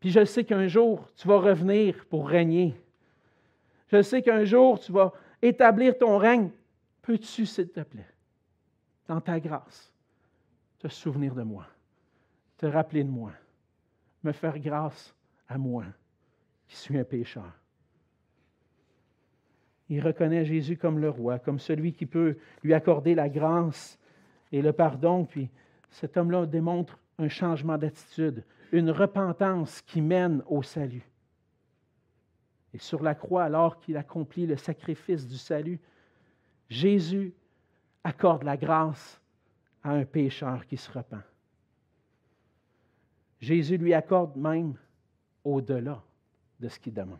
Puis 0.00 0.10
je 0.10 0.24
sais 0.24 0.44
qu'un 0.44 0.66
jour, 0.66 1.08
tu 1.16 1.26
vas 1.26 1.38
revenir 1.38 2.04
pour 2.06 2.28
régner. 2.28 2.74
Je 3.88 4.02
sais 4.02 4.22
qu'un 4.22 4.44
jour, 4.44 4.78
tu 4.78 4.92
vas 4.92 5.12
établir 5.40 5.96
ton 5.96 6.18
règne. 6.18 6.50
Peux-tu, 7.00 7.46
s'il 7.46 7.70
te 7.70 7.80
plaît, 7.80 8.06
dans 9.06 9.20
ta 9.20 9.38
grâce, 9.40 9.92
te 10.78 10.88
souvenir 10.88 11.34
de 11.34 11.42
moi, 11.42 11.66
te 12.58 12.66
rappeler 12.66 13.04
de 13.04 13.10
moi, 13.10 13.32
me 14.22 14.32
faire 14.32 14.58
grâce 14.58 15.14
à 15.48 15.58
moi, 15.58 15.84
qui 16.66 16.76
suis 16.76 16.98
un 16.98 17.04
pécheur? 17.04 17.52
Il 19.90 20.00
reconnaît 20.00 20.44
Jésus 20.44 20.76
comme 20.76 20.98
le 20.98 21.10
roi, 21.10 21.38
comme 21.38 21.58
celui 21.58 21.92
qui 21.92 22.06
peut 22.06 22.38
lui 22.62 22.72
accorder 22.72 23.14
la 23.14 23.28
grâce 23.28 23.98
et 24.50 24.62
le 24.62 24.72
pardon. 24.72 25.24
Puis 25.24 25.50
cet 25.90 26.16
homme-là 26.16 26.46
démontre 26.46 26.98
un 27.18 27.28
changement 27.28 27.76
d'attitude, 27.76 28.44
une 28.72 28.90
repentance 28.90 29.82
qui 29.82 30.00
mène 30.00 30.42
au 30.48 30.62
salut. 30.62 31.06
Et 32.72 32.78
sur 32.78 33.02
la 33.02 33.14
croix, 33.14 33.44
alors 33.44 33.78
qu'il 33.78 33.96
accomplit 33.96 34.46
le 34.46 34.56
sacrifice 34.56 35.28
du 35.28 35.36
salut, 35.36 35.78
Jésus 36.68 37.34
accorde 38.04 38.42
la 38.42 38.56
grâce 38.56 39.20
à 39.82 39.90
un 39.90 40.04
pécheur 40.04 40.66
qui 40.66 40.76
se 40.76 40.90
repent. 40.92 41.22
Jésus 43.40 43.76
lui 43.76 43.92
accorde 43.92 44.36
même 44.36 44.74
au-delà 45.42 46.02
de 46.60 46.68
ce 46.68 46.78
qu'il 46.78 46.94
demande. 46.94 47.18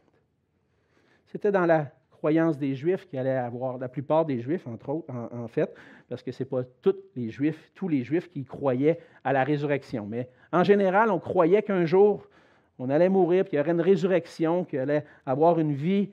C'était 1.26 1.53
dans 1.53 1.66
la 1.66 1.91
croyance 2.11 2.57
des 2.57 2.74
Juifs 2.74 3.07
qui 3.07 3.18
allait 3.18 3.37
avoir, 3.37 3.76
la 3.76 3.89
plupart 3.89 4.24
des 4.24 4.41
Juifs, 4.41 4.66
entre 4.66 4.89
autres, 4.89 5.12
en, 5.12 5.49
fait, 5.49 5.74
parce 6.09 6.22
que 6.22 6.32
ce 6.32 6.43
n'est 6.43 6.49
pas 6.49 6.62
tous 6.80 6.97
les 7.16 7.28
Juifs, 7.28 7.70
tous 7.74 7.89
les 7.89 8.03
Juifs 8.03 8.30
qui 8.30 8.45
croyaient 8.45 8.99
à 9.24 9.32
la 9.35 9.45
résurrection. 9.45 10.07
Mais 10.07 10.30
en 10.51 10.64
général, 10.64 11.11
on 11.11 11.18
croyait 11.18 11.62
qu'un 11.62 11.85
jour, 11.85 12.26
on 12.78 12.89
allait 12.89 13.11
mourir, 13.11 13.45
qu'il 13.45 13.59
y 13.59 13.61
aurait 13.61 13.72
une 13.72 13.80
résurrection, 13.80 14.64
qu'il 14.64 14.78
allait 14.78 15.05
avoir 15.26 15.59
une 15.59 15.74
vie 15.74 16.11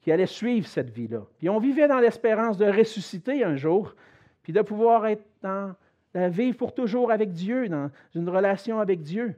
qui 0.00 0.10
allait 0.12 0.26
suivre 0.26 0.66
cette 0.66 0.90
vie-là. 0.90 1.22
Puis 1.38 1.48
on 1.48 1.58
vivait 1.58 1.88
dans 1.88 1.98
l'espérance 1.98 2.56
de 2.56 2.66
ressusciter 2.66 3.44
un 3.44 3.56
jour, 3.56 3.94
puis 4.42 4.52
de 4.52 4.62
pouvoir 4.62 5.06
être 5.06 5.24
dans 5.42 5.74
la 6.14 6.28
vivre 6.28 6.56
pour 6.56 6.74
toujours 6.74 7.12
avec 7.12 7.32
Dieu, 7.32 7.68
dans 7.68 7.90
une 8.14 8.28
relation 8.28 8.80
avec 8.80 9.02
Dieu 9.02 9.36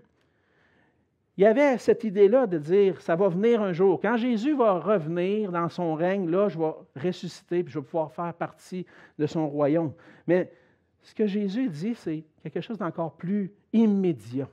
il 1.36 1.44
y 1.44 1.46
avait 1.46 1.78
cette 1.78 2.04
idée-là 2.04 2.46
de 2.46 2.58
dire, 2.58 3.00
ça 3.00 3.16
va 3.16 3.28
venir 3.28 3.62
un 3.62 3.72
jour. 3.72 4.00
Quand 4.00 4.16
Jésus 4.16 4.54
va 4.54 4.78
revenir 4.78 5.50
dans 5.50 5.68
son 5.70 5.94
règne, 5.94 6.28
là, 6.28 6.48
je 6.48 6.58
vais 6.58 6.72
ressusciter, 6.94 7.62
puis 7.62 7.72
je 7.72 7.78
vais 7.78 7.84
pouvoir 7.84 8.12
faire 8.12 8.34
partie 8.34 8.84
de 9.18 9.26
son 9.26 9.48
royaume. 9.48 9.92
Mais 10.26 10.52
ce 11.00 11.14
que 11.14 11.26
Jésus 11.26 11.70
dit, 11.70 11.94
c'est 11.94 12.24
quelque 12.42 12.60
chose 12.60 12.76
d'encore 12.76 13.16
plus 13.16 13.50
immédiat. 13.72 14.48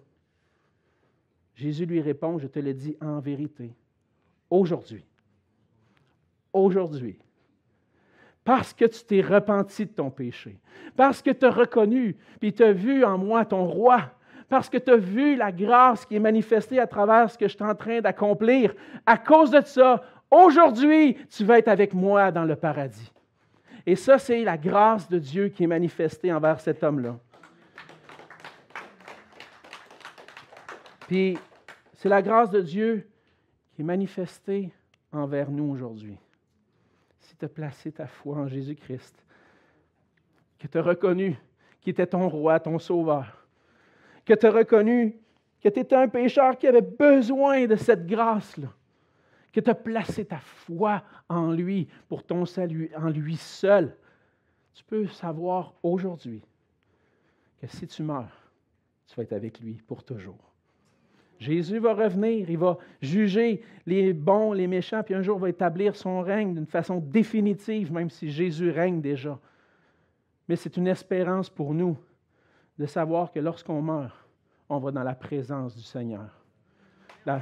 Jésus 1.54 1.86
lui 1.86 2.00
répond, 2.00 2.40
je 2.40 2.48
te 2.48 2.60
le 2.60 2.74
dis 2.74 2.96
en 3.02 3.20
vérité, 3.20 3.74
aujourd'hui. 4.50 5.06
Aujourd'hui. 6.54 7.20
Parce 8.44 8.74
que 8.74 8.86
tu 8.86 9.04
t'es 9.04 9.22
repenti 9.22 9.86
de 9.86 9.92
ton 9.92 10.10
péché, 10.10 10.58
parce 10.96 11.22
que 11.22 11.30
tu 11.30 11.46
as 11.46 11.52
reconnu, 11.52 12.18
puis 12.40 12.54
tu 12.54 12.64
as 12.64 12.72
vu 12.72 13.04
en 13.04 13.18
moi 13.18 13.46
ton 13.46 13.66
roi, 13.66 14.02
parce 14.48 14.70
que 14.70 14.78
tu 14.78 14.92
as 14.92 14.98
vu 14.98 15.36
la 15.36 15.52
grâce 15.52 16.06
qui 16.06 16.16
est 16.16 16.20
manifestée 16.20 16.80
à 16.80 16.88
travers 16.88 17.30
ce 17.30 17.38
que 17.38 17.48
je 17.48 17.56
suis 17.56 17.64
en 17.64 17.76
train 17.76 18.02
d'accomplir. 18.02 18.74
À 19.06 19.18
cause 19.18 19.52
de 19.52 19.62
ça, 19.62 20.04
aujourd'hui, 20.32 21.18
tu 21.30 21.46
vas 21.46 21.60
être 21.60 21.68
avec 21.68 21.94
moi 21.94 22.32
dans 22.32 22.46
le 22.46 22.56
paradis. 22.56 23.12
Et 23.86 23.96
ça, 23.96 24.18
c'est 24.18 24.44
la 24.44 24.58
grâce 24.58 25.08
de 25.08 25.20
Dieu 25.20 25.50
qui 25.50 25.64
est 25.64 25.68
manifestée 25.68 26.34
envers 26.34 26.60
cet 26.60 26.84
homme-là. 26.84 27.18
Puis, 31.08 31.38
c'est 31.94 32.10
la 32.10 32.22
grâce 32.22 32.50
de 32.50 32.62
Dieu 32.62 33.08
qui 33.76 33.82
est 33.82 33.86
manifestée 33.86 34.72
envers 35.12 35.50
nous 35.50 35.72
aujourd'hui. 35.72 36.18
Si 37.20 37.36
tu 37.36 37.46
as 37.46 37.50
placé 37.50 37.92
ta 37.92 38.08
foi 38.08 38.38
en 38.38 38.48
Jésus-Christ, 38.48 39.24
que 40.58 40.68
tu 40.68 40.78
as 40.78 40.82
reconnu 40.82 41.38
qu'il 41.82 41.92
était 41.92 42.08
ton 42.08 42.28
roi, 42.28 42.60
ton 42.60 42.80
sauveur, 42.80 43.48
que 44.26 44.34
tu 44.34 44.46
as 44.46 44.52
reconnu 44.52 45.18
que 45.62 45.70
tu 45.70 45.80
étais 45.80 45.96
un 45.96 46.08
pécheur 46.08 46.58
qui 46.58 46.68
avait 46.68 46.82
besoin 46.82 47.66
de 47.66 47.76
cette 47.76 48.06
grâce-là, 48.06 48.70
que 49.52 49.60
tu 49.60 49.70
as 49.70 49.76
placé 49.76 50.26
ta 50.26 50.40
foi 50.40 51.04
en 51.28 51.52
lui 51.52 51.88
pour 52.08 52.24
ton 52.24 52.46
salut, 52.46 52.92
en 52.96 53.10
lui 53.10 53.36
seul, 53.36 53.96
tu 54.74 54.84
peux 54.84 55.08
savoir 55.08 55.74
aujourd'hui 55.84 56.42
que 57.60 57.68
si 57.68 57.88
tu 57.88 58.04
meurs, 58.04 58.52
tu 59.08 59.16
vas 59.16 59.24
être 59.24 59.34
avec 59.34 59.60
lui 59.60 59.82
pour 59.86 60.04
toujours. 60.04 60.49
Jésus 61.40 61.80
va 61.80 61.94
revenir, 61.94 62.50
il 62.50 62.58
va 62.58 62.78
juger 63.02 63.62
les 63.86 64.12
bons, 64.12 64.52
les 64.52 64.68
méchants, 64.68 65.02
puis 65.04 65.16
un 65.16 65.22
jour 65.22 65.40
va 65.40 65.50
établir 65.50 65.96
son 65.96 66.20
règne 66.22 66.54
d'une 66.54 66.66
façon 66.66 67.00
définitive, 67.00 67.94
même 67.94 68.10
si 68.10 68.30
Jésus 68.30 68.70
règne 68.70 69.00
déjà. 69.00 69.40
Mais 70.50 70.58
c'est 70.58 70.76
une 70.76 70.88
espérance 70.88 71.50
pour 71.50 71.74
nous 71.74 71.98
de 72.78 72.86
savoir 72.86 73.32
que 73.32 73.40
lorsqu'on 73.40 73.82
meurt, 73.82 74.16
on 74.68 74.80
va 74.80 74.92
dans 74.92 75.04
la 75.04 75.16
présence 75.16 75.76
du 75.76 75.84
Seigneur. 75.84 76.30
je 77.26 77.42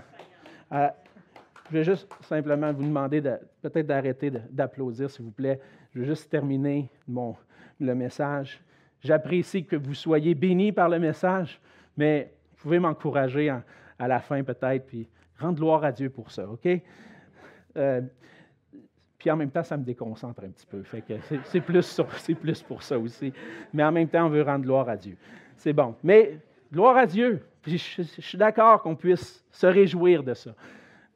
vais 1.72 1.84
juste 1.84 2.08
simplement 2.22 2.72
vous 2.72 2.84
demander 2.84 3.22
peut-être 3.62 3.88
d'arrêter 3.88 4.32
d'applaudir, 4.52 5.10
s'il 5.10 5.26
vous 5.26 5.32
plaît. 5.32 5.60
Je 5.93 6.02
vais 6.02 6.06
juste 6.06 6.30
terminer 6.30 6.89
mon, 7.08 7.36
le 7.80 7.95
message. 7.95 8.62
J'apprécie 9.02 9.66
que 9.66 9.76
vous 9.76 9.93
soyez 9.93 10.36
bénis 10.36 10.72
par 10.72 10.89
le 10.89 11.00
message, 11.00 11.60
mais 11.95 12.34
vous 12.52 12.62
pouvez 12.62 12.80
m'encourager 12.80 13.50
à 14.00 14.08
la 14.08 14.20
fin 14.20 14.43
peut-être, 14.43 14.86
puis 14.86 15.08
rendre 15.39 15.58
gloire 15.58 15.84
à 15.84 15.91
Dieu 15.91 16.10
pour 16.10 16.32
ça, 16.32 16.48
OK? 16.48 16.68
Euh, 17.78 18.02
puis 19.18 19.32
en 19.32 19.36
même 19.36 19.50
temps, 19.50 19.64
ça 19.64 19.78
me 19.78 19.84
déconcentre 19.84 20.43
un 20.43 20.50
petit 20.50 20.66
peu. 20.66 20.84
Fait 20.84 21.02
que 21.02 21.14
c'est 21.45 21.62
plus, 21.62 22.02
plus 22.41 22.62
pour 22.62 22.84
ça 22.84 23.00
aussi. 23.00 23.34
Mais 23.74 23.84
en 23.84 23.91
même 23.91 24.08
temps, 24.08 24.26
on 24.26 24.30
veut 24.30 24.43
rendre 24.43 24.64
gloire 24.64 24.88
à 24.89 24.95
Dieu. 24.95 25.18
C'est 25.56 25.74
bon. 25.74 25.95
Mais 26.04 26.38
gloire 26.72 26.98
à 26.98 27.06
Dieu. 27.06 27.43
Puis 27.62 27.78
je, 27.78 28.04
je 28.04 28.22
suis 28.22 28.38
d'accord 28.38 28.82
qu'on 28.82 28.95
puisse 28.95 29.43
se 29.52 29.66
réjouir 29.66 30.24
de 30.24 30.34
ça. 30.34 30.54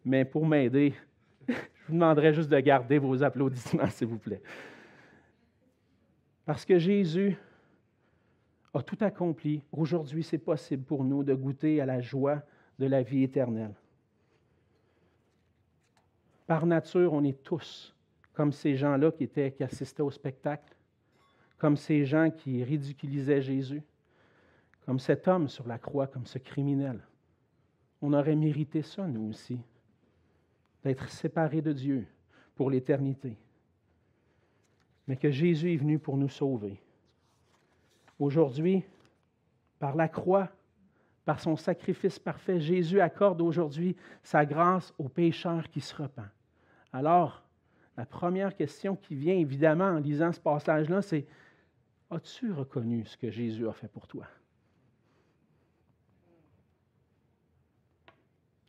Mais 0.03 0.25
pour 0.25 0.45
m'aider, 0.47 0.95
je 1.47 1.53
vous 1.88 1.93
demanderai 1.93 2.34
juste 2.34 2.49
de 2.49 2.59
garder 2.59 2.97
vos 2.97 3.21
applaudissements, 3.23 3.89
s'il 3.89 4.07
vous 4.07 4.17
plaît. 4.17 4.41
Parce 6.45 6.65
que 6.65 6.79
Jésus 6.79 7.38
a 8.73 8.82
tout 8.82 8.97
accompli. 9.01 9.63
Aujourd'hui, 9.71 10.23
c'est 10.23 10.39
possible 10.39 10.84
pour 10.84 11.03
nous 11.03 11.23
de 11.23 11.34
goûter 11.34 11.82
à 11.82 11.86
la 11.86 12.01
joie 12.01 12.41
de 12.80 12.86
la 12.86 13.03
vie 13.03 13.24
éternelle. 13.24 13.74
Par 16.47 16.65
nature, 16.65 17.13
on 17.13 17.24
est 17.24 17.43
tous 17.43 17.95
comme 18.34 18.51
ces 18.51 18.76
gens-là 18.76 19.11
qui, 19.11 19.24
étaient, 19.24 19.51
qui 19.51 19.63
assistaient 19.63 20.01
au 20.01 20.11
spectacle, 20.11 20.76
comme 21.57 21.78
ces 21.78 22.05
gens 22.05 22.32
qui 22.32 22.63
ridiculisaient 22.63 23.41
Jésus, 23.41 23.84
comme 24.86 24.99
cet 24.99 25.28
homme 25.28 25.47
sur 25.47 25.67
la 25.67 25.78
croix, 25.78 26.07
comme 26.07 26.26
ce 26.26 26.39
criminel. 26.39 26.99
On 28.01 28.13
aurait 28.13 28.36
mérité 28.36 28.82
ça, 28.82 29.05
nous 29.07 29.30
aussi, 29.30 29.59
d'être 30.84 31.09
séparés 31.09 31.61
de 31.61 31.72
Dieu 31.72 32.07
pour 32.55 32.72
l'éternité. 32.72 33.38
Mais 35.07 35.17
que 35.17 35.30
Jésus 35.30 35.74
est 35.74 35.78
venu 35.78 35.99
pour 35.99 36.17
nous 36.17 36.30
sauver. 36.30 36.82
Aujourd'hui, 38.17 38.84
par 39.78 39.95
la 39.95 40.07
croix, 40.07 40.49
par 41.32 41.39
son 41.39 41.55
sacrifice 41.55 42.19
parfait, 42.19 42.59
Jésus 42.59 42.99
accorde 42.99 43.39
aujourd'hui 43.39 43.95
sa 44.21 44.45
grâce 44.45 44.93
aux 44.97 45.07
pécheurs 45.07 45.69
qui 45.69 45.79
se 45.79 45.95
repent. 45.95 46.27
Alors, 46.91 47.45
la 47.95 48.05
première 48.05 48.53
question 48.53 48.97
qui 48.97 49.15
vient 49.15 49.36
évidemment 49.36 49.86
en 49.86 49.99
lisant 49.99 50.34
ce 50.34 50.41
passage-là, 50.41 51.01
c'est 51.01 51.25
As-tu 52.09 52.51
reconnu 52.51 53.05
ce 53.05 53.15
que 53.15 53.32
Jésus 53.32 53.65
a 53.65 53.71
fait 53.71 53.88
pour 53.88 54.07
toi? 54.07 54.27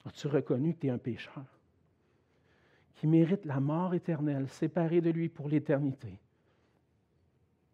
As-tu 0.06 0.28
reconnu 0.28 0.74
que 0.74 0.82
tu 0.82 0.86
es 0.86 0.90
un 0.90 0.98
pécheur 0.98 1.58
qui 2.94 3.08
mérite 3.08 3.44
la 3.44 3.58
mort 3.58 3.92
éternelle, 3.92 4.48
séparé 4.48 5.00
de 5.00 5.10
lui 5.10 5.28
pour 5.28 5.48
l'éternité? 5.48 6.16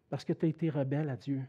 Parce 0.09 0.25
que 0.25 0.33
tu 0.33 0.47
as 0.47 0.49
été 0.49 0.71
rebelle 0.71 1.11
à 1.11 1.15
Dieu, 1.15 1.43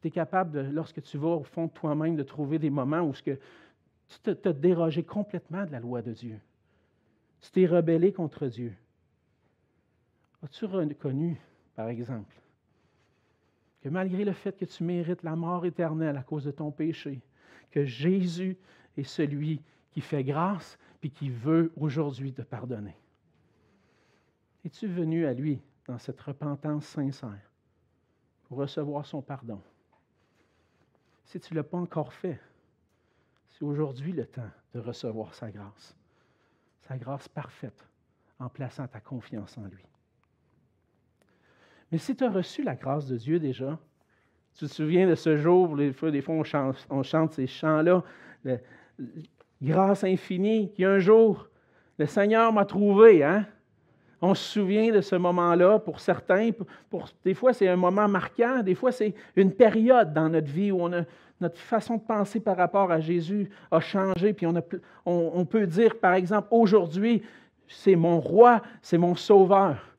tu 0.00 0.08
es 0.08 0.10
capable, 0.10 0.52
de, 0.52 0.60
lorsque 0.72 1.02
tu 1.02 1.18
vas 1.18 1.28
au 1.28 1.44
fond 1.44 1.66
de 1.66 1.70
toi-même, 1.72 2.16
de 2.16 2.22
trouver 2.22 2.58
des 2.58 2.70
moments 2.70 3.00
où 3.02 3.14
ce 3.14 3.22
que 3.22 3.38
tu 4.08 4.34
t'as 4.34 4.52
dérogé 4.52 5.02
complètement 5.02 5.64
de 5.64 5.72
la 5.72 5.80
loi 5.80 6.02
de 6.02 6.12
Dieu. 6.12 6.38
Tu 7.40 7.50
t'es 7.50 7.66
rebellé 7.66 8.12
contre 8.12 8.46
Dieu. 8.46 8.74
As-tu 10.42 10.64
reconnu, 10.66 11.40
par 11.74 11.88
exemple, 11.88 12.34
que 13.80 13.88
malgré 13.88 14.24
le 14.24 14.32
fait 14.32 14.56
que 14.56 14.64
tu 14.64 14.84
mérites 14.84 15.22
la 15.22 15.36
mort 15.36 15.66
éternelle 15.66 16.16
à 16.16 16.22
cause 16.22 16.44
de 16.44 16.50
ton 16.50 16.70
péché, 16.70 17.20
que 17.70 17.84
Jésus 17.84 18.56
est 18.96 19.04
celui 19.04 19.60
qui 19.90 20.00
fait 20.00 20.24
grâce 20.24 20.78
puis 21.00 21.10
qui 21.10 21.30
veut 21.30 21.72
aujourd'hui 21.76 22.32
te 22.32 22.42
pardonner? 22.42 22.96
Es-tu 24.64 24.86
venu 24.86 25.26
à 25.26 25.32
lui 25.32 25.60
dans 25.88 25.98
cette 25.98 26.20
repentance 26.20 26.86
sincère 26.86 27.50
pour 28.44 28.58
recevoir 28.58 29.04
son 29.04 29.20
pardon? 29.20 29.60
Si 31.24 31.40
tu 31.40 31.54
ne 31.54 31.58
l'as 31.58 31.64
pas 31.64 31.78
encore 31.78 32.12
fait, 32.12 32.40
c'est 33.50 33.64
aujourd'hui 33.64 34.12
le 34.12 34.26
temps 34.26 34.50
de 34.74 34.80
recevoir 34.80 35.34
sa 35.34 35.50
grâce, 35.50 35.96
sa 36.80 36.96
grâce 36.96 37.28
parfaite, 37.28 37.86
en 38.38 38.48
plaçant 38.48 38.86
ta 38.88 39.00
confiance 39.00 39.56
en 39.58 39.64
lui. 39.66 39.84
Mais 41.90 41.98
si 41.98 42.16
tu 42.16 42.24
as 42.24 42.30
reçu 42.30 42.62
la 42.62 42.74
grâce 42.74 43.06
de 43.06 43.16
Dieu 43.16 43.38
déjà, 43.38 43.78
tu 44.54 44.66
te 44.66 44.70
souviens 44.70 45.08
de 45.08 45.14
ce 45.14 45.36
jour, 45.36 45.76
des 45.76 45.92
fois, 45.92 46.10
des 46.10 46.22
fois 46.22 46.34
on, 46.34 47.02
chante, 47.02 47.32
ces 47.32 47.46
chants-là, 47.46 48.02
grâce 49.62 50.04
infinie, 50.04 50.72
qui 50.72 50.84
un 50.84 50.98
jour, 50.98 51.48
le 51.98 52.06
Seigneur 52.06 52.52
m'a 52.52 52.64
trouvé, 52.64 53.22
hein? 53.22 53.46
On 54.24 54.34
se 54.36 54.52
souvient 54.52 54.92
de 54.92 55.00
ce 55.00 55.16
moment-là 55.16 55.80
pour 55.80 55.98
certains. 55.98 56.50
Des 57.24 57.34
fois, 57.34 57.52
c'est 57.52 57.66
un 57.66 57.74
moment 57.74 58.06
marquant. 58.06 58.62
Des 58.62 58.76
fois, 58.76 58.92
c'est 58.92 59.14
une 59.34 59.52
période 59.52 60.14
dans 60.14 60.28
notre 60.28 60.46
vie 60.46 60.70
où 60.70 60.88
notre 60.88 61.58
façon 61.58 61.96
de 61.96 62.02
penser 62.02 62.38
par 62.38 62.56
rapport 62.56 62.92
à 62.92 63.00
Jésus 63.00 63.50
a 63.72 63.80
changé. 63.80 64.32
Puis 64.32 64.46
on 65.04 65.44
peut 65.44 65.66
dire, 65.66 65.98
par 65.98 66.14
exemple, 66.14 66.46
aujourd'hui, 66.52 67.22
c'est 67.66 67.96
mon 67.96 68.20
roi, 68.20 68.62
c'est 68.80 68.96
mon 68.96 69.16
sauveur. 69.16 69.96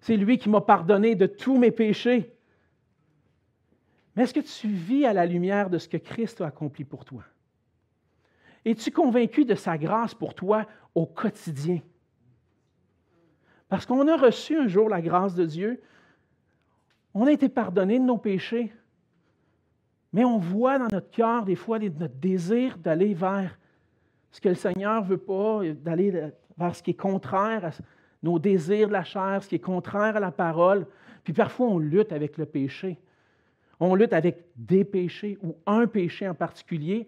C'est 0.00 0.16
lui 0.16 0.38
qui 0.38 0.48
m'a 0.48 0.60
pardonné 0.60 1.14
de 1.14 1.26
tous 1.26 1.56
mes 1.56 1.70
péchés. 1.70 2.32
Mais 4.16 4.24
est-ce 4.24 4.34
que 4.34 4.40
tu 4.40 4.66
vis 4.66 5.04
à 5.04 5.12
la 5.12 5.24
lumière 5.24 5.70
de 5.70 5.78
ce 5.78 5.88
que 5.88 5.98
Christ 5.98 6.40
a 6.40 6.46
accompli 6.46 6.84
pour 6.84 7.04
toi? 7.04 7.22
Es-tu 8.64 8.90
convaincu 8.90 9.44
de 9.44 9.54
sa 9.54 9.78
grâce 9.78 10.14
pour 10.14 10.34
toi 10.34 10.66
au 10.96 11.06
quotidien? 11.06 11.78
Parce 13.68 13.86
qu'on 13.86 14.06
a 14.08 14.16
reçu 14.16 14.56
un 14.56 14.68
jour 14.68 14.88
la 14.88 15.00
grâce 15.00 15.34
de 15.34 15.44
Dieu, 15.44 15.80
on 17.14 17.26
a 17.26 17.32
été 17.32 17.48
pardonné 17.48 17.98
de 17.98 18.04
nos 18.04 18.18
péchés, 18.18 18.72
mais 20.12 20.24
on 20.24 20.38
voit 20.38 20.78
dans 20.78 20.88
notre 20.92 21.10
cœur 21.10 21.44
des 21.44 21.56
fois 21.56 21.78
notre 21.78 22.14
désir 22.14 22.78
d'aller 22.78 23.14
vers 23.14 23.58
ce 24.30 24.40
que 24.40 24.48
le 24.48 24.54
Seigneur 24.54 25.02
ne 25.02 25.08
veut 25.08 25.18
pas, 25.18 25.62
d'aller 25.82 26.30
vers 26.56 26.76
ce 26.76 26.82
qui 26.82 26.90
est 26.90 26.94
contraire 26.94 27.64
à 27.64 27.70
nos 28.22 28.38
désirs 28.38 28.88
de 28.88 28.92
la 28.92 29.04
chair, 29.04 29.42
ce 29.42 29.48
qui 29.48 29.56
est 29.56 29.60
contraire 29.60 30.16
à 30.16 30.20
la 30.20 30.30
parole. 30.30 30.86
Puis 31.24 31.32
parfois, 31.32 31.68
on 31.68 31.78
lutte 31.78 32.12
avec 32.12 32.38
le 32.38 32.46
péché. 32.46 32.98
On 33.80 33.94
lutte 33.94 34.12
avec 34.12 34.44
des 34.56 34.84
péchés 34.84 35.38
ou 35.42 35.56
un 35.66 35.86
péché 35.86 36.28
en 36.28 36.34
particulier. 36.34 37.06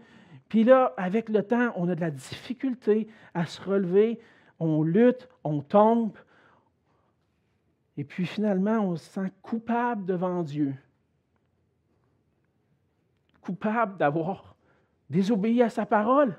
Puis 0.48 0.64
là, 0.64 0.94
avec 0.96 1.28
le 1.28 1.42
temps, 1.42 1.72
on 1.76 1.88
a 1.88 1.94
de 1.94 2.00
la 2.00 2.10
difficulté 2.10 3.08
à 3.34 3.46
se 3.46 3.60
relever. 3.60 4.18
On 4.58 4.82
lutte, 4.82 5.28
on 5.44 5.60
tombe, 5.60 6.12
et 7.98 8.04
puis 8.04 8.26
finalement, 8.26 8.78
on 8.78 8.96
se 8.96 9.04
sent 9.10 9.32
coupable 9.42 10.04
devant 10.04 10.44
Dieu. 10.44 10.72
Coupable 13.42 13.98
d'avoir 13.98 14.54
désobéi 15.10 15.62
à 15.62 15.68
sa 15.68 15.84
parole. 15.84 16.36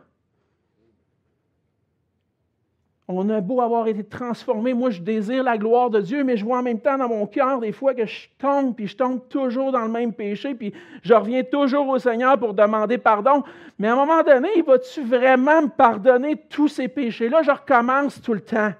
On 3.10 3.28
a 3.30 3.42
beau 3.42 3.60
avoir 3.60 3.88
été 3.88 4.06
transformé, 4.06 4.74
moi 4.74 4.90
je 4.90 5.02
désire 5.02 5.44
la 5.44 5.58
gloire 5.58 5.90
de 5.90 6.00
Dieu, 6.00 6.24
mais 6.24 6.38
je 6.38 6.46
vois 6.46 6.60
en 6.60 6.64
même 6.64 6.80
temps 6.80 6.98
dans 6.98 7.10
mon 7.10 7.26
cœur 7.26 7.60
des 7.60 7.72
fois 7.74 7.94
que 7.94 8.06
je 8.06 8.30
tombe, 8.38 8.76
puis 8.76 8.88
je 8.88 8.96
tombe 8.96 9.28
toujours 9.28 9.72
dans 9.74 9.82
le 9.82 9.90
même 9.90 10.14
péché, 10.14 10.54
puis 10.54 10.74
je 11.02 11.14
reviens 11.14 11.44
toujours 11.44 11.90
au 11.90 12.00
Seigneur 12.00 12.40
pour 12.40 12.54
demander 12.54 13.00
pardon. 13.00 13.44
Mais 13.80 13.90
à 13.90 13.94
un 13.94 13.96
moment 13.96 14.24
donné, 14.24 14.62
vas-tu 14.62 15.04
vraiment 15.04 15.64
me 15.64 15.70
pardonner 15.70 16.38
tous 16.38 16.70
ces 16.70 16.88
péchés-là? 16.88 17.42
Je 17.42 17.52
recommence 17.52 18.22
tout 18.22 18.34
le 18.34 18.42
temps. 18.42 18.72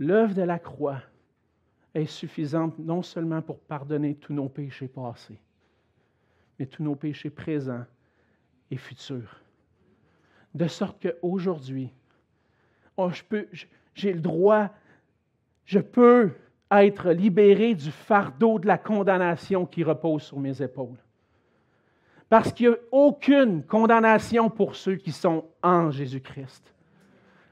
L'œuvre 0.00 0.32
de 0.32 0.42
la 0.42 0.58
croix 0.58 1.02
est 1.92 2.06
suffisante 2.06 2.78
non 2.78 3.02
seulement 3.02 3.42
pour 3.42 3.60
pardonner 3.60 4.14
tous 4.14 4.32
nos 4.32 4.48
péchés 4.48 4.88
passés, 4.88 5.38
mais 6.58 6.64
tous 6.64 6.82
nos 6.82 6.94
péchés 6.94 7.28
présents 7.28 7.84
et 8.70 8.78
futurs. 8.78 9.42
de 10.54 10.66
sorte 10.68 11.02
qu'aujourd'hui, 11.02 11.92
oh, 12.96 13.10
j'ai 13.94 14.12
le 14.14 14.20
droit, 14.20 14.70
je 15.66 15.80
peux 15.80 16.30
être 16.70 17.10
libéré 17.10 17.74
du 17.74 17.90
fardeau 17.90 18.58
de 18.58 18.66
la 18.66 18.78
condamnation 18.78 19.66
qui 19.66 19.84
repose 19.84 20.22
sur 20.22 20.40
mes 20.40 20.62
épaules. 20.62 20.98
Parce 22.30 22.54
qu'il 22.54 22.70
n'y 22.70 22.74
a 22.74 22.78
aucune 22.90 23.64
condamnation 23.64 24.48
pour 24.48 24.76
ceux 24.76 24.96
qui 24.96 25.12
sont 25.12 25.44
en 25.62 25.90
Jésus-Christ. 25.90 26.72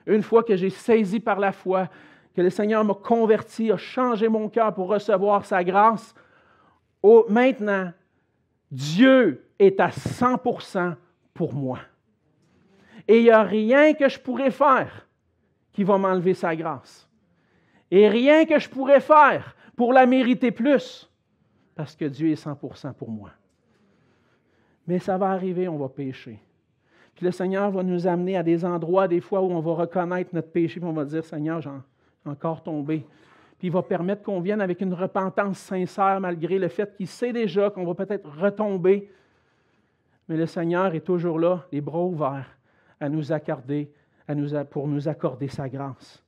Une 0.06 0.22
fois 0.22 0.42
que 0.42 0.56
j'ai 0.56 0.70
saisi 0.70 1.20
par 1.20 1.40
la 1.40 1.52
foi 1.52 1.90
que 2.38 2.42
le 2.44 2.50
Seigneur 2.50 2.84
m'a 2.84 2.94
converti, 2.94 3.72
a 3.72 3.76
changé 3.76 4.28
mon 4.28 4.48
cœur 4.48 4.72
pour 4.72 4.86
recevoir 4.86 5.44
sa 5.44 5.64
grâce, 5.64 6.14
maintenant, 7.28 7.92
Dieu 8.70 9.44
est 9.58 9.80
à 9.80 9.88
100% 9.88 10.94
pour 11.34 11.52
moi. 11.52 11.80
Et 13.08 13.18
il 13.18 13.24
n'y 13.24 13.30
a 13.30 13.42
rien 13.42 13.92
que 13.92 14.08
je 14.08 14.20
pourrais 14.20 14.52
faire 14.52 15.08
qui 15.72 15.82
va 15.82 15.98
m'enlever 15.98 16.32
sa 16.32 16.54
grâce. 16.54 17.08
Et 17.90 18.08
rien 18.08 18.44
que 18.44 18.60
je 18.60 18.70
pourrais 18.70 19.00
faire 19.00 19.56
pour 19.74 19.92
la 19.92 20.06
mériter 20.06 20.52
plus, 20.52 21.10
parce 21.74 21.96
que 21.96 22.04
Dieu 22.04 22.30
est 22.30 22.40
100% 22.40 22.92
pour 22.92 23.10
moi. 23.10 23.30
Mais 24.86 25.00
ça 25.00 25.18
va 25.18 25.30
arriver, 25.30 25.66
on 25.66 25.76
va 25.76 25.88
pécher. 25.88 26.38
Puis 27.16 27.26
le 27.26 27.32
Seigneur 27.32 27.72
va 27.72 27.82
nous 27.82 28.06
amener 28.06 28.36
à 28.36 28.44
des 28.44 28.64
endroits, 28.64 29.08
des 29.08 29.20
fois, 29.20 29.40
où 29.40 29.50
on 29.50 29.58
va 29.58 29.72
reconnaître 29.72 30.32
notre 30.32 30.52
péché, 30.52 30.78
puis 30.78 30.88
on 30.88 30.92
va 30.92 31.04
dire, 31.04 31.24
Seigneur, 31.24 31.60
j'ai 31.60 31.70
encore 32.28 32.62
tombé. 32.62 33.06
Puis 33.58 33.68
il 33.68 33.72
va 33.72 33.82
permettre 33.82 34.22
qu'on 34.22 34.40
vienne 34.40 34.60
avec 34.60 34.80
une 34.80 34.94
repentance 34.94 35.58
sincère, 35.58 36.20
malgré 36.20 36.58
le 36.58 36.68
fait 36.68 36.94
qu'il 36.96 37.08
sait 37.08 37.32
déjà 37.32 37.70
qu'on 37.70 37.84
va 37.84 37.94
peut-être 37.94 38.28
retomber. 38.28 39.10
Mais 40.28 40.36
le 40.36 40.46
Seigneur 40.46 40.94
est 40.94 41.00
toujours 41.00 41.38
là, 41.38 41.66
les 41.72 41.80
bras 41.80 42.04
ouverts, 42.04 42.56
à 43.00 43.08
nous 43.08 43.32
accorder, 43.32 43.92
à 44.28 44.34
nous, 44.34 44.64
pour 44.66 44.86
nous 44.86 45.08
accorder 45.08 45.48
sa 45.48 45.68
grâce. 45.68 46.22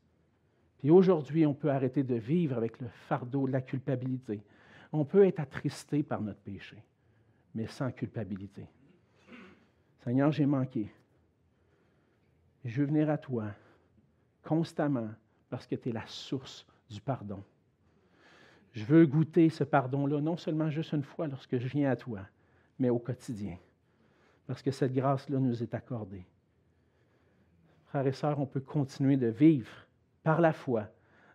Puis 0.79 0.91
aujourd'hui, 0.91 1.47
on 1.47 1.55
peut 1.55 1.71
arrêter 1.71 2.03
de 2.03 2.15
vivre 2.15 2.57
avec 2.57 2.81
le 2.81 2.89
fardeau 2.89 3.47
de 3.47 3.53
la 3.53 3.61
culpabilité. 3.61 4.43
On 4.93 5.05
peut 5.05 5.27
être 5.27 5.41
attristé 5.41 6.03
par 6.03 6.23
notre 6.23 6.41
péché, 6.41 6.83
mais 7.55 7.67
sans 7.67 7.93
culpabilité. 7.93 8.67
Seigneur, 10.03 10.33
j'ai 10.33 10.47
manqué. 10.47 10.91
Je 12.65 12.81
veux 12.81 12.87
venir 12.87 13.11
à 13.11 13.19
toi 13.19 13.45
constamment 14.43 15.11
parce 15.51 15.67
que 15.67 15.75
tu 15.75 15.91
es 15.91 15.93
la 15.93 16.07
source 16.07 16.67
du 16.89 17.01
pardon. 17.01 17.43
Je 18.73 18.85
veux 18.85 19.05
goûter 19.05 19.51
ce 19.51 19.65
pardon-là, 19.65 20.21
non 20.21 20.37
seulement 20.37 20.71
juste 20.71 20.93
une 20.93 21.03
fois 21.03 21.27
lorsque 21.27 21.59
je 21.59 21.69
viens 21.69 21.91
à 21.91 21.97
toi, 21.97 22.21
mais 22.79 22.89
au 22.89 22.99
quotidien, 22.99 23.59
parce 24.47 24.63
que 24.63 24.71
cette 24.71 24.95
grâce-là 24.95 25.39
nous 25.39 25.63
est 25.63 25.75
accordée. 25.75 26.25
Frères 27.87 28.07
et 28.07 28.13
sœurs, 28.13 28.39
on 28.39 28.47
peut 28.47 28.61
continuer 28.61 29.17
de 29.17 29.27
vivre 29.27 29.71
par 30.23 30.41
la 30.41 30.53
foi 30.53 30.87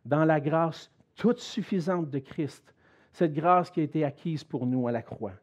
dans 0.06 0.24
la 0.24 0.40
grâce 0.40 0.90
toute 1.16 1.40
suffisante 1.40 2.10
de 2.10 2.20
Christ, 2.20 2.74
cette 3.12 3.34
grâce 3.34 3.70
qui 3.70 3.82
a 3.82 3.84
été 3.84 4.06
acquise 4.06 4.44
pour 4.44 4.66
nous 4.66 4.88
à 4.88 4.92
la 4.92 5.02
croix. 5.02 5.34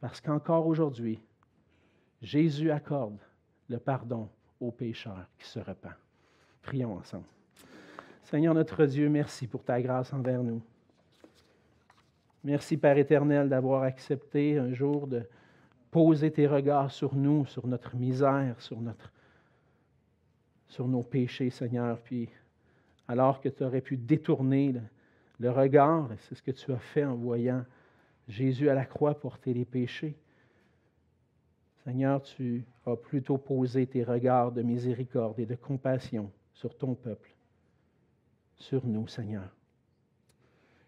Parce 0.00 0.20
qu'encore 0.20 0.66
aujourd'hui, 0.66 1.20
Jésus 2.22 2.70
accorde 2.70 3.18
le 3.68 3.78
pardon 3.78 4.28
aux 4.60 4.72
pécheurs 4.72 5.26
qui 5.38 5.46
se 5.46 5.60
repent. 5.60 5.94
Prions 6.62 6.96
ensemble. 6.96 7.26
Seigneur 8.34 8.52
notre 8.52 8.84
Dieu, 8.84 9.08
merci 9.08 9.46
pour 9.46 9.62
ta 9.62 9.80
grâce 9.80 10.12
envers 10.12 10.42
nous. 10.42 10.60
Merci, 12.42 12.76
Père 12.76 12.98
éternel, 12.98 13.48
d'avoir 13.48 13.84
accepté 13.84 14.58
un 14.58 14.72
jour 14.72 15.06
de 15.06 15.22
poser 15.92 16.32
tes 16.32 16.48
regards 16.48 16.90
sur 16.90 17.14
nous, 17.14 17.46
sur 17.46 17.68
notre 17.68 17.94
misère, 17.94 18.56
sur, 18.58 18.80
nos 20.80 21.04
péchés, 21.04 21.50
Seigneur. 21.50 22.00
Puis, 22.00 22.28
alors 23.06 23.40
que 23.40 23.48
tu 23.48 23.62
aurais 23.62 23.80
pu 23.80 23.96
détourner 23.96 24.72
le, 24.72 24.80
le 25.38 25.52
regard, 25.52 26.08
c'est 26.18 26.34
ce 26.34 26.42
que 26.42 26.50
tu 26.50 26.72
as 26.72 26.80
fait 26.80 27.04
en 27.04 27.14
voyant 27.14 27.64
Jésus 28.26 28.68
à 28.68 28.74
la 28.74 28.84
croix 28.84 29.14
porter 29.14 29.54
les 29.54 29.64
péchés, 29.64 30.16
Seigneur, 31.84 32.20
tu 32.20 32.64
as 32.84 32.96
plutôt 32.96 33.38
posé 33.38 33.86
tes 33.86 34.02
regards 34.02 34.50
de 34.50 34.62
miséricorde 34.62 35.38
et 35.38 35.46
de 35.46 35.54
compassion 35.54 36.32
sur 36.52 36.76
ton 36.76 36.96
peuple 36.96 37.33
sur 38.56 38.86
nous, 38.86 39.06
Seigneur. 39.08 39.48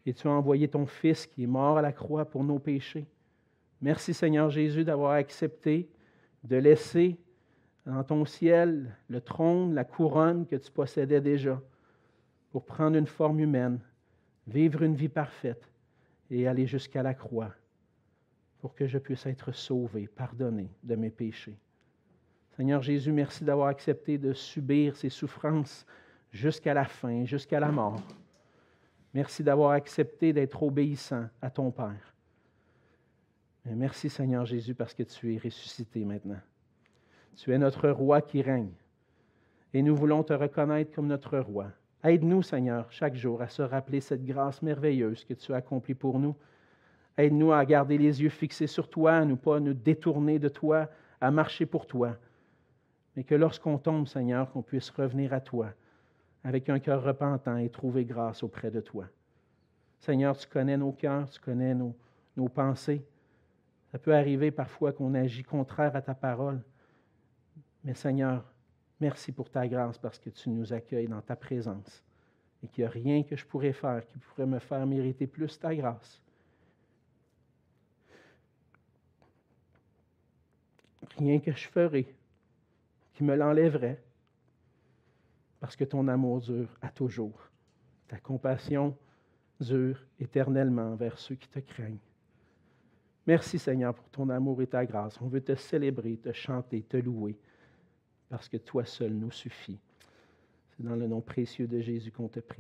Et 0.04 0.14
tu 0.14 0.28
as 0.28 0.30
envoyé 0.30 0.68
ton 0.68 0.86
Fils 0.86 1.26
qui 1.26 1.44
est 1.44 1.48
mort 1.48 1.78
à 1.78 1.82
la 1.82 1.92
croix 1.92 2.24
pour 2.24 2.44
nos 2.44 2.58
péchés. 2.58 3.06
Merci, 3.80 4.14
Seigneur 4.14 4.50
Jésus, 4.50 4.84
d'avoir 4.84 5.12
accepté 5.12 5.88
de 6.44 6.56
laisser 6.56 7.18
dans 7.84 8.02
ton 8.04 8.24
ciel 8.24 8.96
le 9.08 9.20
trône, 9.20 9.74
la 9.74 9.84
couronne 9.84 10.46
que 10.46 10.56
tu 10.56 10.70
possédais 10.70 11.20
déjà, 11.20 11.60
pour 12.50 12.64
prendre 12.64 12.96
une 12.96 13.06
forme 13.06 13.40
humaine, 13.40 13.80
vivre 14.46 14.82
une 14.82 14.94
vie 14.94 15.08
parfaite 15.08 15.70
et 16.30 16.46
aller 16.46 16.66
jusqu'à 16.66 17.02
la 17.02 17.14
croix 17.14 17.52
pour 18.58 18.74
que 18.74 18.86
je 18.86 18.98
puisse 18.98 19.26
être 19.26 19.52
sauvé, 19.52 20.08
pardonné 20.08 20.70
de 20.82 20.96
mes 20.96 21.10
péchés. 21.10 21.58
Seigneur 22.56 22.82
Jésus, 22.82 23.12
merci 23.12 23.44
d'avoir 23.44 23.68
accepté 23.68 24.18
de 24.18 24.32
subir 24.32 24.96
ces 24.96 25.10
souffrances 25.10 25.86
jusqu'à 26.36 26.74
la 26.74 26.84
fin, 26.84 27.24
jusqu'à 27.24 27.58
la 27.58 27.72
mort. 27.72 28.00
Merci 29.14 29.42
d'avoir 29.42 29.70
accepté 29.70 30.32
d'être 30.32 30.62
obéissant 30.62 31.26
à 31.40 31.50
ton 31.50 31.70
Père. 31.70 32.14
merci 33.64 34.10
Seigneur 34.10 34.44
Jésus 34.44 34.74
parce 34.74 34.94
que 34.94 35.02
tu 35.02 35.34
es 35.34 35.38
ressuscité 35.38 36.04
maintenant. 36.04 36.40
Tu 37.36 37.52
es 37.52 37.58
notre 37.58 37.88
roi 37.88 38.20
qui 38.20 38.42
règne. 38.42 38.72
Et 39.72 39.82
nous 39.82 39.96
voulons 39.96 40.22
te 40.22 40.32
reconnaître 40.32 40.94
comme 40.94 41.06
notre 41.06 41.38
roi. 41.38 41.66
Aide-nous, 42.04 42.42
Seigneur, 42.42 42.90
chaque 42.92 43.16
jour 43.16 43.42
à 43.42 43.48
se 43.48 43.62
rappeler 43.62 44.00
cette 44.00 44.24
grâce 44.24 44.62
merveilleuse 44.62 45.24
que 45.24 45.34
tu 45.34 45.52
as 45.52 45.56
accomplie 45.56 45.94
pour 45.94 46.18
nous. 46.18 46.36
Aide-nous 47.16 47.52
à 47.52 47.64
garder 47.64 47.98
les 47.98 48.22
yeux 48.22 48.28
fixés 48.28 48.66
sur 48.66 48.88
toi, 48.88 49.16
à 49.16 49.24
ne 49.24 49.34
pas 49.34 49.58
nous 49.58 49.74
détourner 49.74 50.38
de 50.38 50.48
toi, 50.48 50.88
à 51.20 51.30
marcher 51.30 51.66
pour 51.66 51.86
toi. 51.86 52.16
Mais 53.16 53.24
que 53.24 53.34
lorsqu'on 53.34 53.78
tombe, 53.78 54.06
Seigneur, 54.06 54.52
qu'on 54.52 54.62
puisse 54.62 54.90
revenir 54.90 55.32
à 55.32 55.40
toi 55.40 55.72
avec 56.46 56.68
un 56.68 56.78
cœur 56.78 57.02
repentant 57.02 57.56
et 57.56 57.68
trouver 57.68 58.04
grâce 58.04 58.44
auprès 58.44 58.70
de 58.70 58.80
toi. 58.80 59.08
Seigneur, 59.98 60.36
tu 60.36 60.46
connais 60.46 60.76
nos 60.76 60.92
cœurs, 60.92 61.28
tu 61.28 61.40
connais 61.40 61.74
nos, 61.74 61.92
pensées. 62.48 63.04
Ça 63.90 63.98
peut 63.98 64.14
arriver 64.14 64.52
parfois 64.52 64.92
qu'on 64.92 65.12
agit 65.14 65.42
contraire 65.42 65.96
à 65.96 66.02
ta 66.02 66.14
parole. 66.14 66.62
Mais 67.82 67.94
Seigneur, 67.94 68.44
merci 69.00 69.32
pour 69.32 69.50
ta 69.50 69.66
grâce 69.66 69.98
parce 69.98 70.20
que 70.20 70.30
tu 70.30 70.48
nous 70.50 70.72
accueilles 70.72 71.08
dans 71.08 71.20
ta 71.20 71.34
présence 71.34 72.04
et 72.62 72.68
qu'il 72.68 72.84
n'y 72.84 72.88
a 72.88 72.90
rien 72.90 73.24
que 73.24 73.34
je 73.34 73.44
pourrais 73.44 73.72
faire 73.72 74.06
qui 74.06 74.18
pourrait 74.18 74.46
me 74.46 74.60
faire 74.60 74.86
mériter 74.86 75.26
plus 75.26 75.58
ta 75.58 75.74
grâce. 75.74 76.22
Rien 81.18 81.40
que 81.40 81.50
je 81.50 81.66
ferais 81.66 82.06
qui 83.14 83.24
me 83.24 83.34
l'enlèverait 83.34 84.00
parce 85.66 85.74
que 85.74 85.82
ton 85.82 86.06
amour 86.06 86.42
dure 86.42 86.68
à 86.80 86.90
toujours. 86.90 87.50
Ta 88.06 88.18
compassion 88.18 88.96
dure 89.58 89.98
éternellement 90.20 90.94
vers 90.94 91.18
ceux 91.18 91.34
qui 91.34 91.48
te 91.48 91.58
craignent. 91.58 91.98
Merci 93.26 93.58
Seigneur 93.58 93.92
pour 93.92 94.08
ton 94.10 94.28
amour 94.28 94.62
et 94.62 94.68
ta 94.68 94.86
grâce. 94.86 95.20
On 95.20 95.26
veut 95.26 95.40
te 95.40 95.56
célébrer, 95.56 96.18
te 96.18 96.32
chanter, 96.32 96.82
te 96.82 96.98
louer, 96.98 97.36
parce 98.28 98.48
que 98.48 98.58
toi 98.58 98.84
seul 98.84 99.12
nous 99.12 99.32
suffit. 99.32 99.80
C'est 100.70 100.84
dans 100.84 100.94
le 100.94 101.08
nom 101.08 101.20
précieux 101.20 101.66
de 101.66 101.80
Jésus 101.80 102.12
qu'on 102.12 102.28
te 102.28 102.38
prie. 102.38 102.54